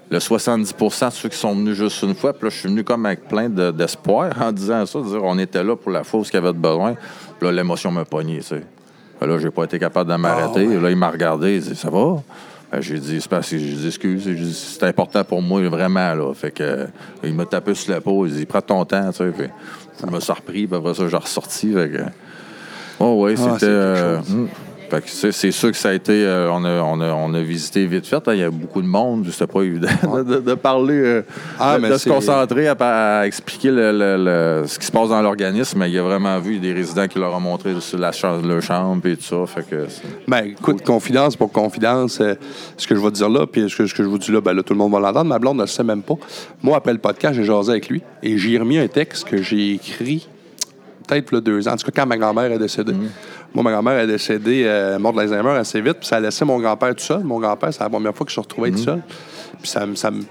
[0.08, 2.32] Le 70% de ceux qui sont venus juste une fois.
[2.32, 5.22] Puis là, je suis venu comme avec plein de- d'espoir en disant ça, de dire
[5.22, 6.94] on était là pour la fois où il y avait de besoin.
[6.94, 8.62] Puis là, l'émotion m'a pogné, tu sais.
[9.20, 10.64] Puis Là, j'ai pas été capable de m'arrêter.
[10.80, 12.22] Là, il m'a regardé, il dit Ça va?
[12.72, 16.14] Ben, j'ai dit, c'est parce que j'ai dit, excuse, dit, c'est important pour moi, vraiment,
[16.14, 16.34] là.
[16.34, 16.86] Fait que, euh,
[17.22, 20.06] il m'a tapé sur l'épaule, il dit, prends ton temps, tu sais.
[20.10, 21.72] Me suis repris, puis après ça, j'ai ressorti.
[21.72, 22.02] Fait que,
[23.00, 24.32] oh, ouais, Ah, c'était.
[25.06, 26.12] C'est sûr que ça a été.
[26.24, 28.16] euh, on, a, on, a, on a visité vite fait.
[28.16, 28.34] hein.
[28.34, 29.26] Il y a beaucoup de monde.
[29.30, 29.88] C'était pas évident
[30.18, 31.22] de, de- de parler, euh,
[31.58, 34.16] Ah, de, se concentrer à, à expliquer le, le-
[34.62, 35.78] le- ce qui se passe dans l'organisme.
[35.78, 39.06] Mais il a vraiment vu des résidents qui leur ont montré la chambre, leur chambre
[39.06, 39.46] et tout ça.
[39.46, 39.86] Fait que
[40.28, 42.34] Ben, écoute, confidence pour confidence, euh,
[42.76, 44.40] ce que je vais dire là, puis ce que, ce que je vous dis là,
[44.40, 45.26] ben là, tout le monde va l'entendre.
[45.26, 46.14] Ma blonde ne le sait même pas.
[46.62, 49.72] Moi, après le podcast, j'ai jasé avec lui et j'ai remis un texte que j'ai
[49.74, 50.28] écrit
[51.06, 51.72] peut-être deux ans.
[51.72, 52.92] En tout cas, quand ma grand-mère est décédée.
[53.56, 56.60] Moi, ma grand-mère est décédée, euh, morte d'Alzheimer assez vite, puis ça a laissé mon
[56.60, 57.24] grand-père tout seul.
[57.24, 59.00] Mon grand-père, c'est la première fois que je suis retrouvé tout seul.
[59.62, 59.86] Puis ça,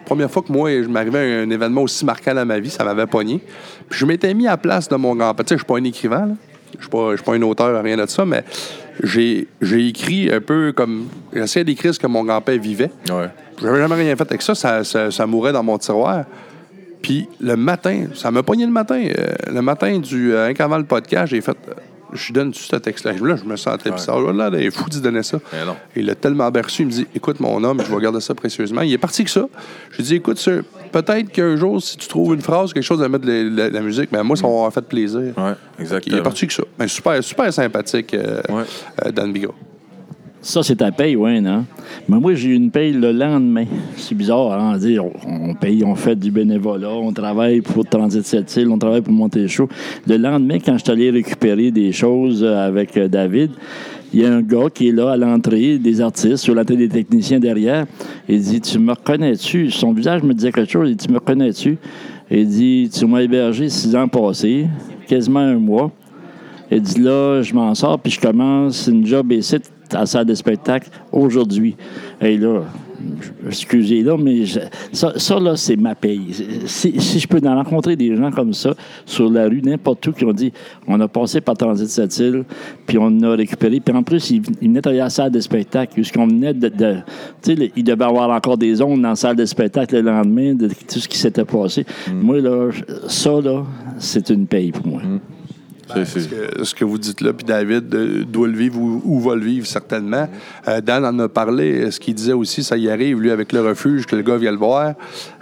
[0.05, 2.83] première fois que moi, je m'arrivais à un événement aussi marquant dans ma vie, ça
[2.83, 3.41] m'avait pogné.
[3.89, 5.43] Puis je m'étais mis à la place de mon grand-père.
[5.43, 6.33] Tu sais, je suis pas un écrivain, là.
[6.75, 8.43] Je suis pas, je suis pas un auteur, rien de ça, mais
[9.01, 11.07] j'ai j'ai écrit un peu comme.
[11.33, 12.91] J'essayais d'écrire ce que mon grand-père vivait.
[13.09, 13.29] Ouais.
[13.59, 14.53] J'avais jamais rien fait avec ça.
[14.53, 16.25] Ça, ça, ça mourait dans mon tiroir.
[17.01, 19.01] Puis le matin, ça m'a pogné le matin.
[19.03, 21.57] euh, le matin du euh, un avant le podcast, j'ai fait.
[22.13, 23.13] Je lui donne ce texte-là.
[23.13, 24.21] Là, je me sentais bizarre.
[24.33, 25.39] Là, là, il est fou d'y donner ça.
[25.95, 26.83] Il l'a tellement berçu.
[26.83, 28.81] Il me dit Écoute, mon homme, je vais garder ça précieusement.
[28.81, 29.45] Il est parti que ça.
[29.91, 33.01] Je lui dis Écoute, sir, peut-être qu'un jour, si tu trouves une phrase, quelque chose
[33.03, 35.33] à mettre de la, la- la musique, mais moi, ça m'a fait plaisir.
[35.37, 35.53] Ouais,
[36.05, 36.63] Il est parti que ça.
[36.77, 38.63] Ben, super, super sympathique, euh, Ouais.
[39.05, 39.53] euh, Dan Bigot.
[40.45, 41.65] Ça, c'est ta paye, oui, non?
[42.07, 43.65] Mais moi, j'ai eu une paye le lendemain.
[43.97, 45.03] C'est bizarre, hein, à dire.
[45.03, 49.01] On, on paye, on fait du bénévolat, on travaille pour Transit cette île, on travaille
[49.01, 49.67] pour monter le show.
[50.07, 53.53] Le lendemain, quand je suis allé récupérer des choses euh, avec euh, David,
[54.13, 56.89] il y a un gars qui est là à l'entrée, des artistes, sur tête des
[56.89, 57.87] techniciens derrière.
[58.29, 60.91] Il dit Tu me reconnais-tu Son visage me disait quelque chose.
[60.91, 61.79] Il dit Tu me reconnais-tu
[62.29, 64.67] Il dit Tu m'as hébergé six ans passés,
[65.07, 65.91] quasiment un mois.
[66.69, 69.57] Il dit là, je m'en sors, puis je commence une job ici
[69.93, 71.75] à la salle de spectacle aujourd'hui.
[72.21, 72.61] Et là,
[73.47, 74.59] excusez là, mais je-
[74.91, 76.21] ça, ça, là, c'est ma paye.
[76.65, 78.73] Si, si je peux en rencontrer des gens comme ça
[79.05, 80.51] sur la rue, n'importe où, qui ont dit
[80.87, 82.43] on a passé par Transit cette île,
[82.87, 83.79] puis on a récupéré.
[83.79, 86.69] Puis en plus, ils, ils venaient travailler à la salle de spectacle, puisqu'on venait de.
[86.69, 86.95] de-
[87.41, 89.95] tu sais, le- il devait y avoir encore des ondes dans la salle de spectacle
[89.95, 91.85] le lendemain de tout ce qui s'était passé.
[92.13, 92.69] Moi, là,
[93.07, 93.63] ça, là,
[93.99, 95.01] c'est une paye pour moi.
[95.03, 95.34] C'est-
[96.03, 99.19] Ce que, ce que vous dites là, puis David euh, doit le vivre ou, ou
[99.19, 100.27] va le vivre certainement.
[100.67, 101.89] Euh, Dan en a parlé.
[101.91, 104.51] Ce qu'il disait aussi, ça y arrive, lui, avec le refuge, que le gars vient
[104.51, 104.93] le voir.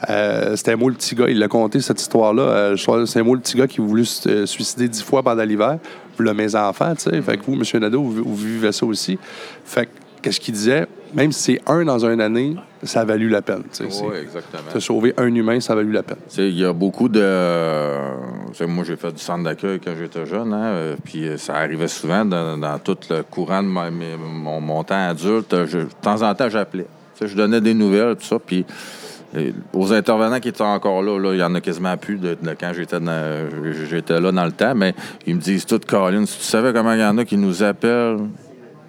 [0.10, 1.30] Euh, C'était moi le petit gars.
[1.30, 2.76] Il l'a conté, cette histoire-là.
[3.06, 5.80] C'est moi le petit gars qui a voulu se suicider dix fois pendant l'hiver.
[6.20, 7.22] Là, mes enfants, tu sais.
[7.24, 7.82] Fait que vous, M.
[7.82, 9.18] Nadeau, vous, vous vivez ça aussi.
[9.66, 9.92] Fait que,
[10.24, 10.88] qu'est-ce qu'il disait?
[11.14, 13.62] Même si c'est un dans une année, ça a valu la peine.
[14.08, 14.64] Oui, exactement.
[14.74, 16.18] Te sauver un humain, ça a valu la peine.
[16.40, 18.66] Il y a beaucoup de.
[18.66, 21.88] moi, j'ai fait du centre d'accueil quand j'étais jeune, hein, euh, puis euh, ça arrivait
[21.88, 25.66] souvent dans, dans tout le courant de ma- mes- mon, mon temps adulte.
[25.68, 26.88] je- de temps en temps, j'appelais.
[27.22, 28.66] Je donnais des nouvelles, tout ça, puis
[29.36, 32.36] euh, aux intervenants qui étaient encore là, là, il y en a quasiment plus de,
[32.42, 32.98] de quand j'étais
[33.90, 34.94] j'étais là dans le temps, mais
[35.28, 37.62] ils me disent tout, Colin, si tu savais comment il y en a qui nous
[37.64, 38.18] appellent,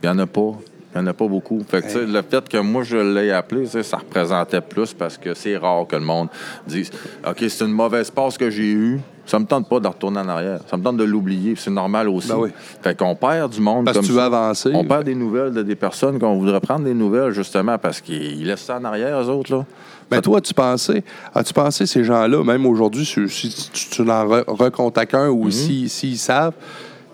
[0.02, 0.52] il n'y en a pas.
[0.94, 1.60] Il n'y en a pas beaucoup.
[1.68, 5.56] Fait que, le fait que moi, je l'ai appelé, ça représentait plus parce que c'est
[5.56, 6.28] rare que le monde
[6.66, 6.90] dise
[7.28, 9.00] OK, c'est une mauvaise passe que j'ai eue.
[9.26, 10.60] Ça me tente pas de retourner en arrière.
[10.70, 11.54] Ça me tente de l'oublier.
[11.56, 12.28] C'est normal aussi.
[12.28, 12.50] Ben oui.
[12.82, 14.70] Fait qu'on perd du monde Parce que comme tu veux avancer.
[14.74, 18.46] On perd des nouvelles de des personnes qu'on voudrait prendre des nouvelles, justement, parce qu'ils
[18.46, 19.64] laissent ça en arrière, eux autres, là.
[20.10, 21.02] Mais toi, tu pensais,
[21.34, 25.38] as-tu pensé ces gens-là, même aujourd'hui, si, si tu, tu en re- recontactes un Mhm.
[25.40, 26.52] ou si- s'ils savent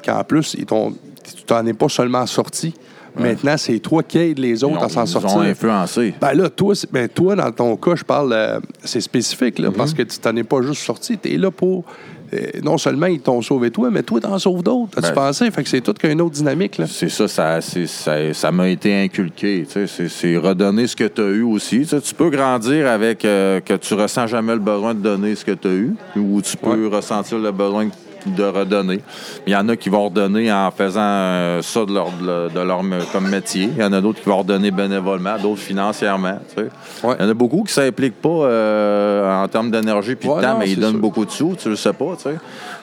[0.05, 0.91] qu'en plus, ils t'ont-
[1.23, 2.75] tu t'en es pas seulement sorti,
[3.19, 5.41] Maintenant, c'est toi qui aides les autres ont- à s'en ils ont sortir.
[5.41, 6.15] influencé.
[6.21, 9.93] Ben là, toi, ben toi, dans ton cas, je parle, euh, c'est spécifique, là, parce
[9.95, 11.19] que tu t'en es pas juste sorti.
[11.19, 11.85] Tu es là pour.
[12.33, 14.97] euh, non seulement ils t'ont sauvé toi, mais toi, t'en sauves d'autres.
[14.99, 15.51] As-tu Ben, pensé?
[15.51, 16.81] Fait que c'est tout qu'une autre dynamique.
[16.87, 19.67] C'est ça, ça, ça, ça m'a été inculqué.
[19.69, 21.85] C'est, redonner ce que tu as eu aussi.
[21.85, 25.51] Tu peux grandir avec euh, que tu ressens jamais le besoin de donner ce que
[25.51, 27.89] tu as eu, ou tu peux ressentir le besoin
[28.27, 29.01] de redonner.
[29.47, 32.83] Il y en a qui vont redonner en faisant euh, ça de leur, de leur
[32.83, 33.69] me- comme métier.
[33.77, 36.39] Il y en a d'autres qui vont redonner bénévolement, d'autres financièrement.
[36.55, 37.07] tu sais.
[37.07, 37.15] Ouais.
[37.19, 40.37] Il y en a beaucoup qui ne s'impliquent pas euh, en termes d'énergie puis Ouais,
[40.37, 41.01] de temps, non, mais ils donnent sûr.
[41.01, 42.15] beaucoup de sous, tu le sais pas.
[42.17, 42.37] tu sais.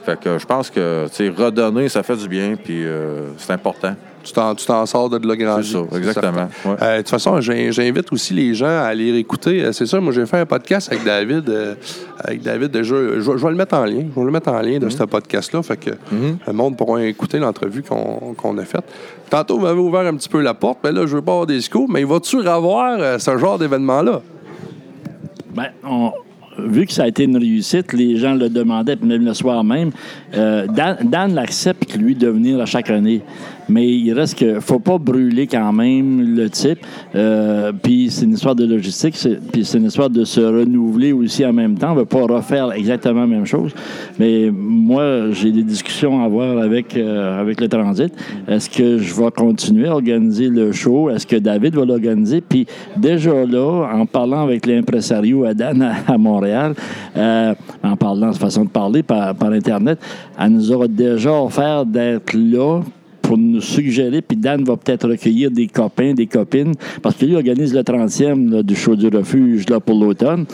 [0.06, 3.54] Fait que je pense que tu sais, redonner, ça fait du bien, puis euh, c'est
[3.54, 3.94] important.
[4.28, 5.70] Tu t'en, tu t'en sors de là grandi.
[5.72, 6.48] C'est ça, exactement.
[6.66, 6.76] Ouais.
[6.82, 9.64] Euh, de toute façon, j'invite aussi les gens à aller écouter.
[9.64, 11.50] Euh, C'est ça, moi, j'ai fait un podcast avec David.
[11.50, 11.76] euh,
[12.20, 14.04] avec David, je, je- je vais le mettre en lien.
[14.14, 15.64] Je vais le mettre en lien de ce podcast-là.
[15.64, 18.84] Fait que le monde pourra écouter l'entrevue qu'on, qu'on a faite.
[19.30, 21.48] Tantôt, vous m'avez ouvert un petit peu la porte, mais là, je veux pas avoir
[21.48, 24.22] des scoops, mais va-tu avoir euh, ce genre d'événement-là?
[25.56, 26.12] Ben, on-
[26.60, 29.64] vu que ça a été une réussite, les gens le demandaient, puis même le soir
[29.64, 29.92] même.
[30.36, 33.22] Euh, Dan, Dan l'accepte, lui, de venir à chaque année.
[33.70, 36.80] Mais il reste que faut pas brûler quand même le type.
[37.16, 39.16] Euh, puis c'est une histoire de logistique,
[39.52, 41.92] puis c'est une histoire de se renouveler aussi en même temps.
[41.92, 43.72] On ne veut pas refaire exactement la même chose.
[44.20, 48.14] Mais moi, j'ai des discussions à avoir avec, euh, avec le transit.
[48.48, 51.10] Est-ce que je vais continuer à organiser le show?
[51.10, 52.42] Est-ce que David va l'organiser?
[52.42, 52.66] Puis
[52.96, 56.74] déjà là, en parlant avec l'impresario à Dan à, à Montréal,
[57.16, 57.54] euh,
[57.84, 60.00] en parlant de façon de parler par, par Internet,
[60.40, 62.82] elle nous aura déjà offert d'être là
[63.28, 66.72] pour nous suggérer, puis Dan va peut-être recueillir des copains, des copines,
[67.02, 70.46] parce que lui organise le 30e là, du show du refuge là, pour l'automne,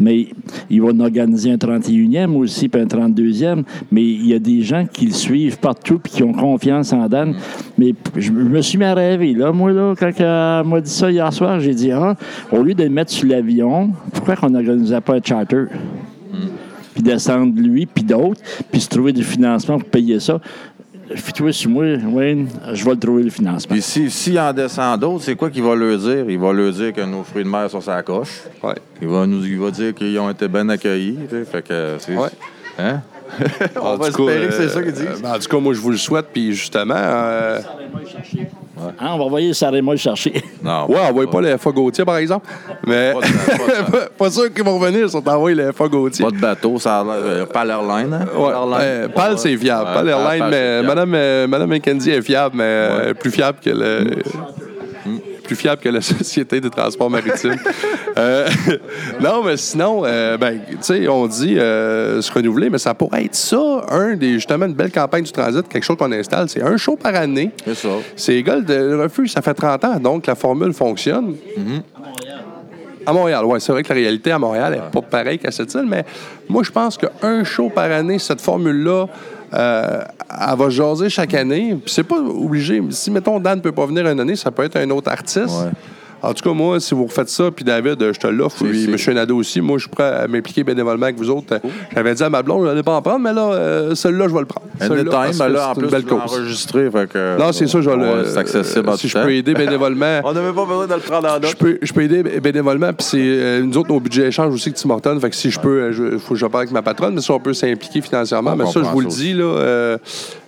[0.00, 0.28] mais
[0.70, 4.62] il va en organiser un 31e aussi, puis un 32e, mais il y a des
[4.62, 7.34] gens qui le suivent partout, puis qui ont confiance en Dan.
[7.76, 10.90] Mais je je me suis mis à rêver, là, moi, là, quand elle m'a dit
[10.90, 12.16] ça hier soir, j'ai dit, ah,
[12.50, 15.66] au lieu de le mettre sur l'avion, pourquoi qu'on n'organisait pas un charter?
[16.94, 18.40] puis descendre lui, puis d'autres,
[18.70, 20.40] puis se trouver du financement pour payer ça.
[21.16, 23.72] Fais-toi sur moi, Wayne, je vais le trouver le financement.
[23.74, 26.24] Puis si- s'il en descend d'autres, c'est quoi qu'il va leur dire?
[26.28, 28.42] Il va leur dire que nos fruits de mer sont sa coche.
[28.62, 28.74] Ouais.
[29.00, 31.18] Il va nous il va dire qu'ils ont été bien accueillis.
[31.28, 31.44] tu sais.
[31.44, 32.16] Fait que c'est.
[32.16, 32.28] Ouais.
[32.78, 33.00] Hein?
[33.76, 35.02] On En va tout cas, espérer que c'est euh, ça qu'ils disent.
[35.06, 36.26] euh, ben, en tout cas, moi, je vous le souhaite.
[36.32, 37.60] Puis justement, euh,
[38.98, 39.52] Hein, on va envoyer
[39.82, 40.42] moi le chercher.
[40.62, 40.86] non.
[40.90, 42.46] ouais, envoyez pas les FA Gauthier, par exemple.
[42.86, 43.26] Mais Pas de-
[43.90, 46.24] pas de- pas sûr qu'ils vont revenir si on t'envoie les FA Gauthier.
[46.24, 48.12] Pas de bateau, ça a l'air- euh, pas l'airline.
[48.12, 48.26] Hein?
[48.36, 48.78] Ouais, Airline.
[48.80, 49.88] euh, Pal, c'est fiable.
[49.88, 50.82] Ouais, Pal Airline, Pal, mais.
[50.82, 54.10] Madame, euh, Madame McKenzie est fiable, mais plus fiable que le.
[55.52, 57.58] Plus fiable que la Société des transports maritimes.
[58.16, 58.48] Euh,
[59.20, 63.26] non, mais sinon, euh, ben, tu sais, on dit euh, se renouveler, mais ça pourrait
[63.26, 66.48] être ça, un des, justement, une belle campagne du transit, quelque chose qu'on installe.
[66.48, 67.50] C'est un show par année.
[67.66, 67.88] C'est ça.
[68.16, 71.36] C'est égal de le refuge, ça fait 30 ans, donc la formule fonctionne.
[73.04, 75.74] À Montréal, oui, c'est vrai que la réalité à Montréal n'est pas pareille qu'à cette
[75.74, 76.04] île, mais
[76.48, 79.06] moi, je pense qu'un show par année, cette formule-là,
[79.54, 81.76] euh, elle va jaser chaque année.
[81.84, 82.82] Puis c'est pas obligé.
[82.90, 85.54] Si, mettons, Dan ne peut pas venir une année, ça peut être un autre artiste.
[86.22, 88.84] En tout cas, moi, si vous refaites ça, puis David, euh, je te l'offre, puis
[88.84, 89.14] M.
[89.14, 91.60] Nadeau aussi, moi, je suis prêt à m'impliquer bénévolement avec vous autres.
[91.94, 94.34] J'avais dit à ma blonde, je n'allais pas en prendre, mais là, euh, celui-là, je
[94.34, 94.66] vais le prendre.
[94.80, 96.90] Celui-là, que là, en plus, belle tu enregistré.
[96.90, 98.24] Fait que, Non, c'est ça, je vais le.
[98.26, 100.20] C'est accessible en Si je peux aider bénévolement.
[100.24, 101.54] On n'avait pas besoin de le prendre en Je note.
[101.56, 104.68] peux, je peux aider bé- bénévolement, puis c'est euh, nous autres, nos budgets échangent aussi
[104.68, 105.18] avec Tim Hortons.
[105.18, 107.30] Fait que si je peux, il faut que je parle avec ma patronne, mais si
[107.30, 109.98] on peut s'impliquer financièrement, On mais ça, je vous le dis, là, euh,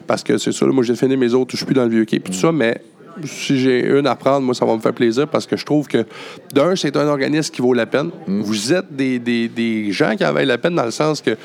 [0.06, 1.90] parce que c'est ça, là, moi, j'ai fini mes autres, je suis plus dans le
[1.90, 2.80] vieux quai, puis tout ça, mais
[3.24, 5.86] si j'ai une à prendre, moi, ça va me faire plaisir parce que je trouve
[5.86, 6.04] que,
[6.52, 8.10] d'un, c'est un organisme qui vaut la peine.
[8.26, 11.36] Vous êtes des, des- des gens qui en valent la peine dans le sens que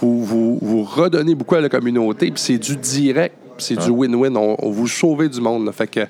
[0.00, 3.36] vous, vous, vous redonnez beaucoup à la communauté, puis c'est du direct.
[3.58, 4.34] C'est du win-win.
[4.36, 5.66] On, on vous sauvez du monde.
[5.66, 5.72] là.
[5.72, 6.00] Fait que,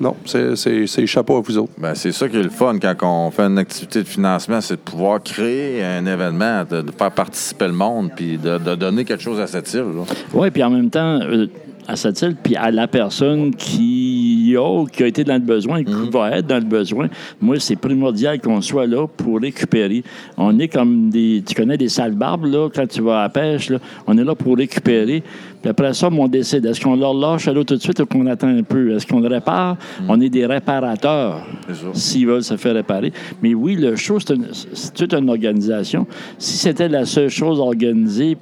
[0.00, 1.70] non, c'est- chapeau à vous autres.
[1.78, 4.74] Ben, c'est ça qui est le fun quand on fait une activité de financement, c'est
[4.74, 9.04] de pouvoir créer un événement, de, de faire participer le monde, puis de, de donner
[9.04, 9.84] quelque chose à cette île.
[10.32, 11.46] Oui, puis en même temps, euh,
[11.88, 15.84] à cette île, puis à la personne qui a, qui a été dans le besoin,
[15.84, 17.08] qui va être dans le besoin,
[17.40, 20.02] moi, c'est primordial qu'on soit là pour récupérer.
[20.36, 21.42] On est comme des.
[21.46, 23.78] Tu connais des sales barbes, là, quand tu vas à la pêche, là.
[24.06, 25.22] On est là pour récupérer.
[25.60, 26.64] Puis après ça, on décide.
[26.66, 28.94] Est-ce qu'on leur lâche à l'eau tout de suite ou qu'on attend un peu?
[28.94, 29.76] Est-ce qu'on le répare?
[30.08, 31.46] On est des réparateurs
[31.92, 33.12] s'ils veulent se faire réparer.
[33.42, 36.06] Mais oui, le show, c'est une, c'est toute une organisation.
[36.38, 38.36] Si c'était la seule chose organisée,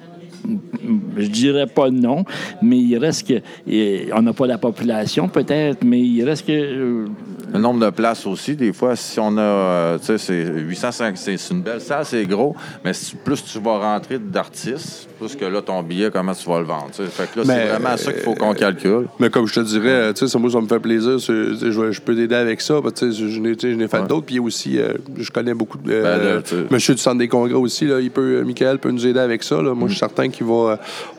[1.17, 2.25] je dirais pas non,
[2.63, 4.13] mais il reste que.
[4.17, 7.07] on n'a pas la population, peut-être, mais il reste que.
[7.49, 10.45] Euh, Le nombre de places aussi, des fois, si on a, euh, tu sais, c'est
[10.45, 12.55] 805, c'est une belle salle, c'est gros,
[12.85, 16.59] mais si- plus tu vas rentrer d'artistes, plus que là, ton billet, comment tu vas
[16.61, 16.89] le vendre.
[16.95, 17.09] tu sais.
[17.09, 19.07] Fait que là, c'est vraiment ça qu'il faut qu'on calcule.
[19.19, 21.19] Mais comme je te dirais, tu sais, ça, moi, ça me fait plaisir.
[21.19, 21.55] Je,
[21.91, 22.81] je peux t'aider avec ça.
[22.83, 24.07] parce que, tu sais, Je n'ai fait Ouais.
[24.07, 24.27] d'autres.
[24.27, 25.85] Puis aussi, euh, je connais beaucoup de.
[25.85, 27.87] Ben, euh, là, monsieur du centre des congrès aussi.
[27.87, 29.63] Là, il peut, euh, Michael peut nous aider avec ça.
[29.63, 29.75] Là.
[29.75, 30.53] Moi, je suis certain qu'il va.
[30.73, 30.77] euh,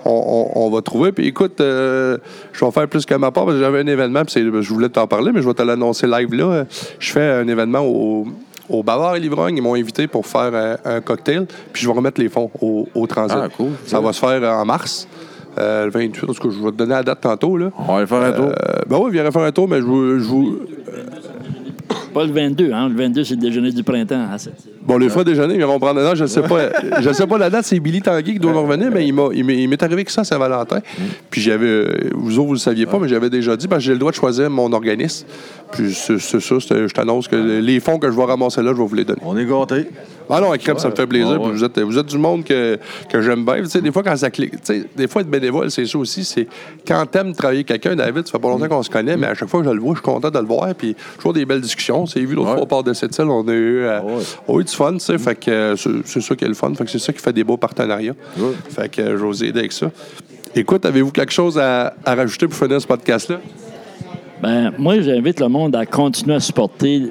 [0.07, 1.11] On, on- on va trouver.
[1.11, 2.17] Puis écoute, euh,
[2.53, 4.23] je vais faire plus que ma part parce que j'avais un événement.
[4.23, 6.43] Puis je voulais t'en parler, mais je vais te l'annoncer là.
[6.43, 6.63] Euh,
[6.99, 8.25] Je fais un événement au.
[8.67, 11.93] Au Bavard et Livrogne, ils m'ont invité pour faire un, un cocktail, puis je vais
[11.93, 13.37] remettre les fonds au, au transit.
[13.39, 13.69] Ah, cool.
[13.85, 15.07] Ça va se faire en mars,
[15.59, 16.23] euh, le 28.
[16.23, 17.57] En tout cas, je vais te donner la date tantôt.
[17.57, 17.69] Là.
[17.77, 18.45] On va aller faire un tour.
[18.45, 20.61] Euh, ben oui, viens faire un tour, mais je vous.
[22.15, 22.87] Pas le 22, hein?
[22.89, 24.25] Le 22, c'est le déjeuner du printemps.
[24.37, 26.01] cette- Bon, les fois déjeuner, ils vont prendre.
[26.01, 26.69] Non, je sais pas.
[27.01, 29.29] je sais pas la date, c'est Billy Tanguy qui doit nous revenir, mais il m'a-
[29.33, 30.79] il m'est arrivé que ça, Saint-Valentin.
[31.29, 31.65] Puis j'avais.
[31.67, 33.99] euh, Vous autres, vous le saviez pas, mais j'avais déjà dit, parce que j'ai le
[33.99, 35.27] droit de choisir mon organisme.
[35.73, 38.71] Puis c'est c'est ça, c'est- je t'annonce que les fonds que je vais ramasser là,
[38.73, 39.19] je vais vous les donner.
[39.25, 39.87] On est gâtés.
[40.27, 41.33] Ah non, à crêpe, ça me fait plaisir.
[41.33, 41.49] Ouais, ouais.
[41.51, 42.79] Puis Vous, êtes, vous êtes du monde que,
[43.09, 43.57] que j'aime bien.
[43.61, 45.97] Tu sais, des fois, quand ça clique, tu sais, des fois, être bénévole, c'est ça
[45.99, 46.23] aussi.
[46.23, 46.47] C'est
[46.87, 49.35] quand t'aimes travailler avec quelqu'un, David, ça fait pas longtemps qu'on se connaît, mais à
[49.35, 50.67] chaque fois que je le vois, je suis content de le voir.
[50.75, 52.04] Puis toujours des belles discussions.
[52.05, 52.53] C'est vu l'autre Ouais.
[52.55, 54.23] fois, au port de cette île, on a eu, euh, Ouais.
[54.47, 55.17] on a eu du fun, tu sais.
[55.17, 55.75] Fait que euh,
[56.05, 56.73] c'est ça qui est le fun.
[56.75, 58.15] Fait que c'est ça qui fait des beaux partenariats.
[58.37, 58.51] Ouais.
[58.69, 59.91] Fait que euh, vous aider avec ça.
[60.55, 63.39] Écoute, avez-vous quelque chose à, à rajouter pour finir ce podcast-là?
[64.41, 67.03] Ben, moi, j'invite le monde à continuer à supporter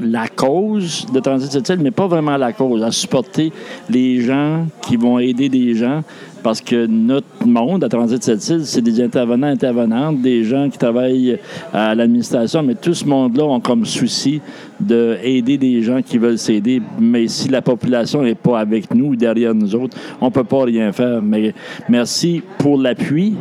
[0.00, 3.52] la cause de Transit île, mais pas vraiment la cause, à supporter
[3.90, 6.02] les gens qui vont aider des gens.
[6.42, 11.38] Parce que notre monde à Transit île, c'est des intervenants, intervenantes, des gens qui travaillent
[11.70, 14.40] à l'administration, mais tout ce monde-là ont comme souci
[14.80, 16.80] d'aider des gens qui veulent s'aider.
[16.98, 20.64] Mais si la population n'est pas avec nous, derrière nous autres, on ne peut pas
[20.64, 21.20] rien faire.
[21.20, 21.52] Mais
[21.90, 23.34] merci pour l'appui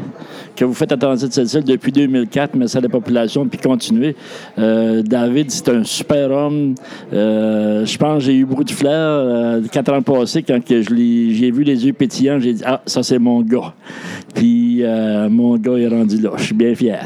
[0.60, 2.54] que vous faites à Transit île depuis 2004.
[2.56, 4.14] Merci à la population, puis continuez.
[4.58, 6.76] Euh, David, c'est un super homme.
[7.14, 10.90] Euh, je pense j'ai eu beaucoup de flair euh, quatre ans passés quand que je
[10.90, 12.40] j'ai vu les yeux pétillants.
[12.40, 13.74] J'ai dit, ah, ça, c'est mon gars.
[14.36, 16.32] Puis euh, mon gars est rendu là.
[16.36, 17.06] Je suis bien fier.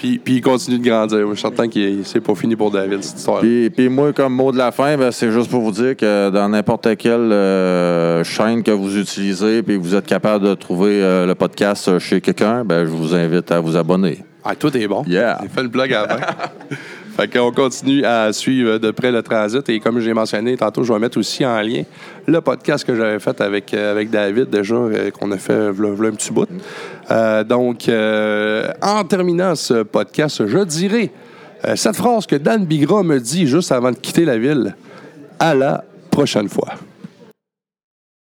[0.00, 1.18] Puis, puis il continue de grandir.
[1.28, 3.40] Je suis certain que c'est pas fini pour David, cette histoire.
[3.40, 6.30] Puis, puis moi, comme mot de la fin, ben, c'est juste pour vous dire que
[6.30, 11.02] dans n'importe quelle euh, chaîne que vous utilisez puis que vous êtes capable de trouver
[11.02, 14.24] euh, le podcast chez quelqu'un, ben, je vous invite à vous abonner.
[14.42, 15.04] Ah, tout est bon.
[15.06, 15.38] Yeah.
[15.42, 16.16] J'ai fait le blog avant.
[17.20, 19.68] fait qu'on continue à suivre de près le transit.
[19.68, 21.82] Et comme j'ai mentionné tantôt, je vais mettre aussi en lien
[22.26, 25.92] le podcast que j'avais fait avec, euh, avec David, déjà, euh, qu'on a fait v'là-
[25.94, 26.48] v'là un petit bout.
[27.10, 27.90] Euh, donc,
[28.82, 31.10] en terminant ce podcast, je dirais
[31.74, 34.74] cette phrase que Dan Bigra me dit juste avant de quitter la ville.
[35.38, 36.68] À la prochaine fois.